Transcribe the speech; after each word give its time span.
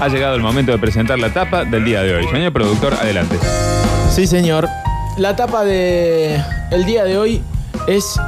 ha 0.00 0.08
llegado 0.08 0.36
el 0.36 0.42
momento 0.42 0.72
de 0.72 0.78
presentar 0.78 1.18
la 1.18 1.32
tapa 1.32 1.64
del 1.64 1.84
día 1.84 2.02
de 2.02 2.14
hoy. 2.14 2.26
Señor 2.30 2.52
productor, 2.52 2.94
adelante. 2.94 3.38
Sí, 4.10 4.26
señor. 4.26 4.68
La 5.16 5.36
tapa 5.36 5.64
de 5.64 6.42
el 6.70 6.84
día 6.84 7.04
de 7.04 7.18
hoy 7.18 7.42
es 7.86 8.18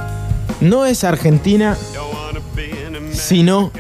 no 0.61 0.87
es 0.87 1.05
Argentina, 1.05 1.77
sino 3.13 3.73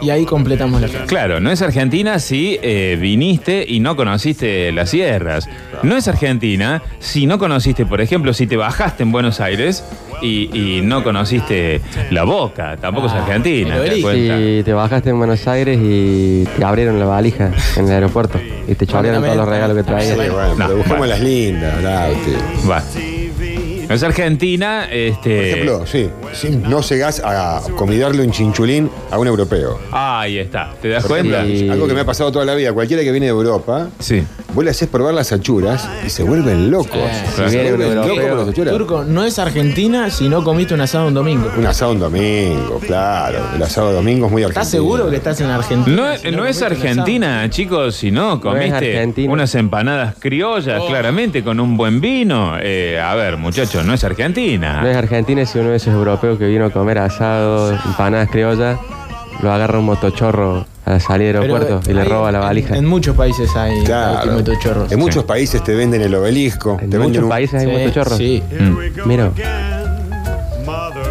y 0.00 0.10
ahí 0.10 0.24
completamos 0.24 0.80
la 0.80 0.88
frase. 0.88 1.06
Claro, 1.06 1.40
no 1.40 1.50
es 1.50 1.62
Argentina 1.62 2.18
si 2.18 2.58
eh, 2.62 2.96
viniste 3.00 3.64
y 3.68 3.80
no 3.80 3.96
conociste 3.96 4.72
las 4.72 4.90
sierras. 4.90 5.48
No 5.82 5.96
es 5.96 6.08
Argentina 6.08 6.82
si 6.98 7.26
no 7.26 7.38
conociste, 7.38 7.86
por 7.86 8.00
ejemplo, 8.00 8.32
si 8.34 8.46
te 8.46 8.56
bajaste 8.56 9.02
en 9.02 9.12
Buenos 9.12 9.40
Aires 9.40 9.84
y, 10.22 10.50
y 10.52 10.80
no 10.82 11.02
conociste 11.02 11.80
la 12.10 12.24
boca. 12.24 12.76
Tampoco 12.76 13.06
es 13.06 13.12
Ah, 13.14 13.24
Argentina. 13.24 13.70
¿te 13.70 13.76
das 13.76 13.80
obelisco. 13.88 14.08
cuenta? 14.10 14.36
Si 14.38 14.62
te 14.64 14.72
bajaste 14.72 15.10
en 15.10 15.18
Buenos 15.18 15.48
Aires 15.48 15.78
y 15.82 16.44
te 16.58 16.64
abrieron 16.64 16.98
la 16.98 17.06
valija 17.06 17.50
en 17.76 17.86
el 17.86 17.92
aeropuerto 17.92 18.38
y 18.68 18.74
te 18.74 18.86
chorearon 18.86 19.22
todos 19.22 19.36
los 19.36 19.48
regalos 19.48 19.76
que 19.76 19.82
Sí, 19.82 19.88
traías. 19.88 20.16
bueno, 20.32 20.54
No, 20.56 20.82
pero 20.86 21.06
las 21.06 21.20
lindas, 21.20 21.82
Lauti. 21.82 22.32
Va. 22.68 22.82
No 23.90 23.96
es 23.96 24.04
Argentina, 24.04 24.84
Por 24.88 24.96
este. 24.96 25.50
ejemplo, 25.50 25.84
sí, 25.84 26.08
sí, 26.32 26.50
no 26.50 26.80
llegás 26.80 27.20
a 27.24 27.60
comidarle 27.74 28.22
un 28.22 28.30
chinchulín 28.30 28.88
a 29.10 29.18
un 29.18 29.26
europeo. 29.26 29.80
Ahí 29.90 30.38
está. 30.38 30.72
¿Te 30.80 30.90
das 30.90 31.02
Por 31.04 31.18
ejemplo, 31.18 31.38
cuenta? 31.38 31.72
Algo 31.72 31.88
que 31.88 31.94
me 31.94 32.00
ha 32.02 32.04
pasado 32.04 32.30
toda 32.30 32.44
la 32.44 32.54
vida. 32.54 32.72
Cualquiera 32.72 33.02
que 33.02 33.10
viene 33.10 33.26
de 33.26 33.32
Europa, 33.32 33.88
Sí. 33.98 34.22
Vos 34.54 34.64
le 34.64 34.70
haces 34.70 34.88
probar 34.88 35.14
las 35.14 35.32
achuras 35.32 35.88
y 36.04 36.10
se 36.10 36.22
vuelven 36.22 36.70
locos. 36.70 36.98
Se 37.34 37.42
vuelven 37.42 37.94
locos 37.94 38.18
con 38.28 38.38
las 38.38 38.48
achuras. 38.48 38.74
Turco, 38.76 39.04
no 39.04 39.24
es 39.24 39.38
Argentina 39.38 40.10
si 40.10 40.28
no 40.28 40.42
comiste 40.44 40.74
un 40.74 40.80
asado 40.80 41.08
un 41.08 41.14
domingo. 41.14 41.50
Un 41.56 41.66
asado 41.66 41.92
un 41.92 42.00
domingo, 42.00 42.78
claro. 42.86 43.38
El 43.54 43.62
asado 43.62 43.92
domingo 43.92 44.26
es 44.26 44.32
muy 44.32 44.42
argentino. 44.42 44.60
¿Estás 44.62 44.70
seguro 44.70 45.10
que 45.10 45.16
estás 45.16 45.40
en 45.40 45.50
Argentina? 45.50 45.96
No, 46.12 46.16
si 46.18 46.30
no 46.30 46.46
es? 46.46 46.60
Argentina, 46.62 47.48
chicos, 47.50 47.96
si 47.96 48.10
no, 48.10 48.40
comiste 48.40 49.26
unas 49.28 49.54
empanadas 49.54 50.14
criollas, 50.18 50.80
Oh. 50.82 50.86
claramente, 50.88 51.42
con 51.42 51.60
un 51.60 51.76
buen 51.76 52.00
vino. 52.00 52.54
Eh, 52.60 53.00
a 53.00 53.14
ver, 53.14 53.36
muchachos, 53.36 53.84
no 53.84 53.94
es 53.94 54.02
Argentina. 54.04 54.80
No 54.82 54.88
es 54.88 54.96
Argentina 54.96 55.44
si 55.46 55.58
uno 55.58 55.70
de 55.70 55.76
esos 55.76 55.92
europeos 55.94 56.38
que 56.38 56.46
vino 56.46 56.66
a 56.66 56.70
comer 56.70 56.98
asado, 56.98 57.72
empanadas 57.72 58.28
criollas, 58.30 58.78
lo 59.42 59.52
agarra 59.52 59.78
un 59.78 59.86
motochorro 59.86 60.66
a 60.90 60.94
la 60.94 61.00
salida 61.00 61.28
del 61.32 61.36
aeropuerto 61.50 61.80
y 61.90 61.94
le 61.94 62.02
hay- 62.02 62.08
roba 62.08 62.32
la 62.32 62.38
valija. 62.40 62.76
En, 62.76 62.84
muchos 62.86 63.16
países 63.16 63.54
hay 63.56 63.82
Claro. 63.84 64.32
motochorros. 64.32 64.92
En 64.92 64.98
muchos 64.98 65.24
países 65.24 65.62
te 65.64 65.74
venden 65.74 66.02
el 66.02 66.14
obelisco. 66.14 66.72
En 66.72 66.90
te 66.90 66.98
venden 66.98 67.02
muchos 67.02 67.22
un- 67.24 67.28
países 67.28 67.60
hay 67.60 67.66
Sí, 67.66 67.72
motochorros. 67.72 68.18
Sí. 68.18 68.42
Mm. 68.58 69.08
Mira, 69.08 69.30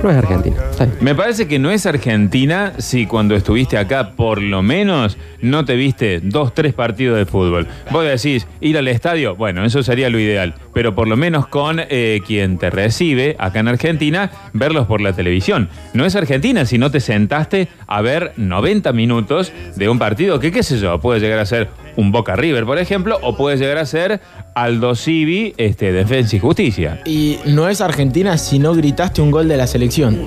no 0.03 0.09
es 0.09 0.17
Argentina. 0.17 0.55
Me 1.01 1.13
parece 1.13 1.47
que 1.47 1.59
no 1.59 1.71
es 1.71 1.85
Argentina 1.85 2.73
si 2.77 3.05
cuando 3.05 3.35
estuviste 3.35 3.77
acá, 3.77 4.11
por 4.15 4.41
lo 4.41 4.61
menos, 4.61 5.17
no 5.41 5.65
te 5.65 5.75
viste 5.75 6.21
dos, 6.21 6.53
tres 6.53 6.73
partidos 6.73 7.17
de 7.17 7.25
fútbol. 7.25 7.67
Vos 7.91 8.05
decís, 8.05 8.47
ir 8.61 8.77
al 8.77 8.87
estadio, 8.87 9.35
bueno, 9.35 9.65
eso 9.65 9.83
sería 9.83 10.09
lo 10.09 10.19
ideal, 10.19 10.55
pero 10.73 10.95
por 10.95 11.07
lo 11.07 11.17
menos 11.17 11.47
con 11.47 11.81
eh, 11.81 12.21
quien 12.25 12.57
te 12.57 12.69
recibe 12.69 13.35
acá 13.39 13.59
en 13.59 13.67
Argentina, 13.67 14.31
verlos 14.53 14.87
por 14.87 15.01
la 15.01 15.13
televisión. 15.13 15.69
No 15.93 16.05
es 16.05 16.15
Argentina 16.15 16.65
si 16.65 16.77
no 16.77 16.91
te 16.91 17.01
sentaste 17.01 17.67
a 17.87 18.01
ver 18.01 18.33
90 18.37 18.93
minutos 18.93 19.51
de 19.75 19.89
un 19.89 19.99
partido 19.99 20.39
que, 20.39 20.51
qué 20.51 20.63
sé 20.63 20.79
yo, 20.79 20.99
puede 20.99 21.19
llegar 21.19 21.39
a 21.39 21.45
ser 21.45 21.69
un 21.95 22.11
Boca 22.11 22.35
River, 22.35 22.65
por 22.65 22.77
ejemplo, 22.79 23.17
o 23.21 23.35
puede 23.35 23.57
llegar 23.57 23.77
a 23.77 23.85
ser 23.85 24.19
Aldo 24.53 24.95
Civi, 24.95 25.53
este, 25.57 25.91
Defensa 25.91 26.35
y 26.35 26.39
Justicia. 26.39 27.01
Y 27.05 27.37
no 27.45 27.67
es 27.69 27.81
Argentina 27.81 28.37
si 28.37 28.59
no 28.59 28.73
gritaste 28.73 29.21
un 29.21 29.31
gol 29.31 29.47
de 29.47 29.57
la 29.57 29.67
selección. 29.67 30.17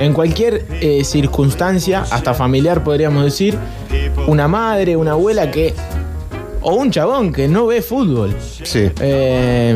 En 0.00 0.12
cualquier 0.12 0.64
eh, 0.80 1.04
circunstancia, 1.04 2.04
hasta 2.10 2.34
familiar 2.34 2.84
podríamos 2.84 3.24
decir, 3.24 3.56
una 4.26 4.46
madre, 4.48 4.96
una 4.96 5.12
abuela 5.12 5.50
que. 5.50 5.72
o 6.60 6.74
un 6.74 6.90
chabón 6.90 7.32
que 7.32 7.48
no 7.48 7.66
ve 7.66 7.80
fútbol. 7.80 8.34
Sí. 8.40 8.90
eh, 9.00 9.74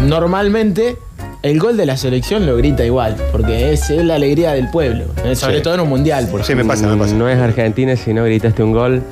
normalmente 0.00 0.96
el 1.42 1.58
gol 1.58 1.76
de 1.76 1.86
la 1.86 1.96
selección 1.96 2.44
lo 2.46 2.56
grita 2.56 2.84
igual, 2.84 3.16
porque 3.32 3.72
es, 3.72 3.88
es 3.90 4.04
la 4.04 4.14
alegría 4.16 4.52
del 4.52 4.68
pueblo. 4.70 5.04
Sobre 5.34 5.56
Sí. 5.58 5.62
todo 5.62 5.74
en 5.74 5.80
un 5.80 5.88
mundial, 5.88 6.26
por 6.28 6.42
Sí, 6.44 6.54
me 6.54 6.64
pasa, 6.64 6.86
me 6.86 6.96
pasa. 6.96 7.14
No 7.14 7.28
es 7.28 7.38
Argentina 7.38 7.96
si 7.96 8.12
no 8.14 8.24
gritaste 8.24 8.62
un 8.62 8.72
gol 8.72 9.02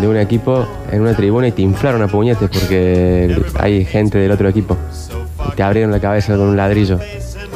de 0.00 0.06
un 0.08 0.16
equipo 0.16 0.66
en 0.90 1.00
una 1.02 1.14
tribuna 1.14 1.48
y 1.48 1.52
te 1.52 1.62
inflaron 1.62 2.02
a 2.02 2.08
puñetes 2.08 2.48
porque 2.50 3.36
hay 3.58 3.84
gente 3.84 4.18
del 4.18 4.30
otro 4.30 4.48
equipo. 4.48 4.76
Y 5.52 5.56
te 5.56 5.62
abrieron 5.62 5.90
la 5.90 6.00
cabeza 6.00 6.36
con 6.36 6.48
un 6.48 6.56
ladrillo. 6.56 6.98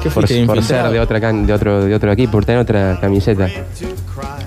¿Qué 0.03 0.10
Por, 0.10 0.25
por 0.47 0.62
ser 0.62 0.88
de, 0.91 0.98
otra 1.00 1.21
can- 1.21 1.47
de, 1.47 1.53
otro, 1.53 1.84
de 1.84 1.94
otro 1.94 2.10
equipo, 2.12 2.32
por 2.32 2.44
tener 2.44 2.60
otra 2.60 2.98
camiseta. 3.00 3.48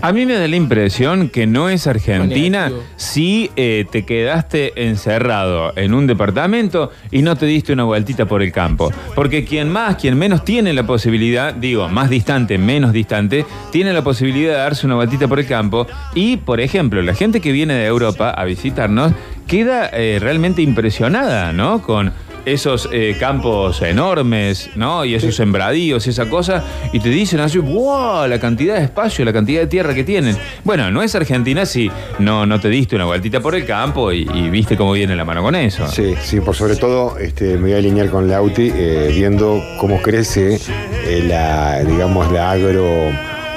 A 0.02 0.14
mí 0.14 0.26
me 0.26 0.34
da 0.34 0.48
la 0.48 0.56
impresión 0.56 1.30
que 1.30 1.48
no 1.48 1.70
es 1.70 1.88
Argentina 1.88 2.66
Negativo. 2.66 2.84
si 2.96 3.50
eh, 3.56 3.86
te 3.90 4.06
quedaste 4.06 4.88
encerrado 4.88 5.74
en 5.76 5.94
un 5.94 6.06
departamento 6.08 6.92
y 7.12 7.22
no 7.22 7.36
te 7.36 7.46
diste 7.46 7.74
una 7.74 7.86
vueltita 7.86 8.26
por 8.26 8.42
el 8.42 8.52
campo. 8.52 8.92
Porque 9.16 9.46
quien 9.46 9.70
más, 9.70 9.96
quien 9.96 10.18
menos 10.18 10.46
tiene 10.46 10.74
la 10.74 10.86
posibilidad, 10.86 11.54
digo, 11.54 11.90
más 11.90 12.10
distante, 12.10 12.58
menos 12.58 12.94
distante, 12.94 13.46
tiene 13.72 13.94
la 13.94 14.04
posibilidad 14.04 14.54
de 14.54 14.60
darse 14.60 14.86
una 14.86 14.96
vueltita 14.96 15.28
por 15.28 15.40
el 15.40 15.48
campo. 15.48 15.88
Y, 16.14 16.38
por 16.38 16.60
ejemplo, 16.60 17.02
la 17.02 17.16
gente 17.16 17.42
que 17.42 17.52
viene 17.52 17.74
de 17.74 17.86
Europa 17.86 18.30
a 18.30 18.46
visitarnos 18.46 19.14
queda 19.48 19.90
eh, 19.94 20.18
realmente 20.20 20.62
impresionada, 20.62 21.54
¿no? 21.54 21.82
Con 21.82 22.12
esos 22.46 22.90
eh, 22.92 23.16
campos 23.20 23.82
enormes, 23.82 24.70
¿no? 24.76 25.06
Y 25.06 25.16
esos 25.16 25.36
sembradíos 25.36 26.08
y 26.08 26.12
esa 26.12 26.30
cosa, 26.30 26.64
y 26.94 27.00
te 27.00 27.10
dicen 27.10 27.40
así, 27.40 27.58
wow, 27.58 28.28
la 28.28 28.40
cantidad 28.40 28.76
de 28.76 28.84
espacio, 28.84 29.26
la 29.26 29.34
cantidad 29.34 29.62
de 29.62 29.68
tierra 29.68 29.94
que 29.94 30.04
tienen. 30.04 30.38
Bueno, 30.64 30.92
no 30.92 31.02
es 31.02 31.16
Argentina 31.16 31.66
si 31.66 31.90
no, 32.20 32.46
no 32.46 32.60
te 32.60 32.70
diste 32.70 32.96
una 32.96 33.06
vueltita 33.06 33.40
por 33.40 33.56
el 33.56 33.66
campo 33.66 34.12
y, 34.12 34.28
y 34.34 34.50
viste 34.50 34.78
cómo 34.78 34.94
viene 34.94 35.16
la 35.16 35.26
mano 35.26 35.42
con 35.42 35.56
eso. 35.56 35.88
Sí, 35.88 36.16
sí, 36.22 36.40
por 36.40 36.56
sobre 36.56 36.76
todo 36.76 37.18
este, 37.18 37.56
me 37.56 37.62
voy 37.62 37.74
a 37.74 37.78
alinear 37.78 38.10
con 38.10 38.28
Lauti 38.28 38.72
eh, 38.74 39.12
viendo 39.16 39.64
cómo 39.80 40.02
crece 40.02 40.60
eh, 41.06 41.24
la, 41.28 41.84
digamos, 41.84 42.32
la 42.32 42.52
agro, 42.52 42.86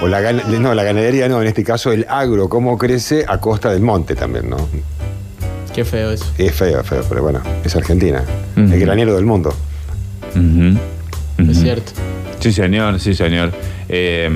o 0.00 0.08
la, 0.08 0.32
no, 0.32 0.74
la 0.74 0.82
ganadería 0.84 1.28
no, 1.28 1.40
en 1.40 1.48
este 1.48 1.64
caso 1.64 1.92
el 1.92 2.06
agro, 2.08 2.48
cómo 2.48 2.78
crece 2.78 3.24
a 3.26 3.38
costa 3.38 3.70
del 3.70 3.82
monte 3.82 4.14
también, 4.14 4.48
¿no? 4.50 4.68
Qué 5.78 5.84
feo 5.84 6.10
eso. 6.10 6.24
Es 6.38 6.52
feo, 6.56 6.82
feo, 6.82 7.04
pero 7.08 7.22
bueno, 7.22 7.40
es 7.62 7.76
Argentina, 7.76 8.24
el 8.56 8.80
granero 8.80 9.14
del 9.14 9.24
mundo. 9.24 9.54
Es 10.34 11.60
cierto. 11.60 11.92
Sí, 12.40 12.50
señor, 12.50 12.98
sí, 12.98 13.14
señor. 13.14 13.52
Eh, 13.88 14.28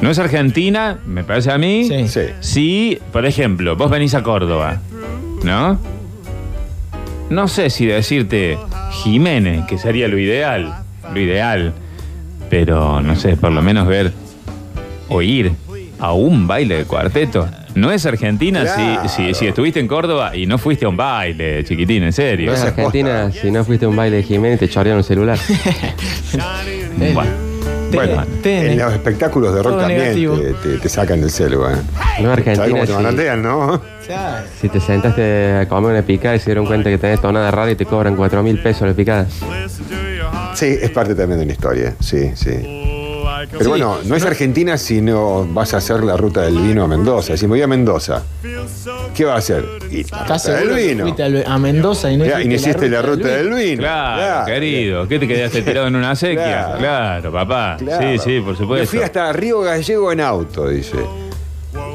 no 0.00 0.10
es 0.10 0.18
Argentina, 0.18 0.98
me 1.06 1.22
parece 1.22 1.52
a 1.52 1.58
mí. 1.58 1.84
Sí. 1.84 2.08
Sí. 2.08 2.20
Si, 2.40 2.98
por 3.12 3.26
ejemplo, 3.26 3.76
vos 3.76 3.92
venís 3.92 4.12
a 4.14 4.24
Córdoba, 4.24 4.80
¿no? 5.44 5.78
No 7.30 7.46
sé 7.46 7.70
si 7.70 7.86
decirte 7.86 8.58
Jiménez, 8.90 9.66
que 9.66 9.78
sería 9.78 10.08
lo 10.08 10.18
ideal, 10.18 10.78
lo 11.14 11.20
ideal, 11.20 11.74
pero 12.50 13.00
no 13.02 13.14
sé, 13.14 13.36
por 13.36 13.52
lo 13.52 13.62
menos 13.62 13.86
ver 13.86 14.12
o 15.08 15.22
ir 15.22 15.52
a 16.00 16.12
un 16.12 16.48
baile 16.48 16.78
de 16.78 16.84
cuarteto. 16.86 17.48
No 17.78 17.90
es 17.92 18.04
Argentina 18.06 18.62
Claro. 18.62 19.08
si, 19.08 19.28
si, 19.28 19.34
si 19.34 19.46
estuviste 19.46 19.78
en 19.80 19.88
Córdoba 19.88 20.34
y 20.36 20.46
no 20.46 20.58
fuiste 20.58 20.84
a 20.84 20.88
un 20.88 20.96
baile, 20.96 21.62
chiquitín, 21.64 22.02
en 22.02 22.12
serio. 22.12 22.46
No 22.50 22.54
es 22.56 22.62
Argentina 22.62 23.30
si 23.32 23.50
no 23.50 23.64
fuiste 23.64 23.86
a 23.86 23.88
un 23.88 23.96
baile 23.96 24.16
de 24.16 24.22
Jiménez 24.22 24.56
y 24.56 24.66
te 24.66 24.68
chorearon 24.68 24.98
el 24.98 25.04
celular. 25.04 25.38
Bueno, 27.14 27.30
Bueno, 27.92 28.24
Tene. 28.42 28.72
en 28.72 28.78
los 28.78 28.92
espectáculos 28.92 29.54
de 29.54 29.62
rock 29.62 29.72
Todo 29.72 29.80
también 29.80 30.14
te, 30.14 30.52
te- 30.68 30.78
te 30.78 30.88
sacan 30.88 31.20
del 31.20 31.30
celu, 31.30 31.64
¿eh? 31.64 31.68
No 31.70 31.74
es 31.74 31.82
¿Sabes 32.16 32.28
Argentina 32.38 32.68
cómo 32.68 32.80
te 32.82 32.86
si, 32.88 32.92
manotean, 32.92 33.42
no? 33.42 33.80
Claro. 34.06 34.46
si 34.60 34.68
te 34.68 34.80
sentaste 34.80 35.56
a 35.62 35.68
comer 35.68 35.92
una 35.92 36.02
picada 36.02 36.34
y 36.36 36.38
se 36.38 36.46
dieron 36.46 36.66
cuenta 36.66 36.90
que 36.90 36.98
tenés 36.98 37.20
tonada 37.20 37.50
rara 37.50 37.70
y 37.70 37.76
te 37.76 37.86
cobran 37.86 38.16
4 38.16 38.42
mil 38.42 38.58
pesos 38.60 38.86
la 38.88 38.94
picada. 38.94 39.26
Sí, 40.54 40.66
es 40.82 40.90
parte 40.90 41.14
también 41.14 41.38
de 41.40 41.46
la 41.46 41.52
historia, 41.52 41.94
sí, 42.00 42.30
sí. 42.34 42.50
Pero 43.50 43.60
Sí, 43.62 43.68
bueno, 43.68 43.98
no 44.04 44.16
es 44.16 44.24
Argentina 44.24 44.76
si 44.78 45.00
no 45.00 45.46
vas 45.52 45.74
a 45.74 45.78
hacer 45.78 46.02
la 46.02 46.16
ruta 46.16 46.42
del 46.42 46.58
vino 46.58 46.84
a 46.84 46.88
Mendoza. 46.88 47.36
Si 47.36 47.46
me 47.46 47.50
voy 47.50 47.62
a 47.62 47.66
Mendoza, 47.66 48.22
¿qué 49.14 49.24
va 49.24 49.34
a 49.34 49.38
hacer? 49.38 49.64
Y 49.90 49.96
la 49.96 50.00
¿Estás 50.00 50.22
ruta 50.28 50.38
seguro 50.38 50.74
del 50.74 50.76
que 50.82 50.88
vino. 50.88 51.02
fuiste 51.04 51.22
al- 51.22 51.44
a 51.46 51.58
Mendoza 51.58 52.10
y 52.12 52.16
no 52.16 52.24
Ya, 52.24 52.40
y 52.42 52.48
no 52.48 52.54
hiciste 52.54 52.88
la 52.88 53.02
ruta 53.02 53.28
del 53.28 53.50
vino. 53.54 53.82
Claro, 53.82 54.46
querido. 54.46 55.08
¿Qué 55.08 55.18
te 55.18 55.28
quedaste 55.28 55.62
tirado 55.62 55.86
en 55.86 55.96
una 55.96 56.14
sequía? 56.16 56.74
Claro. 56.78 56.78
Claro, 56.78 57.32
papá. 57.32 57.76
Claro. 57.78 58.02
Sí, 58.12 58.18
sí, 58.18 58.40
por 58.40 58.52
Me 58.52 58.58
supuesto. 58.58 58.86
fui 58.90 59.00
hasta 59.02 59.32
Río 59.32 59.60
Gallego 59.60 60.12
en 60.12 60.20
auto, 60.20 60.68
dice. 60.68 60.96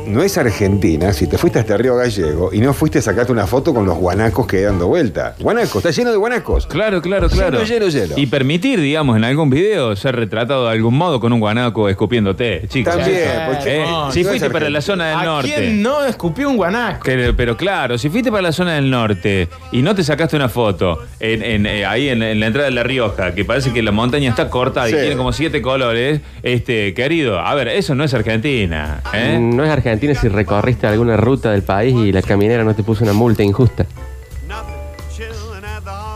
No 0.07 0.21
es 0.21 0.37
Argentina 0.37 1.11
si 1.13 1.27
te 1.27 1.37
fuiste 1.37 1.59
hasta 1.59 1.75
Río 1.77 1.95
Gallego 1.95 2.51
y 2.53 2.59
no 2.59 2.73
fuiste 2.73 2.99
a 2.99 3.01
sacarte 3.01 3.31
una 3.31 3.47
foto 3.47 3.73
con 3.73 3.85
los 3.85 3.97
guanacos 3.97 4.45
que 4.45 4.61
dando 4.61 4.87
vuelta. 4.87 5.35
Guanacos, 5.39 5.77
está 5.77 5.89
lleno 5.91 6.11
de 6.11 6.17
guanacos. 6.17 6.67
Claro, 6.67 7.01
claro, 7.01 7.29
claro. 7.29 7.63
Lleno, 7.63 7.87
lleno, 7.87 8.07
lleno. 8.07 8.13
Y 8.17 8.27
permitir, 8.27 8.79
digamos, 8.79 9.17
en 9.17 9.23
algún 9.23 9.49
video 9.49 9.95
ser 9.95 10.15
retratado 10.15 10.65
de 10.67 10.71
algún 10.73 10.95
modo 10.95 11.19
con 11.19 11.31
un 11.33 11.39
guanaco 11.39 11.89
escupiéndote, 11.89 12.67
chicos. 12.67 12.95
También, 12.95 13.21
porque- 13.47 13.77
Eh, 13.77 13.85
no, 13.87 14.11
si 14.11 14.23
no 14.23 14.29
fuiste 14.29 14.49
para 14.49 14.69
la 14.69 14.81
zona 14.81 15.07
del 15.09 15.17
¿A 15.19 15.23
norte. 15.23 15.53
quién 15.55 15.81
no 15.81 16.03
escupió 16.05 16.49
un 16.49 16.57
guanaco? 16.57 17.05
Pero 17.37 17.55
claro, 17.57 17.97
si 17.97 18.09
fuiste 18.09 18.29
para 18.29 18.43
la 18.43 18.51
zona 18.51 18.75
del 18.75 18.89
norte 18.91 19.47
y 19.71 19.81
no 19.81 19.95
te 19.95 20.03
sacaste 20.03 20.35
una 20.35 20.49
foto 20.49 20.99
en, 21.19 21.41
en, 21.41 21.65
eh, 21.65 21.85
ahí 21.85 22.09
en, 22.09 22.21
en 22.21 22.39
la 22.39 22.47
entrada 22.47 22.67
de 22.67 22.75
La 22.75 22.83
Rioja, 22.83 23.33
que 23.33 23.45
parece 23.45 23.71
que 23.71 23.81
la 23.81 23.91
montaña 23.91 24.29
está 24.29 24.49
cortada 24.49 24.87
Sí. 24.87 24.95
y 24.95 24.99
tiene 24.99 25.15
como 25.15 25.31
siete 25.31 25.61
colores, 25.61 26.19
este, 26.43 26.93
querido, 26.93 27.39
a 27.39 27.55
ver, 27.55 27.69
eso 27.69 27.95
no 27.95 28.03
es 28.03 28.13
Argentina. 28.13 29.01
¿eh? 29.13 29.39
No 29.41 29.63
es 29.63 29.69
Argentina 29.71 29.92
Argentina 29.93 30.15
si 30.19 30.27
recorriste 30.27 30.87
alguna 30.87 31.15
ruta 31.17 31.51
del 31.51 31.63
país 31.63 31.93
y 31.95 32.11
la 32.11 32.21
caminera 32.21 32.63
no 32.63 32.73
te 32.75 32.83
puso 32.83 33.03
una 33.03 33.13
multa 33.13 33.43
injusta. 33.43 33.85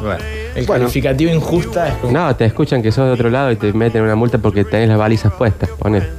Bueno. 0.02 0.24
El 0.56 0.66
Bueno. 0.66 0.84
calificativo 0.86 1.32
injusta 1.32 1.88
es 1.90 1.94
como. 1.96 2.14
No, 2.14 2.36
te 2.36 2.46
escuchan 2.46 2.82
que 2.82 2.92
sos 2.92 3.06
de 3.06 3.12
otro 3.12 3.30
lado 3.30 3.52
y 3.52 3.56
te 3.56 3.74
meten 3.74 4.02
una 4.04 4.16
multa 4.16 4.38
porque 4.40 4.64
tenés 4.64 4.90
las 4.90 4.98
balizas 4.98 5.32
puestas. 5.34 5.70
Poner. 5.70 6.10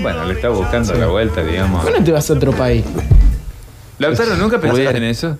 Bueno, 0.00 0.24
le 0.26 0.34
está 0.34 0.48
buscando 0.48 0.94
la 0.94 1.06
vuelta, 1.08 1.42
digamos. 1.42 1.82
¿Por 1.84 1.92
qué 1.92 1.98
no 1.98 2.04
te 2.04 2.12
vas 2.12 2.30
a 2.30 2.34
otro 2.34 2.52
país? 2.52 2.84
Lautaro, 3.98 4.36
¿nunca 4.36 4.60
pensaste 4.60 4.70
Pudiera. 4.84 4.96
en 4.98 5.04
eso? 5.04 5.36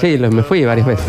Sí, 0.00 0.16
los, 0.16 0.32
me 0.32 0.42
fui 0.42 0.64
varias 0.64 0.86
veces. 0.86 1.04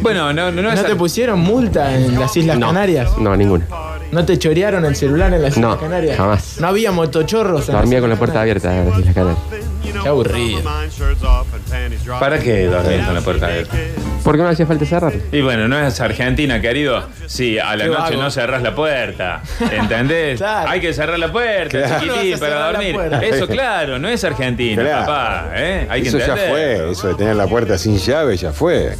Bueno, 0.00 0.32
no, 0.32 0.50
no, 0.52 0.62
no, 0.62 0.74
¿No 0.74 0.82
te 0.82 0.94
pusieron 0.96 1.40
multa 1.40 1.94
en 1.94 2.18
las 2.18 2.34
Islas 2.36 2.56
No, 2.58 2.68
Canarias? 2.68 3.18
No, 3.18 3.36
ninguna. 3.36 3.66
¿No 4.12 4.24
te 4.24 4.38
chorearon 4.38 4.84
el 4.84 4.96
celular 4.96 5.32
en 5.32 5.42
las 5.42 5.56
No, 5.56 5.68
Islas 5.68 5.80
Canarias? 5.82 6.16
jamás. 6.16 6.56
No 6.60 6.66
había 6.68 6.90
motochorros 6.92 7.68
en 7.68 7.74
Dormía 7.76 8.00
con 8.00 8.10
la 8.10 8.16
puerta 8.16 8.34
Canarias? 8.40 8.64
abierta 8.64 8.80
en 8.82 8.90
las 8.90 8.98
Islas 8.98 9.14
Canarias. 9.14 10.02
Qué 10.02 10.08
aburrido. 10.08 10.60
¿Para 12.18 12.38
qué 12.38 12.66
dormir 12.66 13.04
con 13.04 13.14
la 13.14 13.20
puerta 13.20 13.46
abierta? 13.46 13.76
Porque 14.24 14.42
no 14.42 14.48
hacía 14.48 14.66
falta 14.66 14.84
cerrar. 14.84 15.12
Y 15.32 15.40
bueno, 15.40 15.66
no 15.66 15.78
es 15.78 15.98
Argentina, 16.00 16.60
querido. 16.60 17.08
Sí, 17.26 17.58
a 17.58 17.74
la 17.74 17.84
Qué 17.84 17.90
noche 17.90 18.02
vago. 18.10 18.22
no 18.22 18.30
cerrás 18.30 18.62
la 18.62 18.74
puerta. 18.74 19.40
¿Entendés? 19.72 20.38
Claro. 20.38 20.68
Hay 20.70 20.80
que 20.80 20.92
cerrar 20.92 21.18
la 21.18 21.32
puerta, 21.32 21.78
Claro. 21.78 22.00
chiquitín, 22.04 22.32
No 22.32 22.38
para 22.38 22.66
dormir. 22.72 22.96
Eso, 23.22 23.46
claro, 23.46 23.98
no 23.98 24.08
es 24.08 24.22
Argentina, 24.22 24.82
Claro. 24.82 25.06
papá. 25.06 25.52
¿eh? 25.54 25.86
Hay 25.88 26.02
que 26.02 26.08
eso 26.08 26.18
ya 26.18 26.36
fue, 26.36 26.90
eso 26.90 27.08
de 27.08 27.14
tener 27.14 27.34
la 27.36 27.46
puerta 27.46 27.78
sin 27.78 27.96
llave 27.98 28.36
ya 28.36 28.52
fue. 28.52 28.94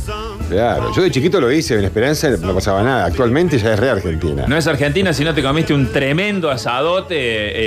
Claro, 0.49 0.91
yo 0.97 1.03
de 1.03 1.11
chiquito 1.11 1.39
lo 1.41 1.53
hice 1.53 1.75
en 1.79 1.85
Esperanza, 1.85 2.29
no 2.41 2.55
pasaba 2.55 2.83
nada. 2.83 3.05
Actualmente 3.05 3.59
ya 3.59 3.75
es 3.75 3.79
re 3.79 3.91
Argentina. 3.91 4.45
No 4.49 4.57
es 4.57 4.67
Argentina 4.67 5.13
si 5.13 5.23
no 5.23 5.35
te 5.35 5.43
comiste 5.43 5.75
un 5.75 5.93
tremendo 5.93 6.51
asadote, 6.51 7.15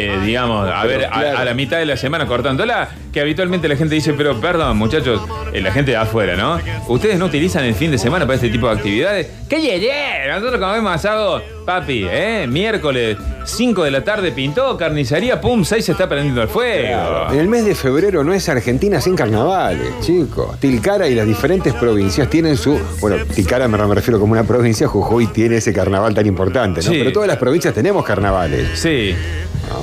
eh, 0.07 0.19
digamos, 0.25 0.67
a 0.69 0.81
Pero 0.81 0.99
ver, 0.99 1.05
a- 1.05 1.39
a, 1.39 1.45
la 1.45 1.53
mitad 1.53 1.77
de 1.77 1.85
la 1.85 1.97
semana 1.97 2.25
cortándola, 2.25 2.89
que 3.13 3.21
habitualmente 3.21 3.67
la 3.67 3.75
gente 3.75 3.93
dice, 3.95 4.13
pero 4.13 4.41
perdón, 4.41 4.75
muchachos, 4.83 5.21
eh, 5.53 5.62
la 5.62 5.71
gente 5.71 5.91
de 5.91 5.97
afuera, 5.97 6.35
¿no? 6.35 6.59
Ustedes 6.88 7.18
no 7.18 7.25
utilizan 7.25 7.63
el 7.63 7.75
fin 7.75 7.91
de 7.91 7.97
semana 7.97 8.25
para 8.25 8.35
este 8.35 8.50
tipo 8.50 8.68
de 8.68 8.74
actividades. 8.74 9.27
¿Qué 9.47 9.62
yeye? 9.62 10.27
Nosotros 10.27 10.59
comemos 10.59 10.94
asado, 10.94 11.41
papi, 11.65 12.06
¿eh? 12.09 12.45
Miércoles, 12.50 13.18
5 13.45 13.83
de 13.83 13.91
la 13.91 14.03
tarde 14.03 14.31
pintó, 14.31 14.75
carnicería, 14.77 15.39
pum, 15.39 15.63
6 15.63 15.85
se 15.85 15.91
está 15.94 16.07
prendiendo 16.07 16.41
el 16.41 16.47
fuego. 16.47 17.31
En 17.31 17.39
el 17.39 17.47
mes 17.47 17.65
de 17.65 17.75
febrero 17.75 18.24
no 18.24 18.33
es 18.33 18.47
Argentina 18.50 19.00
sin 19.00 19.15
carnavales, 19.15 20.00
chicos. 20.01 20.59
Tilcara 20.59 21.07
y 21.07 21.15
las 21.15 21.27
diferentes 21.27 21.74
provincias 21.74 22.29
tienen 22.29 22.57
su. 22.57 22.79
Bueno, 23.00 23.18
Tilcara 23.33 23.68
me, 23.68 23.77
refiero 23.77 24.19
como 24.19 24.33
una 24.33 24.44
provincia, 24.44 24.88
Jujuy 24.88 25.27
tiene 25.27 25.57
ese 25.57 25.74
carnaval 25.74 26.13
tan 26.13 26.25
importante, 26.25 26.81
¿no? 26.81 26.91
Sí. 26.91 26.97
Pero 27.00 27.12
todas 27.12 27.27
las 27.27 27.38
provincias 27.38 27.74
tenemos 27.74 28.03
carnavales. 28.03 28.68
Sí. 28.79 29.15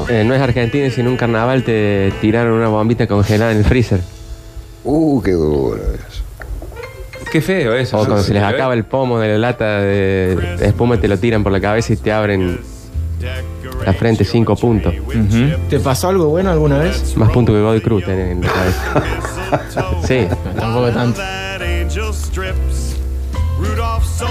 Eh, 0.09 0.25
no 0.25 0.35
es 0.35 0.41
Argentina 0.41 0.91
si 0.91 1.01
en 1.01 1.09
un 1.09 1.17
carnaval 1.17 1.65
te 1.65 2.13
tiraron 2.21 2.55
una 2.55 2.69
bombita 2.69 3.07
congelada 3.07 3.53
en 3.53 3.59
el 3.59 3.65
freezer. 3.65 4.01
Uh, 4.85 5.21
qué 5.23 5.33
duro 5.33 5.77
eso. 5.77 6.23
Qué 7.31 7.41
feo 7.41 7.75
eso. 7.75 7.97
O 7.99 8.05
cuando 8.05 8.23
Sí, 8.23 8.29
se 8.29 8.35
les 8.35 8.43
acaba 8.43 8.75
el 8.75 8.85
pomo 8.85 9.19
de 9.21 9.29
la 9.29 9.39
lata 9.39 9.79
de, 9.81 10.37
de 10.59 10.67
espuma 10.67 10.99
te 11.01 11.07
lo 11.09 11.19
tiran 11.19 11.43
por 11.43 11.53
la 11.53 11.61
cabeza 11.61 11.93
y 11.93 11.97
te 11.97 12.11
abren 12.13 12.59
la 13.85 13.93
frente 13.93 14.25
cinco 14.25 14.57
puntos. 14.57 14.95
Ujú. 15.07 15.69
¿Te 15.69 15.79
pasó 15.81 16.09
algo 16.09 16.29
bueno 16.29 16.51
alguna 16.51 16.79
vez? 16.79 17.17
Más 17.17 17.31
puntos 17.31 17.55
que 17.55 17.61
Godoy 17.61 17.81
Cruz 17.81 18.05
tenés 18.05 18.33
en 18.33 18.41
la 18.43 18.49
cabeza. 18.49 19.03
Sí, 20.07 20.27
No, 20.55 20.61
tampoco 20.61 20.91
tanto. 20.93 21.21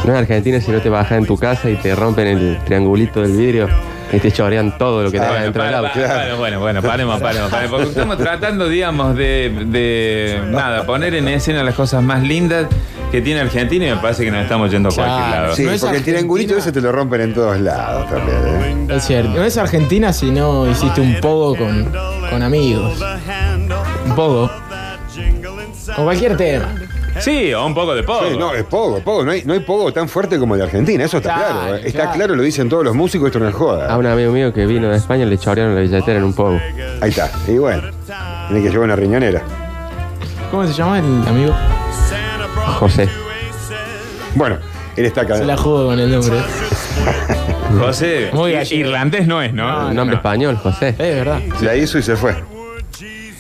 no 0.06 0.14
es 0.14 0.20
Argentina 0.20 0.62
si 0.62 0.72
no 0.72 0.82
te 0.82 0.90
bajas 0.90 1.18
en 1.18 1.26
tu 1.26 1.38
casa 1.38 1.70
y 1.70 1.76
te 1.76 1.94
rompen 1.96 2.28
el 2.28 2.58
triangulito 2.66 3.22
del 3.22 3.34
vidrio 3.34 3.68
y 4.12 4.20
te 4.20 4.32
chorean 4.32 4.78
todo 4.78 5.04
lo 5.04 5.12
que 5.12 5.18
tengas 5.20 5.30
Bueno, 5.30 5.44
dentro 5.46 5.64
del 5.64 5.74
auto. 5.76 6.38
bueno, 6.38 6.60
bueno, 6.60 6.82
paremos, 6.82 7.20
paremos, 7.22 7.50
paremos. 7.52 7.72
Porque 7.72 7.90
estamos 7.90 8.18
tratando, 8.18 8.68
digamos, 8.68 9.16
de, 9.16 9.66
de, 9.68 10.42
nada, 10.48 10.84
poner 10.86 11.14
en 11.16 11.28
escena 11.28 11.64
las 11.64 11.76
cosas 11.76 12.02
más 12.04 12.22
lindas 12.24 12.68
que 13.12 13.22
tiene 13.22 13.40
Argentina 13.42 13.88
y 13.88 13.90
me 13.90 13.98
parece 13.98 14.24
que 14.24 14.32
nos 14.32 14.44
estamos 14.44 14.70
yendo 14.72 14.90
a 14.90 14.92
cualquier 14.92 15.30
lado. 15.30 15.56
Sí, 15.56 15.64
No 15.64 15.72
es 15.72 15.82
porque 15.82 15.98
el 15.98 16.04
triangulito 16.04 16.54
Argentina. 16.54 16.72
ese 16.72 16.72
te 16.72 16.82
lo 16.82 16.92
rompen 16.92 17.22
en 17.22 17.34
todos 17.34 17.60
lados 17.60 18.10
también, 18.10 18.88
¿eh? 18.90 18.96
Es 18.96 19.04
cierto. 19.06 19.30
No 19.32 19.44
es 19.44 19.58
Argentina 19.58 20.14
si 20.14 20.32
no 20.32 20.70
hiciste 20.70 21.02
un 21.02 21.16
pogo 21.20 21.56
con, 21.56 21.92
con 22.30 22.44
amigos. 22.44 23.00
Un 24.06 24.16
pogo. 24.16 24.52
Con 25.96 26.06
cualquier 26.06 26.38
tema. 26.38 26.70
Sí, 27.20 27.54
o 27.54 27.66
un 27.66 27.74
poco 27.74 27.94
de 27.96 28.04
poco. 28.04 28.26
Sí, 28.30 28.38
no, 28.38 28.54
es 28.54 28.64
poco, 28.64 29.00
poco. 29.02 29.24
No 29.26 29.32
hay, 29.32 29.44
no 29.46 29.54
hay 29.54 29.60
poco 29.62 29.92
tan 29.94 30.08
fuerte 30.10 30.38
como 30.40 30.56
el 30.56 30.60
de 30.60 30.66
Argentina, 30.66 31.04
eso 31.04 31.18
está 31.18 31.36
Claro, 31.36 31.54
claro. 31.60 31.76
¿eh? 31.76 31.82
Está 31.86 32.00
claro. 32.04 32.14
claro, 32.16 32.36
lo 32.36 32.44
dicen 32.44 32.70
todos 32.70 32.84
los 32.84 32.96
músicos, 32.96 33.28
esto 33.28 33.40
no 33.40 33.48
es 33.48 33.56
joda. 33.56 33.92
A 33.94 33.98
un 33.98 34.06
amigo 34.06 34.32
mío 34.32 34.54
que 34.54 34.66
vino 34.66 34.90
de 34.90 34.98
España 34.98 35.26
le 35.26 35.38
chorearon 35.38 35.76
la 35.76 35.82
billetera 35.82 36.18
en 36.18 36.24
un 36.24 36.34
poco. 36.34 36.60
Ahí 37.02 37.10
está. 37.10 37.30
Y 37.48 37.58
bueno, 37.58 37.82
tiene 38.48 38.64
que 38.64 38.70
llevar 38.70 38.86
una 38.86 38.96
riñonera. 38.96 39.42
¿Cómo 40.52 40.66
se 40.66 40.74
llama 40.74 41.00
el 41.00 41.06
amigo? 41.28 41.54
José. 42.80 43.08
Bueno, 44.36 44.58
él 44.96 45.06
está 45.06 45.22
acá. 45.22 45.38
Se 45.38 45.46
la 45.46 45.58
juego 45.58 45.88
con 45.88 46.00
el 46.00 46.12
nombre. 46.12 46.40
José, 47.80 48.30
Muy 48.34 48.52
gallego. 48.54 48.88
irlandés 48.88 49.28
no 49.28 49.42
es, 49.42 49.54
¿no? 49.54 49.68
No, 49.84 49.88
Un 49.90 49.96
nombre 49.96 50.16
No. 50.16 50.20
español, 50.20 50.58
José. 50.58 50.90
Es 50.90 50.98
verdad. 50.98 51.40
La 51.62 51.76
hizo 51.76 51.98
y 52.00 52.04
se 52.04 52.16
fue. 52.16 52.36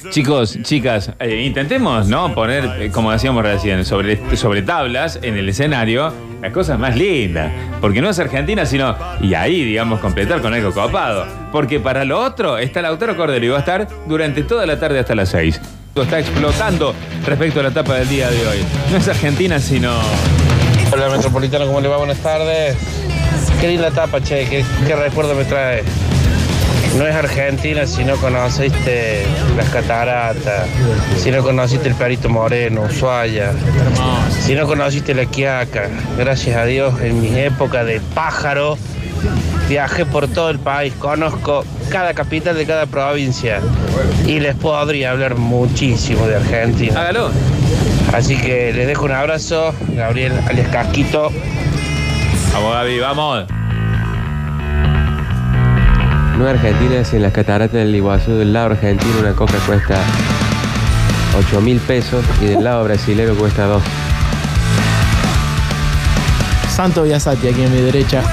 Chicos, 0.09 0.57
chicas, 0.63 1.11
eh, 1.19 1.43
intentemos, 1.45 2.07
¿no? 2.07 2.33
Poner, 2.33 2.81
eh, 2.81 2.89
como 2.91 3.11
decíamos 3.11 3.43
recién, 3.43 3.83
sobre, 3.85 4.35
sobre 4.37 4.61
tablas 4.61 5.19
en 5.21 5.37
el 5.37 5.49
escenario 5.49 6.13
las 6.41 6.53
cosas 6.53 6.79
más 6.79 6.95
lindas. 6.95 7.51
Porque 7.81 8.01
no 8.01 8.09
es 8.09 8.17
Argentina, 8.19 8.65
sino. 8.65 8.95
Y 9.21 9.33
ahí, 9.33 9.63
digamos, 9.63 9.99
completar 9.99 10.41
con 10.41 10.53
algo 10.53 10.71
copado. 10.71 11.25
Porque 11.51 11.79
para 11.79 12.05
lo 12.05 12.19
otro 12.19 12.57
está 12.57 12.81
Lautaro 12.81 13.17
Cordero 13.17 13.45
y 13.45 13.49
va 13.49 13.57
a 13.57 13.59
estar 13.59 13.87
durante 14.07 14.43
toda 14.43 14.65
la 14.65 14.79
tarde 14.79 14.99
hasta 14.99 15.15
las 15.15 15.29
6. 15.29 15.59
Está 15.95 16.19
explotando 16.19 16.95
respecto 17.25 17.59
a 17.59 17.63
la 17.63 17.69
etapa 17.69 17.95
del 17.95 18.07
día 18.07 18.29
de 18.29 18.47
hoy. 18.47 18.59
No 18.91 18.97
es 18.97 19.07
Argentina, 19.07 19.59
sino. 19.59 19.91
Hola 20.91 21.09
Metropolitano, 21.09 21.65
¿cómo 21.67 21.81
le 21.81 21.89
va? 21.89 21.97
Buenas 21.97 22.19
tardes. 22.19 22.77
Qué 23.59 23.67
linda 23.67 23.91
tapa, 23.91 24.21
che, 24.21 24.47
qué 24.87 24.95
recuerdo 24.95 25.35
me 25.35 25.43
trae. 25.43 25.83
No 26.97 27.07
es 27.07 27.15
Argentina 27.15 27.85
si 27.85 28.03
no 28.03 28.15
conociste 28.17 29.23
las 29.55 29.69
cataratas, 29.69 30.67
si 31.17 31.31
no 31.31 31.43
conociste 31.43 31.87
el 31.87 31.95
Perito 31.95 32.29
Moreno, 32.29 32.81
Ushuaia, 32.81 33.51
si 34.41 34.53
no 34.55 34.65
conociste 34.65 35.13
la 35.13 35.25
Quiaca. 35.25 35.87
Gracias 36.17 36.57
a 36.57 36.65
Dios, 36.65 36.99
en 37.01 37.21
mi 37.21 37.37
época 37.39 37.83
de 37.83 38.01
pájaro, 38.13 38.77
viajé 39.69 40.05
por 40.05 40.27
todo 40.27 40.49
el 40.49 40.59
país, 40.59 40.93
conozco 40.99 41.63
cada 41.89 42.13
capital 42.13 42.55
de 42.57 42.65
cada 42.65 42.85
provincia 42.85 43.61
y 44.25 44.39
les 44.39 44.55
podría 44.55 45.11
hablar 45.11 45.35
muchísimo 45.35 46.27
de 46.27 46.35
Argentina. 46.35 46.99
Hágalo. 46.99 47.31
Así 48.13 48.35
que 48.37 48.73
les 48.73 48.87
dejo 48.87 49.05
un 49.05 49.11
abrazo, 49.11 49.73
Gabriel 49.95 50.33
alias 50.47 50.67
Casquito. 50.69 51.31
Vamos, 52.53 52.73
Gaby, 52.73 52.99
vamos. 52.99 53.58
No 56.39 56.47
es 56.47 56.55
Argentina 56.55 57.03
si 57.03 57.17
en 57.17 57.23
las 57.23 57.33
cataratas 57.33 57.73
del 57.73 57.93
Iguazú 57.93 58.31
del 58.31 58.53
lado 58.53 58.67
argentino 58.67 59.11
una 59.19 59.33
coca 59.33 59.55
cuesta 59.67 59.99
8 61.37 61.59
mil 61.59 61.81
pesos 61.81 62.23
y 62.41 62.45
del 62.45 62.63
lado 62.63 62.85
brasilero 62.85 63.35
cuesta 63.35 63.65
2. 63.65 63.83
Santo 66.73 67.03
Biasati 67.03 67.45
aquí 67.49 67.65
a 67.65 67.67
mi 67.67 67.81
derecha. 67.81 68.23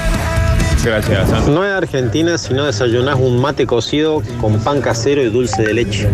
Gracias, 0.85 1.29
Santo. 1.29 1.51
No 1.51 1.65
es 1.65 1.73
Argentina 1.73 2.37
si 2.37 2.53
no 2.53 2.63
desayunás 2.63 3.15
un 3.15 3.41
mate 3.41 3.67
cocido 3.67 4.23
con 4.39 4.57
pan 4.61 4.79
casero 4.79 5.21
y 5.21 5.29
dulce 5.29 5.63
de 5.63 5.73
leche. 5.73 6.07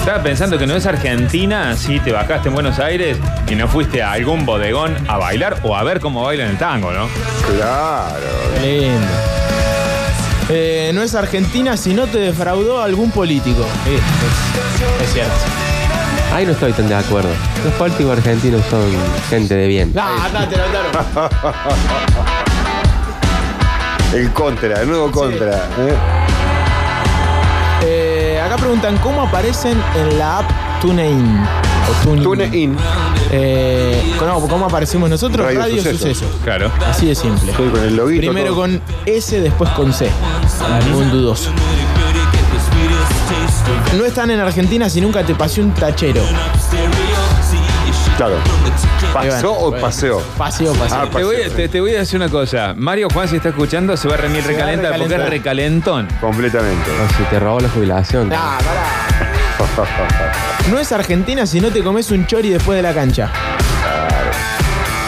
Estaba 0.00 0.22
pensando 0.22 0.56
que 0.56 0.66
no 0.66 0.74
es 0.74 0.86
Argentina 0.86 1.76
si 1.76 2.00
te 2.00 2.10
bajaste 2.10 2.48
en 2.48 2.54
Buenos 2.54 2.78
Aires 2.78 3.18
y 3.50 3.54
no 3.54 3.68
fuiste 3.68 4.02
a 4.02 4.12
algún 4.12 4.46
bodegón 4.46 4.96
a 5.08 5.18
bailar 5.18 5.58
o 5.62 5.76
a 5.76 5.82
ver 5.82 6.00
cómo 6.00 6.22
bailan 6.22 6.48
el 6.48 6.56
tango, 6.56 6.90
¿no? 6.90 7.06
Claro. 7.54 8.24
Qué 8.58 8.80
lindo. 8.80 9.31
Eh, 10.54 10.90
no 10.92 11.02
es 11.02 11.14
Argentina 11.14 11.78
si 11.78 11.94
no 11.94 12.06
te 12.06 12.18
defraudó 12.18 12.82
algún 12.82 13.10
político. 13.10 13.64
Sí, 13.84 13.94
es, 13.94 14.02
es 15.02 15.12
cierto. 15.14 15.32
Ahí 16.30 16.44
no 16.44 16.52
estoy 16.52 16.74
tan 16.74 16.88
de 16.88 16.94
acuerdo. 16.94 17.30
Los 17.64 17.72
políticos 17.74 18.18
argentinos 18.18 18.60
son 18.68 18.82
gente 19.30 19.54
de 19.54 19.66
bien. 19.66 19.94
Ah, 19.96 20.26
acá 20.26 20.46
te 20.46 20.58
lo 20.58 20.64
El 24.18 24.30
contra, 24.32 24.82
el 24.82 24.88
nuevo 24.88 25.10
contra. 25.10 25.56
¿eh? 25.56 25.96
Eh, 27.84 28.38
acá 28.44 28.56
preguntan 28.56 28.98
cómo 28.98 29.22
aparecen 29.22 29.82
en 29.96 30.18
la 30.18 30.40
app 30.40 30.50
TuneIn. 30.82 31.46
O. 32.04 32.22
Tune 32.22 32.46
in. 32.56 32.76
Eh, 33.30 34.14
no, 34.20 34.40
¿Cómo 34.40 34.66
aparecimos 34.66 35.08
nosotros? 35.08 35.44
Radio 35.46 35.60
Radio. 35.60 35.82
Sucesos. 35.82 36.28
Claro. 36.44 36.70
Así 36.88 37.06
de 37.06 37.14
simple. 37.14 37.50
Estoy 37.50 37.68
con 37.70 37.82
el 37.82 37.96
loguito. 37.96 38.20
Primero 38.20 38.48
todo. 38.48 38.56
con 38.62 38.80
S, 39.06 39.40
después 39.40 39.70
con 39.70 39.92
C. 39.92 40.10
Ningún 40.86 41.10
dudoso. 41.10 41.50
No 43.96 44.04
están 44.04 44.30
en 44.30 44.40
Argentina 44.40 44.88
si 44.88 45.00
nunca 45.00 45.22
te 45.24 45.34
pasé 45.34 45.60
un 45.60 45.72
tachero. 45.72 46.22
Claro. 48.16 48.36
¿Pasó 49.12 49.52
o 49.52 49.72
paseó? 49.72 50.20
Paseo, 50.38 50.72
paseo. 50.74 50.98
Ah, 51.02 51.08
Te 51.14 51.22
voy, 51.24 51.36
a- 51.42 51.48
te, 51.54 51.68
te 51.68 51.80
voy 51.80 51.94
a 51.94 51.98
decir 52.00 52.16
una 52.16 52.28
cosa. 52.30 52.74
Mario 52.76 53.08
Juan, 53.12 53.28
si 53.28 53.36
está 53.36 53.50
escuchando, 53.50 53.96
se 53.96 54.08
va 54.08 54.14
a 54.14 54.18
a 54.18 54.20
recalenta 54.20 54.96
porque 54.96 55.14
es 55.14 55.28
recalentón. 55.28 56.08
Completamente. 56.20 56.90
O 56.90 57.16
si 57.16 57.22
te 57.24 57.38
robó 57.38 57.60
la 57.60 57.68
jubilación. 57.68 58.28
Nah, 58.28 58.58
pará. 58.58 59.11
No 60.70 60.78
es 60.78 60.92
Argentina 60.92 61.46
si 61.46 61.60
no 61.60 61.70
te 61.70 61.82
comes 61.82 62.10
un 62.10 62.26
chori 62.26 62.50
después 62.50 62.76
de 62.76 62.82
la 62.82 62.92
cancha. 62.94 63.30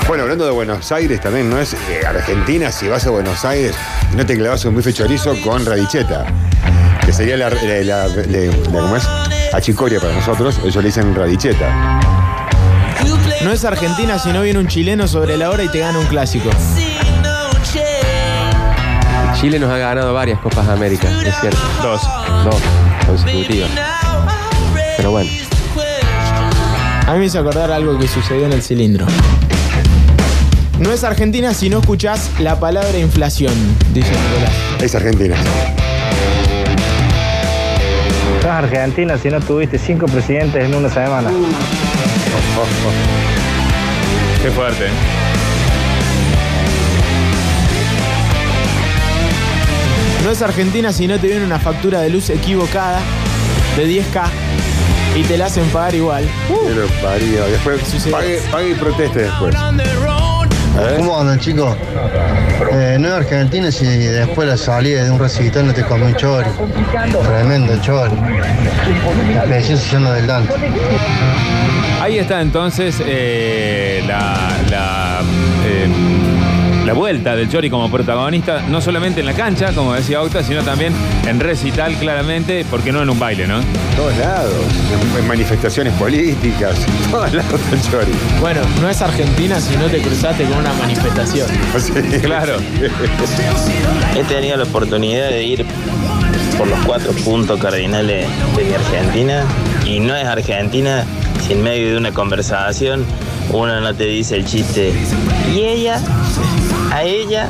Bueno, 0.06 0.24
hablando 0.24 0.44
de 0.44 0.50
Buenos 0.50 0.92
Aires 0.92 1.20
también, 1.20 1.48
no 1.48 1.58
es 1.58 1.72
eh, 1.72 2.02
Argentina 2.06 2.70
si 2.70 2.88
vas 2.88 3.06
a 3.06 3.10
Buenos 3.10 3.42
Aires 3.44 3.74
y 4.12 4.16
no 4.16 4.26
te 4.26 4.36
clavas 4.36 4.62
un 4.66 4.76
bife 4.76 4.92
chorizo 4.92 5.34
con 5.42 5.64
radicheta. 5.64 6.26
Que 7.06 7.12
sería 7.12 7.36
la, 7.38 7.48
la, 7.50 7.56
la- 7.82 8.06
la- 8.08 8.08
la- 8.08 8.56
¿cómo 8.70 8.96
es? 8.96 9.04
Achicoria 9.54 10.00
para 10.00 10.12
nosotros, 10.12 10.58
ellos 10.62 10.76
le 10.76 10.82
dicen 10.84 11.14
radicheta. 11.14 12.00
No 13.42 13.50
es 13.52 13.64
Argentina 13.64 14.18
si 14.18 14.30
no 14.32 14.42
viene 14.42 14.58
un 14.58 14.68
chileno 14.68 15.06
sobre 15.08 15.36
la 15.38 15.50
hora 15.50 15.62
y 15.64 15.68
te 15.68 15.78
gana 15.78 15.98
un 15.98 16.06
clásico. 16.06 16.50
Chile 19.40 19.58
nos 19.58 19.70
ha 19.70 19.76
ganado 19.78 20.12
varias 20.14 20.38
Copas 20.40 20.68
América, 20.68 21.08
es 21.26 21.34
cierto. 21.40 21.58
Dos. 21.82 22.02
Dos 22.44 22.56
consecutivas. 23.06 23.70
Pero 24.96 25.10
bueno, 25.10 25.30
A 27.06 27.12
mí 27.12 27.18
me 27.18 27.26
hizo 27.26 27.38
acordar 27.38 27.70
algo 27.70 27.98
que 27.98 28.08
sucedió 28.08 28.46
en 28.46 28.52
el 28.52 28.62
cilindro. 28.62 29.06
No 30.78 30.92
es 30.92 31.04
Argentina 31.04 31.54
si 31.54 31.68
no 31.68 31.78
escuchás 31.78 32.30
la 32.40 32.58
palabra 32.58 32.98
inflación, 32.98 33.54
dice 33.92 34.10
Nicolás. 34.10 34.52
Es 34.82 34.94
Argentina. 34.94 35.36
Sos 38.42 38.50
Argentina 38.50 39.16
si 39.16 39.28
no 39.30 39.40
tuviste 39.40 39.78
cinco 39.78 40.06
presidentes 40.06 40.64
en 40.64 40.74
una 40.74 40.90
semana. 40.90 41.30
Qué 44.42 44.50
fuerte. 44.50 44.88
No 50.24 50.30
es 50.30 50.42
Argentina 50.42 50.92
si 50.92 51.06
no 51.06 51.18
te 51.18 51.26
viene 51.26 51.44
una 51.44 51.58
factura 51.58 52.00
de 52.00 52.10
luz 52.10 52.30
equivocada 52.30 53.00
de 53.76 53.86
10K 53.86 54.43
y 55.14 55.22
te 55.22 55.38
la 55.38 55.46
hacen 55.46 55.66
pagar 55.68 55.94
igual. 55.94 56.28
Pero 56.48 56.86
parió. 57.02 57.46
Después 57.46 57.80
pague, 58.10 58.40
pague 58.50 58.70
y 58.70 58.74
proteste 58.74 59.22
después. 59.22 59.54
¿Cómo 60.96 61.20
andan 61.20 61.38
chicos? 61.38 61.76
Eh, 62.72 62.96
no 62.98 63.08
es 63.08 63.14
Argentina 63.14 63.70
si 63.70 63.86
después 63.86 64.48
la 64.48 64.56
salida 64.56 65.04
de 65.04 65.10
un 65.10 65.18
recital 65.18 65.66
no 65.66 65.74
te 65.74 65.82
comí 65.84 66.02
un 66.04 66.16
chori. 66.16 66.48
Tremendo 67.22 67.80
chori. 67.80 68.16
Recién 69.46 69.78
sillando 69.78 70.12
del 70.12 70.26
Dante. 70.26 70.52
Ahí 72.00 72.18
está 72.18 72.40
entonces 72.40 73.00
eh, 73.06 74.02
la, 74.06 74.58
la, 74.68 75.22
la 76.84 76.92
vuelta 76.92 77.34
del 77.34 77.48
Chori 77.48 77.70
como 77.70 77.90
protagonista, 77.90 78.62
no 78.68 78.80
solamente 78.80 79.20
en 79.20 79.26
la 79.26 79.32
cancha, 79.32 79.72
como 79.72 79.94
decía 79.94 80.22
Octa, 80.22 80.42
sino 80.42 80.62
también 80.62 80.92
en 81.26 81.40
recital, 81.40 81.94
claramente, 81.96 82.64
porque 82.70 82.92
no 82.92 83.02
en 83.02 83.10
un 83.10 83.18
baile, 83.18 83.46
¿no? 83.46 83.60
todos 83.96 84.16
lados. 84.18 84.52
En, 84.92 85.18
en 85.18 85.28
manifestaciones 85.28 85.94
políticas. 85.94 86.76
en 87.04 87.10
todos 87.10 87.32
lados 87.32 87.60
el 87.72 87.82
chori. 87.82 88.12
Bueno, 88.40 88.60
no 88.80 88.90
es 88.90 89.00
Argentina 89.00 89.60
si 89.60 89.76
no 89.76 89.86
te 89.86 90.02
cruzaste 90.02 90.44
con 90.44 90.58
una 90.58 90.72
manifestación. 90.74 91.48
Claro. 92.24 92.56
He 94.16 94.24
tenido 94.24 94.56
la 94.56 94.64
oportunidad 94.64 95.28
de 95.28 95.42
ir 95.42 95.66
por 96.56 96.66
los 96.66 96.78
cuatro 96.84 97.12
puntos 97.12 97.60
cardinales 97.60 98.26
de 98.56 98.64
mi 98.64 98.72
Argentina 98.72 99.44
y 99.86 100.00
no 100.00 100.14
es 100.16 100.24
Argentina 100.24 101.04
si 101.46 101.52
en 101.52 101.62
medio 101.62 101.90
de 101.92 101.96
una 101.98 102.12
conversación 102.12 103.04
uno 103.50 103.80
no 103.80 103.94
te 103.94 104.04
dice 104.04 104.36
el 104.36 104.44
chiste 104.44 104.92
y 105.54 105.60
ella, 105.60 106.00
a 106.92 107.02
ella 107.04 107.48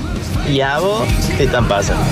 y 0.51 0.61
a 0.61 0.79
vos 0.79 1.03
te 1.37 1.45
están 1.45 1.67
pasando. 1.67 2.03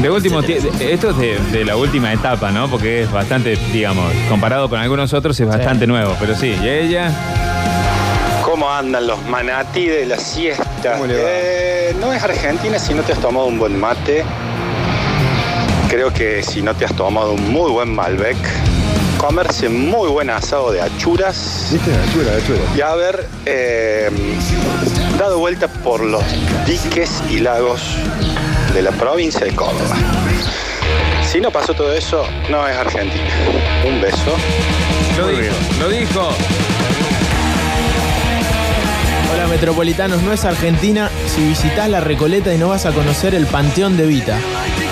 De 0.00 0.08
último, 0.10 0.42
ti- 0.42 0.56
esto 0.80 1.10
es 1.10 1.16
de, 1.18 1.38
de 1.52 1.64
la 1.64 1.76
última 1.76 2.12
etapa, 2.12 2.50
¿no? 2.52 2.68
Porque 2.70 3.02
es 3.02 3.10
bastante, 3.12 3.56
digamos, 3.72 4.12
comparado 4.28 4.68
con 4.70 4.78
algunos 4.78 5.12
otros, 5.12 5.38
es 5.40 5.46
bastante 5.46 5.86
nuevo. 5.86 6.16
Pero 6.20 6.34
sí, 6.36 6.56
y 6.62 6.68
ella. 6.68 7.10
¿Cómo 8.44 8.70
andan 8.70 9.06
los 9.06 9.22
manatí 9.26 9.86
de 9.86 10.06
la 10.06 10.16
siesta? 10.18 10.92
¿Cómo 10.92 11.06
le 11.06 11.14
va? 11.14 11.28
Eh, 11.30 11.96
no 12.00 12.12
es 12.12 12.22
Argentina 12.22 12.78
si 12.78 12.94
no 12.94 13.02
te 13.02 13.12
has 13.12 13.18
tomado 13.20 13.46
un 13.46 13.58
buen 13.58 13.78
mate. 13.78 14.24
Creo 15.88 16.12
que 16.12 16.42
si 16.42 16.62
no 16.62 16.74
te 16.74 16.84
has 16.84 16.94
tomado 16.94 17.32
un 17.32 17.50
muy 17.52 17.70
buen 17.70 17.92
Malbec. 17.94 18.36
Comerse 19.20 19.68
muy 19.68 20.08
buen 20.08 20.30
asado 20.30 20.72
de 20.72 20.80
achuras. 20.80 21.68
Y 22.74 22.80
haber 22.80 23.28
eh, 23.44 24.08
dado 25.18 25.38
vuelta 25.38 25.68
por 25.68 26.02
los 26.02 26.24
diques 26.66 27.22
y 27.28 27.40
lagos 27.40 27.82
de 28.72 28.80
la 28.80 28.92
provincia 28.92 29.44
de 29.44 29.54
Córdoba. 29.54 29.94
Si 31.22 31.38
no 31.38 31.50
pasó 31.50 31.74
todo 31.74 31.92
eso, 31.92 32.24
no 32.48 32.66
es 32.66 32.74
Argentina. 32.74 33.28
Un 33.86 34.00
beso. 34.00 34.34
Lo 35.18 35.28
dijo, 35.28 35.54
lo 35.78 35.88
dijo. 35.90 36.28
Hola 39.34 39.46
metropolitanos, 39.48 40.22
no 40.22 40.32
es 40.32 40.46
Argentina 40.46 41.10
si 41.26 41.46
visitas 41.46 41.90
la 41.90 42.00
Recoleta 42.00 42.54
y 42.54 42.58
no 42.58 42.70
vas 42.70 42.86
a 42.86 42.92
conocer 42.92 43.34
el 43.34 43.46
Panteón 43.46 43.98
de 43.98 44.06
Vita. 44.06 44.38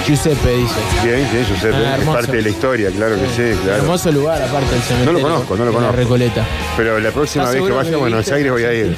Giuseppe 0.08 0.56
dice. 0.56 0.74
Bien, 1.04 1.28
bien, 1.30 1.44
Giuseppe. 1.44 1.76
Ah, 1.76 1.98
es 2.00 2.04
parte 2.06 2.36
de 2.38 2.42
la 2.42 2.48
historia, 2.48 2.90
claro 2.90 3.16
que 3.16 3.26
sí, 3.26 3.58
claro. 3.62 3.82
Hermoso 3.82 4.10
lugar 4.10 4.40
aparte 4.42 4.70
del 4.72 4.82
cementerio. 4.82 5.12
No 5.12 5.18
lo 5.18 5.22
conozco, 5.22 5.56
no 5.56 5.64
lo 5.66 5.72
conozco. 5.72 5.92
La 5.94 6.02
Recoleta. 6.02 6.46
Pero 6.78 6.98
la 6.98 7.10
próxima 7.10 7.44
¿Estás 7.44 7.60
vez 7.60 7.68
que 7.68 7.76
vaya 7.76 7.94
a 7.94 7.98
Buenos? 7.98 8.32
Aires 8.32 8.50
voy 8.50 8.64
a 8.64 8.72
ir. 8.72 8.96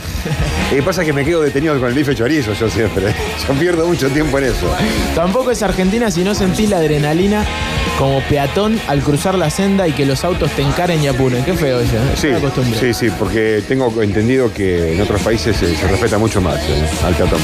Y 0.70 0.74
que 0.76 0.82
pasa 0.84 1.04
que 1.04 1.12
me 1.12 1.24
quedo 1.24 1.42
detenido 1.42 1.76
con 1.80 1.88
el 1.88 1.94
bife 1.94 2.14
chorizo 2.14 2.52
yo 2.52 2.70
siempre. 2.70 3.12
Yo 3.48 3.54
pierdo 3.54 3.88
mucho 3.88 4.08
tiempo 4.08 4.38
en 4.38 4.44
eso. 4.44 4.72
Tampoco 5.16 5.50
es 5.50 5.60
Argentina 5.64 6.12
si 6.12 6.22
no 6.22 6.32
sentís 6.32 6.70
la 6.70 6.76
adrenalina 6.76 7.44
como 7.98 8.20
peatón 8.28 8.80
al 8.86 9.00
cruzar 9.00 9.36
la 9.36 9.50
senda 9.50 9.88
y 9.88 9.92
que 9.92 10.06
los 10.06 10.22
autos 10.22 10.52
te 10.52 10.62
encaren 10.62 11.02
y 11.02 11.08
apuren. 11.08 11.44
Qué 11.44 11.54
feo 11.54 11.80
eso, 11.80 11.96
¿eh? 11.96 12.14
Sí, 12.14 12.28
costumbre. 12.40 12.78
sí, 12.78 12.94
sí, 12.94 13.10
porque 13.18 13.64
tengo 13.66 14.00
entendido 14.00 14.52
que 14.54 14.94
en 14.94 15.00
otros 15.00 15.20
países 15.22 15.56
se, 15.56 15.74
se 15.74 15.88
respeta 15.88 16.18
mucho 16.18 16.40
más 16.40 16.60
eh, 16.68 16.88
al 17.04 17.14
peatón. 17.14 17.40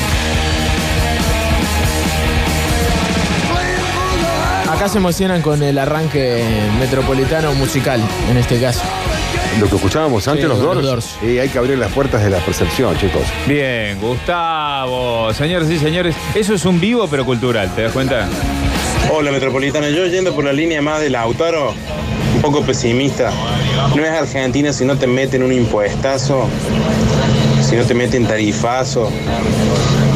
Acá 4.86 4.92
se 4.92 4.98
emocionan 4.98 5.42
con 5.42 5.64
el 5.64 5.78
arranque 5.78 6.44
metropolitano 6.78 7.52
musical, 7.54 8.00
en 8.30 8.36
este 8.36 8.60
caso. 8.60 8.82
Lo 9.58 9.68
que 9.68 9.74
escuchábamos 9.74 10.28
antes, 10.28 10.44
Sí, 10.44 10.48
los 10.48 10.58
los 10.58 10.64
Doors, 10.64 10.86
Doors. 10.86 11.16
y 11.24 11.40
hay 11.40 11.48
que 11.48 11.58
abrir 11.58 11.76
las 11.76 11.90
puertas 11.90 12.22
de 12.22 12.30
la 12.30 12.38
percepción, 12.38 12.96
chicos. 12.96 13.22
Bien, 13.48 13.98
Gustavo. 14.00 15.34
Señores 15.34 15.68
y 15.70 15.80
señores, 15.80 16.14
eso 16.36 16.54
es 16.54 16.64
un 16.64 16.78
vivo 16.80 17.08
pero 17.10 17.24
cultural, 17.24 17.68
¿te 17.74 17.82
das 17.82 17.90
cuenta? 17.90 18.28
Hola 19.12 19.32
Metropolitana, 19.32 19.88
yo 19.88 20.06
yendo 20.06 20.32
por 20.36 20.44
la 20.44 20.52
línea 20.52 20.80
más 20.80 21.00
del 21.00 21.14
Lautaro, 21.14 21.74
un 22.36 22.40
poco 22.40 22.62
pesimista. 22.62 23.32
No 23.96 24.04
es 24.04 24.10
Argentina 24.12 24.72
si 24.72 24.84
no 24.84 24.96
te 24.96 25.08
meten 25.08 25.42
un 25.42 25.52
impuestazo, 25.52 26.46
si 27.68 27.74
no 27.74 27.82
te 27.82 27.94
meten 27.94 28.24
tarifazo 28.24 29.10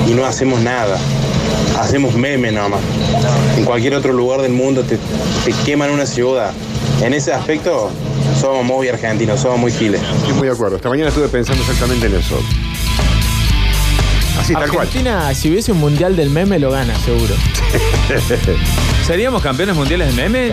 y 0.07 0.13
no 0.13 0.25
hacemos 0.25 0.61
nada. 0.61 0.97
Hacemos 1.81 2.15
meme 2.15 2.53
nomás. 2.53 2.81
En 3.57 3.65
cualquier 3.65 3.95
otro 3.95 4.13
lugar 4.13 4.43
del 4.43 4.53
mundo 4.53 4.83
te, 4.83 4.99
te 5.45 5.53
queman 5.65 5.91
una 5.91 6.05
ciudad. 6.05 6.53
En 7.03 7.15
ese 7.15 7.33
aspecto 7.33 7.91
somos 8.39 8.65
muy 8.65 8.89
argentinos, 8.89 9.41
somos 9.41 9.59
muy 9.59 9.73
giles. 9.73 10.01
Estoy 10.19 10.35
muy 10.35 10.47
de 10.49 10.53
acuerdo. 10.53 10.77
Esta 10.77 10.91
mañana 10.91 11.09
estuve 11.09 11.29
pensando 11.29 11.63
exactamente 11.63 12.07
en 12.07 12.17
eso. 12.17 12.39
Así, 14.39 14.53
tal 14.53 14.69
cual. 14.71 14.87
Argentina, 14.87 15.35
si 15.35 15.51
hubiese 15.51 15.73
un 15.73 15.79
mundial 15.79 16.17
del 16.17 16.29
meme, 16.31 16.59
lo 16.59 16.71
gana, 16.71 16.95
seguro. 16.99 17.35
¿Seríamos 19.07 19.43
campeones 19.43 19.75
mundiales 19.75 20.15
de 20.15 20.23
meme? 20.29 20.53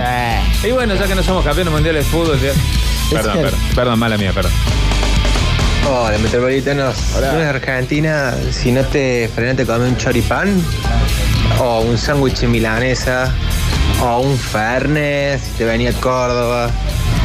Y 0.64 0.72
bueno, 0.72 0.96
ya 0.96 1.08
que 1.08 1.16
no 1.16 1.24
somos 1.24 1.44
campeones 1.44 1.74
mundiales 1.74 2.06
de 2.06 2.12
fútbol. 2.12 2.40
ya- 2.40 2.52
Perdón, 3.12 3.34
cierto. 3.34 3.52
perdón, 3.52 3.76
perdón, 3.76 4.00
mala 4.00 4.18
mía, 4.18 4.32
perdón. 4.34 4.52
Hola, 5.90 6.18
metropolitanos. 6.18 6.96
¿No 7.16 7.40
es 7.42 7.48
Argentina 7.48 8.34
si 8.52 8.72
no 8.72 8.84
te 8.84 9.30
frenaste 9.34 9.64
a 9.64 9.66
comer 9.66 9.88
un 9.90 9.98
choripán? 9.98 10.62
O 11.60 11.82
un 11.82 11.98
sándwich 11.98 12.40
de 12.42 12.48
milanesa? 12.48 13.34
O 14.02 14.20
un 14.20 14.38
fernet 14.38 15.40
si 15.42 15.52
te 15.58 15.66
venía 15.66 15.90
a 15.90 15.94
Córdoba? 15.94 16.70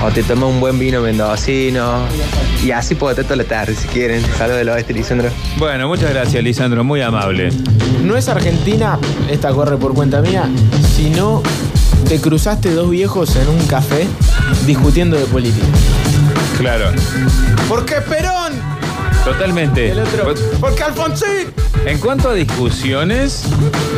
O 0.05 0.11
te 0.11 0.23
tomas 0.23 0.50
un 0.50 0.61
buen 0.61 0.79
vino 0.79 1.00
mendocino? 1.00 2.00
Y 2.64 2.71
así 2.71 2.95
puedo 2.95 3.14
toda 3.23 3.37
la 3.37 3.45
tarde 3.45 3.75
si 3.75 3.87
quieren. 3.88 4.23
Saludos 4.38 4.59
del 4.59 4.69
oeste, 4.71 4.93
Lisandro. 4.93 5.31
Bueno, 5.59 5.88
muchas 5.88 6.11
gracias, 6.11 6.43
Lisandro, 6.43 6.83
muy 6.83 7.00
amable. 7.02 7.50
No 8.02 8.17
es 8.17 8.29
Argentina, 8.29 8.99
esta 9.31 9.50
corre 9.50 9.76
por 9.76 9.95
cuenta 9.95 10.21
mía, 10.21 10.49
si 10.97 11.11
no 11.11 11.43
te 12.09 12.21
cruzaste 12.21 12.73
dos 12.73 12.91
viejos 12.91 13.37
en 13.37 13.49
un 13.49 13.64
café 13.67 14.07
discutiendo 14.67 15.17
de 15.17 15.25
política. 15.26 15.67
Claro, 16.59 16.91
¿Por 17.69 17.85
qué 17.85 17.97
Perón? 17.97 18.72
Totalmente. 19.25 19.91
El 19.91 20.00
otro. 20.00 20.25
Pues, 20.25 20.41
¿Por 20.61 20.75
qué 20.75 20.83
Alfonsín? 20.83 21.52
En 21.87 21.99
cuanto 21.99 22.29
a 22.31 22.35
discusiones 22.35 23.45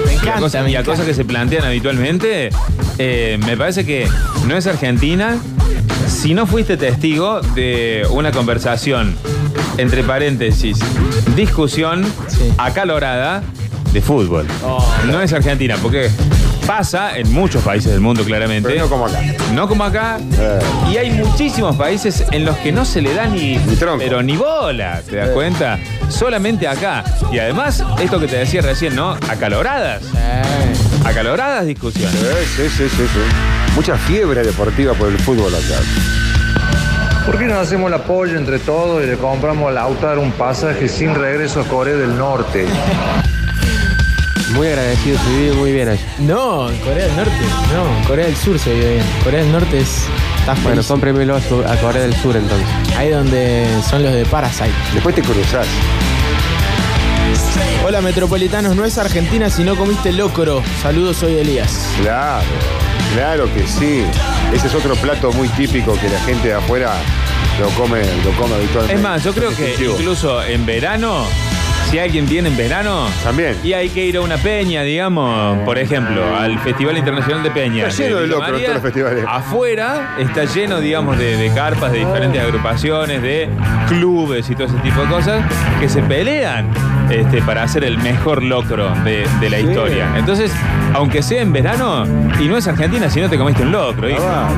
Me 0.06 0.14
y 0.14 0.16
a, 0.16 0.20
encanta, 0.20 0.40
cosas, 0.40 0.64
me 0.64 0.70
y 0.70 0.74
a 0.76 0.80
encanta. 0.80 0.90
cosas 0.92 1.06
que 1.06 1.14
se 1.14 1.24
plantean 1.24 1.64
habitualmente, 1.64 2.50
eh, 2.98 3.38
me 3.44 3.56
parece 3.56 3.84
que 3.84 4.08
no 4.46 4.56
es 4.56 4.66
Argentina 4.66 5.36
si 6.08 6.34
no 6.34 6.46
fuiste 6.46 6.76
testigo 6.76 7.40
de 7.54 8.06
una 8.10 8.30
conversación 8.32 9.16
entre 9.78 10.04
paréntesis, 10.04 10.78
discusión 11.34 12.04
acalorada 12.58 13.42
de 13.92 14.00
fútbol. 14.00 14.46
Oh. 14.64 14.84
no 15.06 15.20
es 15.20 15.32
Argentina, 15.32 15.76
porque 15.82 16.10
pasa 16.66 17.16
en 17.18 17.32
muchos 17.32 17.62
países 17.62 17.92
del 17.92 18.00
mundo 18.00 18.24
claramente. 18.24 18.68
Pero 18.68 18.84
no 18.84 18.90
como 18.90 19.06
acá. 19.06 19.20
No 19.52 19.68
como 19.68 19.84
acá. 19.84 20.18
Eh. 20.38 20.58
Y 20.92 20.96
hay 20.96 21.10
muchísimos 21.12 21.76
países 21.76 22.24
en 22.30 22.44
los 22.44 22.56
que 22.58 22.72
no 22.72 22.84
se 22.84 23.00
le 23.02 23.14
da 23.14 23.26
ni, 23.26 23.56
Ni 23.58 23.76
tronco. 23.76 23.98
pero 24.02 24.22
ni 24.22 24.36
bola, 24.36 25.00
¿te 25.08 25.16
das 25.16 25.28
Eh. 25.28 25.32
cuenta? 25.32 25.78
Solamente 26.08 26.66
acá. 26.68 27.04
Y 27.32 27.38
además, 27.38 27.82
esto 28.00 28.18
que 28.20 28.26
te 28.28 28.36
decía 28.36 28.60
recién, 28.62 28.94
¿no? 28.94 29.10
Acaloradas. 29.28 30.02
Eh, 30.16 30.42
Acaloradas 31.04 31.66
discusiones. 31.66 32.18
Sí, 32.56 32.62
sí, 32.62 32.68
sí, 32.68 32.88
sí, 32.88 33.02
sí. 33.12 33.74
Mucha 33.74 33.96
fiebre 33.96 34.42
deportiva 34.42 34.94
por 34.94 35.08
el 35.08 35.18
fútbol 35.18 35.52
acá. 35.54 35.80
¿Por 37.26 37.38
qué 37.38 37.46
no 37.46 37.58
hacemos 37.58 37.88
el 37.88 37.94
apoyo 37.94 38.36
entre 38.38 38.58
todos 38.58 39.02
y 39.02 39.06
le 39.06 39.16
compramos 39.16 39.68
al 39.68 39.74
Lautaro 39.76 40.20
un 40.20 40.32
pasaje 40.32 40.88
sin 40.88 41.14
regreso 41.14 41.60
a 41.60 41.64
Corea 41.64 41.94
del 41.96 42.16
Norte? 42.16 42.66
Muy 44.54 44.68
agradecido, 44.68 45.18
se 45.18 45.30
vive 45.30 45.52
muy 45.56 45.72
bien 45.72 45.88
allá. 45.88 46.00
no, 46.18 46.70
en 46.70 46.76
Corea 46.78 47.06
del 47.06 47.16
Norte. 47.16 47.32
No, 47.74 47.98
en 47.98 48.04
Corea 48.04 48.26
del 48.26 48.36
Sur 48.36 48.58
se 48.58 48.72
vive 48.72 48.90
bien. 48.94 49.04
Corea 49.24 49.42
del 49.42 49.50
Norte 49.52 49.78
es. 49.80 50.04
Está 50.38 50.54
Bueno, 50.62 50.82
cómpremelo 50.86 51.34
a, 51.36 51.40
su- 51.40 51.64
a 51.66 51.76
Corea 51.76 52.02
del 52.02 52.14
Sur 52.14 52.36
entonces. 52.36 52.66
Ahí 52.96 53.10
donde 53.10 53.66
son 53.88 54.02
los 54.04 54.12
de 54.12 54.24
Parasite. 54.26 54.70
Después 54.92 55.14
te 55.14 55.22
cruzás. 55.22 55.66
Hola 57.84 58.00
metropolitanos, 58.00 58.76
no 58.76 58.84
es 58.84 58.96
Argentina 58.96 59.50
si 59.50 59.64
no 59.64 59.74
comiste 59.76 60.12
locro. 60.12 60.62
Saludos, 60.82 61.16
soy 61.18 61.34
Elías. 61.36 61.88
Claro, 62.00 62.44
claro 63.14 63.52
que 63.52 63.66
sí. 63.66 64.04
Ese 64.52 64.68
es 64.68 64.74
otro 64.74 64.94
plato 64.96 65.32
muy 65.32 65.48
típico 65.48 65.98
que 65.98 66.08
la 66.08 66.20
gente 66.20 66.48
de 66.48 66.54
afuera 66.54 66.92
lo 67.60 67.68
come, 67.70 68.00
lo 68.24 68.30
come 68.40 68.54
habitualmente. 68.54 68.94
Es 68.94 69.00
más, 69.00 69.22
yo 69.24 69.32
creo 69.34 69.50
que 69.54 69.66
Distintivo. 69.66 69.96
incluso 69.98 70.42
en 70.44 70.64
verano, 70.64 71.26
si 71.90 71.98
alguien 71.98 72.26
viene 72.28 72.48
en 72.48 72.56
verano, 72.56 73.06
También. 73.22 73.56
y 73.62 73.72
hay 73.72 73.88
que 73.88 74.04
ir 74.04 74.16
a 74.16 74.20
una 74.20 74.36
peña, 74.36 74.82
digamos, 74.82 75.58
por 75.64 75.78
ejemplo, 75.78 76.22
al 76.36 76.58
Festival 76.60 76.96
Internacional 76.98 77.42
de 77.42 77.50
Peña. 77.50 77.86
Está 77.86 78.02
lleno 78.02 78.16
de 78.18 78.24
en 78.24 78.38
María, 78.38 78.58
todos 78.66 78.74
los 78.74 78.82
festivales. 78.82 79.24
Afuera 79.28 80.16
está 80.18 80.44
lleno, 80.44 80.80
digamos, 80.80 81.18
de, 81.18 81.36
de 81.36 81.50
carpas 81.54 81.92
de 81.92 81.98
diferentes 81.98 82.42
agrupaciones, 82.42 83.22
de 83.22 83.48
clubes 83.88 84.48
y 84.50 84.54
todo 84.54 84.66
ese 84.66 84.76
tipo 84.78 85.00
de 85.02 85.06
cosas 85.08 85.42
que 85.80 85.88
se 85.88 86.02
pelean 86.02 86.68
este, 87.10 87.40
para 87.42 87.62
hacer 87.62 87.84
el 87.84 87.98
mejor 87.98 88.42
locro 88.42 88.90
de, 89.04 89.26
de 89.40 89.50
la 89.50 89.58
Sí. 89.58 89.64
historia. 89.66 90.08
Entonces, 90.16 90.50
aunque 90.94 91.22
sea 91.22 91.42
en 91.42 91.52
verano, 91.52 92.04
y 92.40 92.48
no 92.48 92.56
es 92.56 92.66
Argentina 92.66 93.08
si 93.08 93.20
no 93.20 93.28
te 93.28 93.38
comiste 93.38 93.62
un 93.62 93.72
locro, 93.72 94.08
hijo. 94.10 94.20
Ah, 94.26 94.48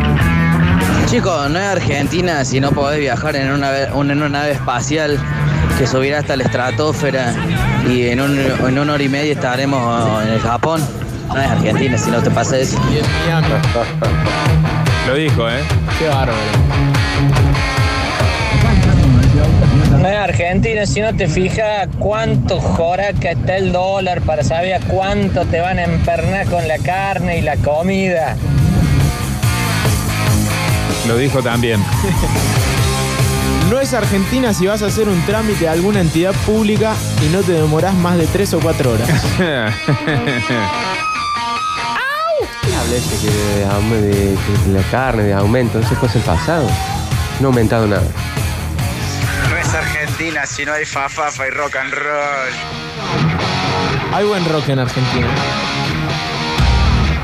Chicos, 1.07 1.49
no 1.51 1.59
es 1.61 1.65
Argentina 1.65 2.45
si 2.45 2.61
no 2.61 2.73
podés 2.73 2.99
viajar 2.99 3.37
en 3.37 3.53
una, 3.53 3.85
en 3.85 3.95
una 3.95 4.29
nave 4.29 4.53
espacial 4.53 5.19
que 5.79 5.87
subirá 5.87 6.19
hasta 6.21 6.37
la 6.37 6.45
estratosfera 6.45 7.35
y 7.89 8.07
en, 8.09 8.21
un- 8.21 8.39
en 8.39 8.79
una 8.79 8.93
hora 8.95 9.03
y 9.03 9.09
media 9.09 9.33
estaremos 9.33 10.23
en 10.23 10.29
el 10.33 10.41
Japón. 10.41 10.81
No 11.29 11.41
es 11.41 11.49
Argentina 11.51 11.99
si 11.99 12.11
no 12.11 12.23
te 12.23 12.31
pasa 12.31 12.57
eso. 12.59 12.79
Lo 15.07 15.15
dijo, 15.15 15.49
¿eh? 15.49 15.63
Qué 15.99 16.09
bárbaro. 16.09 16.39
No 20.01 20.09
es 20.09 20.17
Argentina, 20.17 20.87
si 20.87 21.01
no 21.01 21.15
te 21.15 21.27
fijas 21.29 21.89
cuánto 21.99 22.61
joraca 22.61 23.31
está 23.33 23.57
el 23.57 23.73
dólar 23.73 24.21
para 24.23 24.43
saber 24.45 24.75
a 24.75 24.81
cuánto 24.81 25.45
te 25.47 25.61
van 25.61 25.79
a 25.79 25.85
empernar 25.85 26.47
con 26.47 26.67
la 26.69 26.79
carne 26.79 27.39
y 27.39 27.43
la 27.43 27.57
comida. 27.57 28.37
Lo 31.07 31.17
dijo 31.17 31.43
también. 31.43 31.83
No 33.71 33.81
es 33.81 33.93
Argentina 33.95 34.53
si 34.55 34.67
vas 34.67 34.83
a 34.83 34.87
hacer 34.87 35.09
un 35.09 35.21
trámite 35.27 35.69
a 35.69 35.73
alguna 35.73 36.01
entidad 36.01 36.33
pública 36.47 36.95
y 37.25 37.29
no 37.35 37.41
te 37.43 37.53
demorás 37.53 37.95
más 37.95 38.17
de 38.17 38.27
3 38.27 38.55
o 38.55 38.61
4 38.61 38.93
horas. 38.93 39.09
Que 42.67 42.93
de, 42.93 44.01
de- 44.01 44.35
que 44.37 44.71
la 44.73 44.83
carne, 44.91 45.25
de 45.25 45.35
aumento, 45.35 45.79
eso 45.81 45.95
fue 45.97 46.09
el 46.15 46.21
pasado. 46.21 46.69
No 47.41 47.49
ha 47.49 47.51
aumentado 47.51 47.87
nada. 47.87 48.03
No 49.51 49.57
es 49.57 49.75
Argentina 49.75 50.47
si 50.47 50.65
no 50.65 50.73
hay 50.73 50.85
fafafa 50.85 51.47
y 51.47 51.51
rock 51.51 51.77
and 51.77 51.93
roll. 51.93 52.53
Hay 54.15 54.25
buen 54.27 54.45
rock 54.49 54.69
en 54.69 54.79
Argentina. 54.79 55.27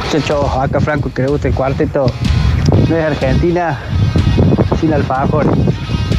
Muchachos, 0.04 0.46
acá 0.60 0.80
Franco 0.80 1.10
que 1.14 1.22
le 1.22 1.28
gusta 1.28 1.48
el 1.48 1.54
cuarteto. 1.54 2.06
No 2.88 2.96
es 2.96 3.04
Argentina 3.04 3.78
sin 4.80 4.92
alfajores. 4.92 5.52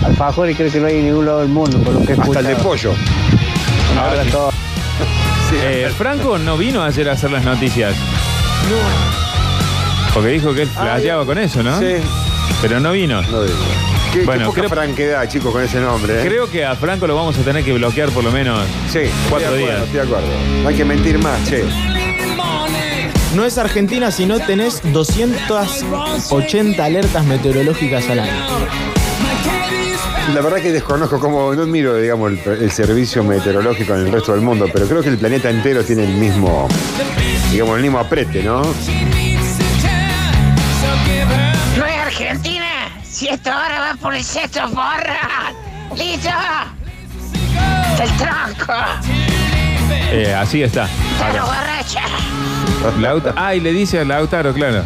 Alfajores 0.05 0.55
creo 0.57 0.71
que 0.71 0.79
no 0.79 0.87
hay 0.87 0.97
en 0.99 1.05
ningún 1.05 1.25
lado 1.25 1.39
del 1.39 1.49
mundo, 1.49 1.77
por 1.79 1.93
lo 1.93 2.05
que 2.05 2.13
he 2.13 2.15
hasta 2.19 2.39
el 2.39 2.47
de 2.47 2.55
pollo. 2.57 2.93
Ahora 3.99 4.23
todo. 4.25 4.51
Eh, 5.53 5.91
Franco 5.97 6.37
no 6.37 6.57
vino 6.57 6.83
ayer 6.83 7.07
a 7.09 7.13
hacer 7.13 7.31
las 7.31 7.43
noticias. 7.43 7.95
Porque 10.13 10.29
dijo 10.29 10.53
que 10.53 10.63
él 10.63 10.69
flasheaba 10.69 11.25
con 11.25 11.37
eso, 11.37 11.63
¿no? 11.63 11.79
Sí. 11.79 11.95
Pero 12.61 12.79
no 12.79 12.91
vino. 12.91 13.21
No 13.23 13.43
digo. 13.43 13.57
Qué, 14.11 14.19
qué 14.19 14.25
Bueno, 14.25 14.45
poca 14.47 14.61
creo- 14.61 14.69
franquedad, 14.69 15.27
chicos, 15.27 15.51
con 15.51 15.63
ese 15.63 15.79
nombre. 15.79 16.21
¿eh? 16.21 16.25
Creo 16.27 16.49
que 16.49 16.63
a 16.65 16.75
Franco 16.75 17.07
lo 17.07 17.15
vamos 17.15 17.37
a 17.37 17.41
tener 17.41 17.63
que 17.63 17.73
bloquear 17.73 18.09
por 18.09 18.23
lo 18.23 18.31
menos. 18.31 18.63
Sí, 18.91 18.99
Cuatro 19.29 19.49
estoy 19.55 19.59
de 19.59 19.65
días. 19.65 19.81
acuerdo, 19.81 19.85
Estoy 19.85 19.95
de 19.99 20.01
acuerdo. 20.01 20.27
No 20.61 20.69
hay 20.69 20.75
que 20.75 20.85
mentir 20.85 21.17
más, 21.19 21.43
che. 21.49 21.63
No 23.35 23.43
es 23.45 23.57
Argentina 23.57 24.11
si 24.11 24.27
no 24.27 24.39
tenés 24.39 24.81
280 24.93 26.85
alertas 26.85 27.25
meteorológicas 27.25 28.07
al 28.09 28.19
año. 28.19 28.31
La 30.33 30.41
verdad 30.41 30.57
que 30.61 30.71
desconozco 30.71 31.19
cómo, 31.19 31.53
no 31.53 31.65
miro, 31.67 31.95
digamos, 31.97 32.31
el, 32.31 32.39
el 32.63 32.71
servicio 32.71 33.23
meteorológico 33.23 33.93
en 33.93 34.07
el 34.07 34.11
resto 34.11 34.31
del 34.31 34.41
mundo, 34.41 34.67
pero 34.71 34.87
creo 34.87 35.01
que 35.01 35.09
el 35.09 35.17
planeta 35.17 35.49
entero 35.49 35.83
tiene 35.83 36.05
el 36.05 36.13
mismo, 36.13 36.67
digamos, 37.51 37.75
el 37.77 37.83
mismo 37.83 37.99
aprete, 37.99 38.41
¿no? 38.41 38.61
No 41.77 41.85
es 41.85 41.97
Argentina 42.05 42.65
si 43.03 43.27
esto 43.27 43.51
ahora 43.51 43.79
va 43.79 43.95
por 43.95 44.15
el 44.15 44.23
sexto 44.23 44.61
porra. 44.69 45.51
¡Listo! 45.95 46.29
¡El 48.01 48.09
tronco! 48.17 48.73
Eh, 50.11 50.33
así 50.33 50.63
está. 50.63 50.87
¡Pero 51.31 51.45
borracha! 51.45 52.01
Lauta- 52.99 53.33
ah, 53.35 53.53
y 53.55 53.59
le 53.59 53.71
dice 53.71 53.99
a 53.99 54.05
Lautaro, 54.05 54.53
claro. 54.53 54.83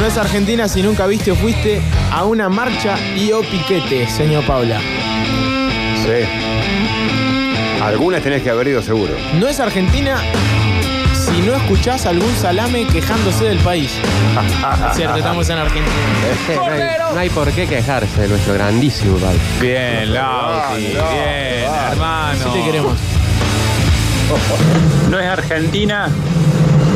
No 0.00 0.06
es 0.06 0.16
Argentina 0.16 0.66
si 0.66 0.82
nunca 0.82 1.06
viste 1.06 1.30
o 1.30 1.36
fuiste 1.36 1.82
a 2.10 2.24
una 2.24 2.48
marcha 2.48 2.96
y 3.14 3.32
o 3.32 3.42
piquete, 3.42 4.08
señor 4.08 4.46
Paula. 4.46 4.80
Sí. 6.02 6.26
Algunas 7.82 8.22
tenés 8.22 8.42
que 8.42 8.48
haber 8.48 8.68
ido 8.68 8.80
seguro. 8.80 9.12
No 9.34 9.46
es 9.46 9.60
Argentina 9.60 10.16
si 11.12 11.42
no 11.42 11.54
escuchás 11.54 12.06
algún 12.06 12.34
salame 12.34 12.86
quejándose 12.86 13.44
del 13.44 13.58
país. 13.58 13.92
Es 14.90 14.90
cierto, 14.96 15.18
estamos 15.18 15.46
en 15.50 15.58
Argentina. 15.58 15.94
No 16.56 16.64
hay, 16.64 16.80
no 17.14 17.20
hay 17.20 17.28
por 17.28 17.52
qué 17.52 17.66
quejarse 17.66 18.22
de 18.22 18.28
nuestro 18.28 18.54
grandísimo 18.54 19.18
país. 19.18 19.40
Bien, 19.60 20.14
Lauti. 20.14 20.86
Bien, 20.86 21.70
hermano. 21.92 22.38
Sí 22.42 22.58
te 22.58 22.64
queremos. 22.64 22.96
No 25.10 25.18
es 25.18 25.26
Argentina 25.26 26.08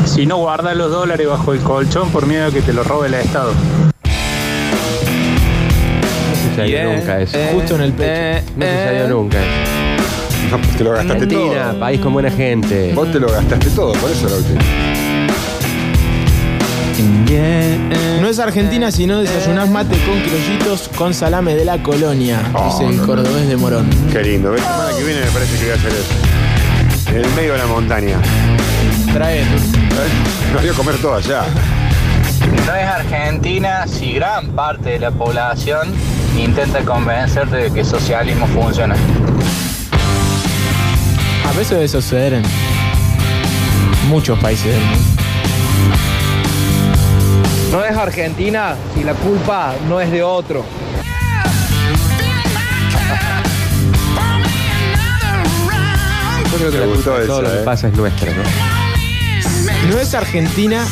si 0.05 0.25
no 0.25 0.37
guardas 0.37 0.75
los 0.75 0.91
dólares 0.91 1.27
bajo 1.27 1.53
el 1.53 1.59
colchón 1.59 2.09
por 2.09 2.25
miedo 2.27 2.47
a 2.47 2.51
que 2.51 2.61
te 2.61 2.73
lo 2.73 2.83
robe 2.83 3.07
el 3.07 3.13
Estado. 3.15 3.51
No 6.29 6.49
sucedió 6.49 6.65
Bien. 6.85 6.95
nunca 6.99 7.19
eso. 7.21 7.37
Eh, 7.37 7.49
Justo 7.53 7.75
en 7.75 7.81
el 7.81 7.93
pecho. 7.93 8.11
eh, 8.11 8.43
No 8.55 8.65
eh. 8.65 8.83
sucedió 8.85 9.07
nunca 9.15 9.37
eso. 9.39 10.51
No, 10.51 10.57
pues 10.61 10.77
te 10.77 10.83
lo 10.83 10.91
gastaste 10.91 11.13
Argentina, 11.23 11.69
todo. 11.71 11.79
país 11.79 11.99
con 12.01 12.13
buena 12.13 12.29
gente. 12.31 12.93
Vos 12.93 13.11
te 13.11 13.19
lo 13.19 13.27
gastaste 13.31 13.69
todo, 13.71 13.93
por 13.93 14.11
eso 14.11 14.29
lo 14.29 14.35
No 18.21 18.27
es 18.29 18.39
Argentina 18.39 18.91
si 18.91 19.05
no 19.05 19.19
desayunás 19.21 19.69
mate 19.69 19.97
con 20.05 20.19
criollitos 20.21 20.89
con 20.95 21.13
salame 21.13 21.55
de 21.55 21.65
la 21.65 21.81
colonia, 21.83 22.39
Oh, 22.53 22.65
dice 22.65 22.85
el 22.85 22.95
no, 22.97 23.01
no. 23.01 23.07
cordobés 23.07 23.47
de 23.47 23.57
Morón. 23.57 23.87
Qué 24.11 24.21
lindo. 24.23 24.51
¿ves? 24.51 24.61
La 24.61 24.67
semana 24.71 24.97
que 24.97 25.03
viene 25.03 25.19
me 25.21 25.27
parece 25.31 25.57
que 25.57 25.63
voy 25.63 25.71
a 25.71 25.75
hacer 25.75 25.91
eso. 25.91 27.09
En 27.11 27.17
el 27.25 27.31
medio 27.35 27.51
de 27.53 27.57
la 27.59 27.67
montaña. 27.67 28.17
Trae. 29.15 29.45
No 30.51 30.59
voy 30.59 30.67
a 30.67 30.73
comer 30.73 30.97
todo 30.97 31.15
allá. 31.15 31.43
No 32.67 32.75
es 32.75 32.85
Argentina 32.85 33.87
si 33.87 34.11
gran 34.11 34.49
parte 34.49 34.89
de 34.89 34.99
la 34.99 35.11
población 35.11 35.93
intenta 36.37 36.81
convencerte 36.81 37.55
de 37.55 37.71
que 37.71 37.79
el 37.79 37.85
socialismo 37.85 38.45
funciona. 38.47 38.93
A 41.47 41.51
veces 41.53 41.69
debe 41.69 41.87
suceder 41.87 42.33
en 42.33 42.43
muchos 44.09 44.37
países 44.39 44.73
del 44.73 44.83
mundo. 44.83 45.05
No 47.71 47.85
es 47.85 47.95
Argentina 47.95 48.75
si 48.93 49.05
la 49.05 49.13
culpa 49.13 49.75
no 49.87 50.01
es 50.01 50.11
de 50.11 50.23
otro. 50.23 50.65
Yo 56.51 56.57
creo 56.57 56.71
que 56.71 56.77
Me 56.77 56.85
la 56.85 56.91
gustó 56.93 57.11
culpa 57.11 57.21
de 57.21 57.27
todo 57.27 57.39
esa, 57.39 57.47
lo 57.47 57.55
que 57.55 57.61
eh. 57.61 57.65
pasa 57.65 57.87
es 57.87 57.93
nuestra, 57.93 58.33
¿no? 58.33 58.74
No 59.89 59.99
es 59.99 60.13
Argentina 60.13 60.85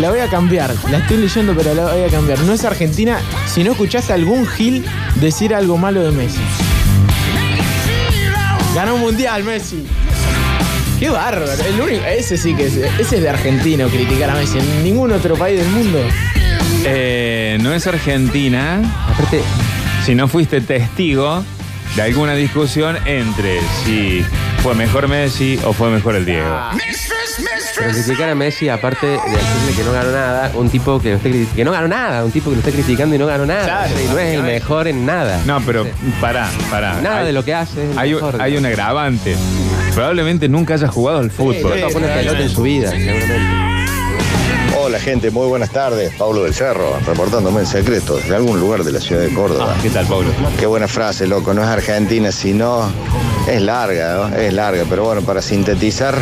la 0.00 0.10
voy 0.10 0.20
a 0.20 0.28
cambiar. 0.28 0.74
La 0.90 0.98
estoy 0.98 1.18
leyendo, 1.18 1.54
pero 1.54 1.74
la 1.74 1.92
voy 1.92 2.02
a 2.02 2.08
cambiar. 2.08 2.38
No 2.40 2.52
es 2.52 2.64
Argentina 2.64 3.18
si 3.46 3.62
no 3.62 3.72
escuchaste 3.72 4.12
a 4.12 4.14
algún 4.14 4.46
Gil 4.46 4.84
decir 5.16 5.54
algo 5.54 5.76
malo 5.76 6.02
de 6.02 6.10
Messi. 6.10 6.40
Ganó 8.74 8.94
un 8.94 9.00
mundial, 9.02 9.44
Messi. 9.44 9.84
Qué 10.98 11.10
bárbaro. 11.10 11.52
El 11.52 11.80
único, 11.80 12.04
ese 12.04 12.36
sí 12.36 12.54
que 12.54 12.66
es, 12.66 12.76
ese 12.76 13.16
es 13.16 13.22
de 13.22 13.28
argentino 13.28 13.88
criticar 13.88 14.30
a 14.30 14.34
Messi. 14.34 14.58
En 14.58 14.84
ningún 14.84 15.12
otro 15.12 15.34
país 15.36 15.58
del 15.58 15.68
mundo. 15.68 15.98
Eh, 16.84 17.58
no 17.60 17.74
es 17.74 17.86
Argentina. 17.86 18.80
Aparte, 19.08 19.42
si 20.06 20.14
no 20.14 20.28
fuiste 20.28 20.60
testigo 20.62 21.44
de 21.96 22.02
alguna 22.02 22.34
discusión 22.34 22.96
entre 23.06 23.60
si 23.84 24.24
fue 24.62 24.74
mejor 24.74 25.08
Messi 25.08 25.58
o 25.64 25.72
fue 25.72 25.90
mejor 25.90 26.14
el 26.16 26.24
Diego. 26.24 26.48
Pero 27.78 27.92
criticar 27.92 28.28
a 28.28 28.34
Messi, 28.34 28.68
aparte 28.68 29.06
de 29.06 29.12
decirle 29.12 29.72
que 29.76 29.84
no 29.84 29.92
ganó 29.92 30.10
nada, 30.10 30.52
un 30.54 30.68
tipo 30.68 31.00
que, 31.00 31.10
lo 31.10 31.16
esté 31.16 31.30
cri- 31.30 31.48
que 31.54 31.64
no 31.64 31.70
ganó 31.72 31.88
nada, 31.88 32.24
un 32.24 32.30
tipo 32.30 32.50
que 32.50 32.56
lo 32.56 32.60
está 32.60 32.70
criticando 32.72 33.14
y 33.14 33.18
no 33.18 33.26
ganó 33.26 33.46
nada. 33.46 33.64
Claro. 33.64 33.92
y 34.04 34.08
no 34.08 34.18
es 34.18 34.34
el 34.34 34.42
mejor 34.42 34.88
en 34.88 35.06
nada. 35.06 35.40
No, 35.46 35.60
pero 35.64 35.86
pará, 36.20 36.50
pará. 36.70 37.00
Nada 37.00 37.20
Hay- 37.20 37.26
de 37.26 37.32
lo 37.32 37.44
que 37.44 37.54
hace. 37.54 37.84
es 37.84 37.92
el 37.92 37.98
Hay, 37.98 38.12
mejor. 38.14 38.40
hay 38.40 38.56
un 38.56 38.66
agravante. 38.66 39.34
Probablemente 39.94 40.48
nunca 40.48 40.74
haya 40.74 40.88
jugado 40.88 41.18
al 41.20 41.30
fútbol. 41.30 41.56
nunca 41.80 41.88
pone 41.92 42.08
pelota 42.08 42.40
en 42.40 42.50
su 42.50 42.62
vida, 42.62 42.90
seguramente. 42.90 43.79
Hola 44.78 44.98
gente, 45.00 45.30
muy 45.30 45.46
buenas 45.46 45.70
tardes. 45.70 46.14
Pablo 46.16 46.44
del 46.44 46.54
Cerro, 46.54 46.98
reportándome 47.06 47.60
en 47.60 47.66
secreto 47.66 48.16
desde 48.16 48.36
algún 48.36 48.60
lugar 48.60 48.84
de 48.84 48.92
la 48.92 49.00
ciudad 49.00 49.22
de 49.22 49.32
Córdoba. 49.32 49.76
¿Qué 49.82 49.90
tal, 49.90 50.06
Pablo? 50.06 50.30
Qué 50.58 50.66
buena 50.66 50.88
frase, 50.88 51.26
loco. 51.26 51.52
No 51.52 51.62
es 51.62 51.68
Argentina, 51.68 52.30
sino 52.32 52.90
es 53.48 53.60
larga, 53.60 54.28
¿no? 54.28 54.36
es 54.36 54.52
larga. 54.52 54.84
Pero 54.88 55.04
bueno, 55.04 55.22
para 55.22 55.42
sintetizar, 55.42 56.14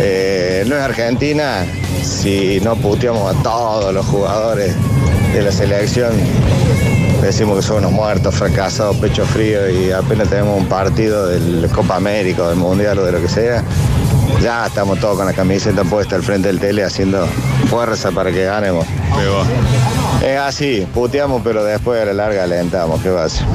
eh, 0.00 0.64
no 0.66 0.76
es 0.76 0.82
Argentina 0.82 1.66
si 2.02 2.60
no 2.60 2.76
puteamos 2.76 3.34
a 3.34 3.42
todos 3.42 3.92
los 3.92 4.06
jugadores 4.06 4.74
de 5.32 5.42
la 5.42 5.52
selección. 5.52 6.12
Decimos 7.20 7.56
que 7.56 7.62
son 7.62 7.78
unos 7.78 7.92
muertos, 7.92 8.34
fracasados, 8.34 8.96
pecho 8.96 9.24
frío 9.24 9.70
y 9.70 9.92
apenas 9.92 10.28
tenemos 10.28 10.58
un 10.58 10.66
partido 10.66 11.28
del 11.28 11.68
Copa 11.70 11.96
América 11.96 12.48
del 12.48 12.56
Mundial 12.56 12.98
o 12.98 13.04
de 13.04 13.12
lo 13.12 13.20
que 13.20 13.28
sea. 13.28 13.62
Ya 14.40 14.66
estamos 14.66 14.98
todos 14.98 15.16
con 15.16 15.26
la 15.26 15.32
camiseta 15.32 15.84
puesta 15.84 16.16
al 16.16 16.22
frente 16.22 16.48
del 16.48 16.58
tele 16.58 16.84
haciendo 16.84 17.26
fuerza 17.68 18.10
para 18.10 18.32
que 18.32 18.44
ganemos. 18.44 18.86
Es 20.22 20.38
así, 20.38 20.86
puteamos 20.92 21.42
pero 21.42 21.64
después 21.64 22.00
a 22.02 22.06
la 22.06 22.12
larga 22.12 22.44
alentamos, 22.44 23.00
¿qué 23.02 23.10
va 23.10 23.22
a 23.22 23.24
hacer? 23.26 23.46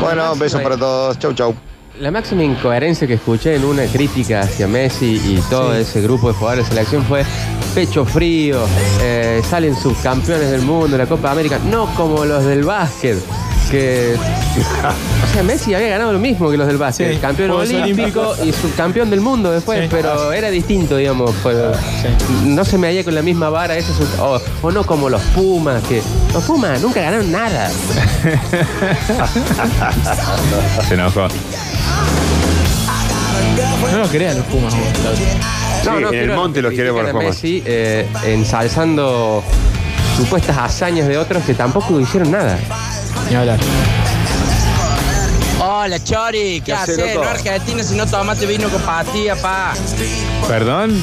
Bueno, 0.00 0.34
besos 0.36 0.60
para 0.62 0.76
todos, 0.76 1.18
chau 1.18 1.32
chau. 1.34 1.54
La 1.98 2.10
máxima 2.10 2.42
incoherencia 2.42 3.06
que 3.06 3.14
escuché 3.14 3.54
en 3.56 3.64
una 3.64 3.84
crítica 3.84 4.40
hacia 4.40 4.66
Messi 4.66 5.20
y 5.24 5.42
todo 5.50 5.74
ese 5.74 6.00
grupo 6.00 6.28
de 6.28 6.34
jugadores 6.34 6.64
de 6.64 6.74
selección 6.74 7.04
fue 7.04 7.24
pecho 7.74 8.04
frío, 8.06 8.64
eh, 9.02 9.42
salen 9.48 9.76
subcampeones 9.76 10.50
del 10.50 10.62
mundo, 10.62 10.96
la 10.96 11.06
Copa 11.06 11.30
América, 11.30 11.58
no 11.70 11.86
como 11.94 12.24
los 12.24 12.44
del 12.44 12.64
básquet. 12.64 13.18
Que, 13.72 14.14
o 14.16 15.32
sea, 15.32 15.42
Messi 15.42 15.72
había 15.72 15.88
ganado 15.88 16.12
lo 16.12 16.18
mismo 16.18 16.50
que 16.50 16.58
los 16.58 16.66
del 16.66 16.76
básquet, 16.76 17.14
Sí, 17.14 17.18
campeón 17.18 17.48
Juegos 17.52 17.70
olímpico 17.70 18.20
Olímpicos. 18.20 18.46
y 18.46 18.52
subcampeón 18.52 19.08
del 19.08 19.22
mundo 19.22 19.50
después, 19.50 19.80
Sí. 19.80 19.88
pero 19.90 20.30
era 20.32 20.50
distinto, 20.50 20.98
digamos. 20.98 21.30
No 22.44 22.64
se 22.66 22.76
me 22.76 22.88
halla 22.88 23.02
con 23.02 23.14
la 23.14 23.22
misma 23.22 23.48
vara, 23.48 23.74
sub- 23.80 24.20
o, 24.20 24.38
o 24.60 24.70
no 24.70 24.84
como 24.84 25.08
los 25.08 25.22
Pumas, 25.34 25.82
que 25.84 26.02
los 26.34 26.44
Pumas 26.44 26.82
nunca 26.82 27.00
ganaron 27.00 27.32
nada. 27.32 27.70
Se 30.88 30.94
enojó. 30.94 31.28
No 33.90 33.98
lo 33.98 34.08
crean 34.08 34.36
los 34.36 34.46
Pumas. 34.46 34.74
No, 35.84 36.00
no, 36.00 36.12
en 36.12 36.30
el 36.30 36.36
monte 36.36 36.62
los 36.62 36.72
quiere 36.72 36.92
por 36.92 37.04
los 37.04 37.14
Messi 37.14 37.62
eh, 37.66 38.06
ensalzando 38.26 39.42
supuestas 40.16 40.56
hazañas 40.58 41.08
de 41.08 41.18
otros 41.18 41.42
que 41.44 41.54
tampoco 41.54 41.98
hicieron 42.00 42.30
nada. 42.30 42.58
Ni 43.32 43.36
hablar. 43.36 43.58
Hola, 45.58 46.04
Chori, 46.04 46.60
¿qué, 46.60 46.74
haces, 46.74 46.98
haces? 46.98 47.14
loco? 47.14 47.24
No 47.24 47.30
Argentina, 47.30 47.82
si 47.82 47.94
no 47.94 48.06
tomaste 48.06 48.44
vino 48.44 48.68
con 48.68 48.82
patilla, 48.82 49.36
pa. 49.36 49.72
¿Perdón? 50.46 50.94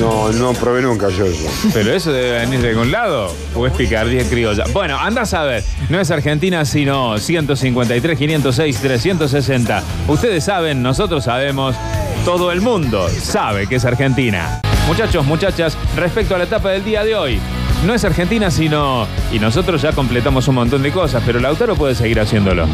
No, 0.00 0.32
no 0.32 0.54
probé 0.54 0.82
nunca 0.82 1.08
yo 1.10 1.24
eso. 1.24 1.48
Pero 1.72 1.92
eso 1.94 2.10
debe 2.10 2.40
venir 2.40 2.62
de 2.62 2.70
algún 2.70 2.90
lado. 2.90 3.32
O 3.54 3.64
es 3.64 3.72
picardía 3.74 4.28
criolla. 4.28 4.64
Bueno, 4.72 4.98
anda 4.98 5.22
a 5.22 5.26
saber. 5.26 5.62
No 5.88 6.00
es 6.00 6.10
Argentina, 6.10 6.64
sino 6.64 7.16
153, 7.16 8.18
506, 8.18 8.80
360. 8.80 9.82
Ustedes 10.08 10.42
saben, 10.42 10.82
nosotros 10.82 11.22
sabemos. 11.22 11.76
Todo 12.24 12.50
el 12.50 12.60
mundo 12.60 13.08
sabe 13.08 13.68
que 13.68 13.76
es 13.76 13.84
Argentina. 13.84 14.60
Muchachos, 14.88 15.24
muchachas, 15.24 15.78
respecto 15.94 16.34
a 16.34 16.38
la 16.38 16.44
etapa 16.44 16.70
del 16.70 16.84
día 16.84 17.04
de 17.04 17.14
hoy. 17.14 17.40
No 17.84 17.94
es 17.94 18.04
Argentina, 18.04 18.50
sino... 18.50 19.06
Y 19.32 19.38
nosotros 19.38 19.82
ya 19.82 19.92
completamos 19.92 20.46
un 20.48 20.54
montón 20.54 20.82
de 20.82 20.92
cosas, 20.92 21.22
pero 21.26 21.40
Lautaro 21.40 21.74
puede 21.74 21.94
seguir 21.94 22.20
haciéndolo. 22.20 22.66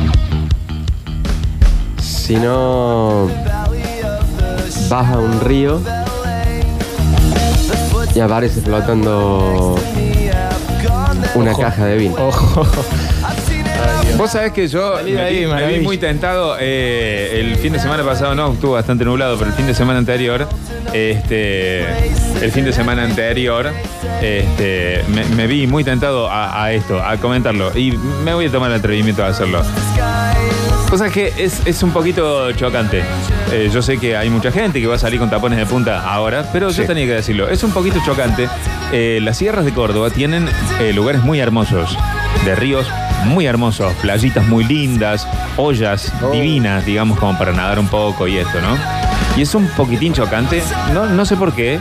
Si 2.01 2.37
no 2.37 3.29
vas 4.91 5.13
a 5.13 5.19
un 5.19 5.41
río 5.41 5.81
y 8.15 8.21
aparece 8.21 8.61
flotando 8.61 9.77
una 11.35 11.53
Ojo. 11.53 11.61
caja 11.63 11.87
de 11.87 11.97
vino. 11.97 12.15
Ojo. 12.19 12.67
Vos 14.19 14.33
sabés 14.33 14.53
que 14.53 14.67
yo 14.67 14.97
Salí 14.97 15.13
de 15.13 15.17
me, 15.19 15.23
ahí, 15.23 15.41
vi- 15.45 15.47
me 15.47 15.67
vi 15.69 15.81
muy 15.81 15.97
tentado 15.97 16.57
eh, 16.59 17.39
el 17.41 17.57
fin 17.57 17.73
de 17.73 17.79
semana 17.79 18.03
pasado, 18.03 18.35
no, 18.35 18.53
estuvo 18.53 18.73
bastante 18.73 19.05
nublado, 19.05 19.39
pero 19.39 19.49
el 19.51 19.57
fin 19.57 19.67
de 19.67 19.75
semana 19.75 20.01
anterior, 20.01 20.49
este, 20.93 21.83
el 22.43 22.51
fin 22.51 22.65
de 22.65 22.73
semana 22.73 23.05
anterior, 23.05 23.71
este, 24.21 25.05
me, 25.09 25.25
me 25.37 25.47
vi 25.47 25.69
muy 25.69 25.85
tentado 25.85 26.29
a, 26.29 26.65
a 26.65 26.73
esto, 26.73 27.01
a 27.01 27.17
comentarlo, 27.19 27.71
y 27.79 27.93
me 28.25 28.35
voy 28.35 28.47
a 28.47 28.51
tomar 28.51 28.73
el 28.73 28.79
atrevimiento 28.79 29.23
de 29.23 29.29
hacerlo. 29.29 29.63
Cosa 30.91 31.11
que 31.11 31.33
es, 31.39 31.65
es 31.67 31.83
un 31.85 31.93
poquito 31.93 32.51
chocante. 32.53 33.03
Eh, 33.53 33.71
yo 33.73 33.83
sé 33.83 33.99
que 33.99 34.17
hay 34.17 34.31
mucha 34.31 34.51
gente 34.51 34.81
que 34.81 34.87
va 34.89 34.97
a 34.97 34.99
salir 34.99 35.21
con 35.21 35.31
tapones 35.31 35.59
de 35.59 35.67
punta 35.67 36.01
ahora, 36.11 36.45
pero 36.53 36.71
yo 36.71 36.85
tenía 36.87 37.05
que 37.07 37.13
decirlo. 37.13 37.49
Es 37.49 37.63
un 37.63 37.71
poquito 37.73 38.01
chocante. 38.05 38.49
Eh, 38.93 39.21
las 39.23 39.37
sierras 39.37 39.65
de 39.67 39.73
Córdoba 39.73 40.11
tienen 40.11 40.49
eh, 40.81 40.93
lugares 40.95 41.23
muy 41.23 41.39
hermosos, 41.41 41.97
de 42.47 42.55
ríos 42.57 42.87
muy 43.27 43.47
hermosos, 43.47 43.93
playitas 43.95 44.47
muy 44.47 44.65
lindas, 44.65 45.27
ollas 45.57 46.13
divinas, 46.33 46.85
digamos, 46.85 47.19
como 47.19 47.37
para 47.39 47.53
nadar 47.53 47.79
un 47.79 47.89
poco 47.89 48.27
y 48.27 48.39
esto, 48.39 48.61
¿no? 48.61 48.77
Y 49.37 49.43
es 49.43 49.55
un 49.55 49.69
poquitín 49.69 50.13
chocante. 50.13 50.63
No, 50.93 51.07
no 51.07 51.25
sé 51.25 51.37
por 51.37 51.53
qué. 51.53 51.79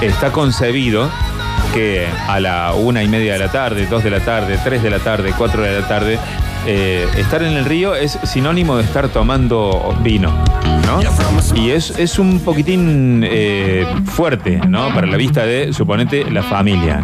Está 0.00 0.32
concebido 0.32 1.08
que 1.72 2.06
a 2.28 2.40
la 2.40 2.72
una 2.74 3.02
y 3.02 3.08
media 3.08 3.34
de 3.34 3.38
la 3.38 3.50
tarde, 3.50 3.86
dos 3.86 4.02
de 4.02 4.10
la 4.10 4.20
tarde, 4.20 4.58
tres 4.62 4.82
de 4.82 4.90
la 4.90 4.98
tarde, 4.98 5.34
cuatro 5.36 5.62
de 5.62 5.80
la 5.80 5.86
tarde, 5.86 6.18
eh, 6.66 7.06
estar 7.18 7.42
en 7.42 7.52
el 7.52 7.64
río 7.64 7.94
es 7.94 8.18
sinónimo 8.22 8.76
de 8.76 8.84
estar 8.84 9.08
tomando 9.08 9.94
vino, 10.02 10.32
¿no? 10.86 11.00
Y 11.54 11.70
es, 11.70 11.90
es 11.90 12.18
un 12.18 12.40
poquitín 12.40 13.22
eh, 13.22 13.86
fuerte, 14.06 14.60
¿no? 14.66 14.94
Para 14.94 15.06
la 15.06 15.16
vista 15.16 15.44
de, 15.44 15.72
suponete, 15.72 16.30
la 16.30 16.42
familia. 16.42 17.02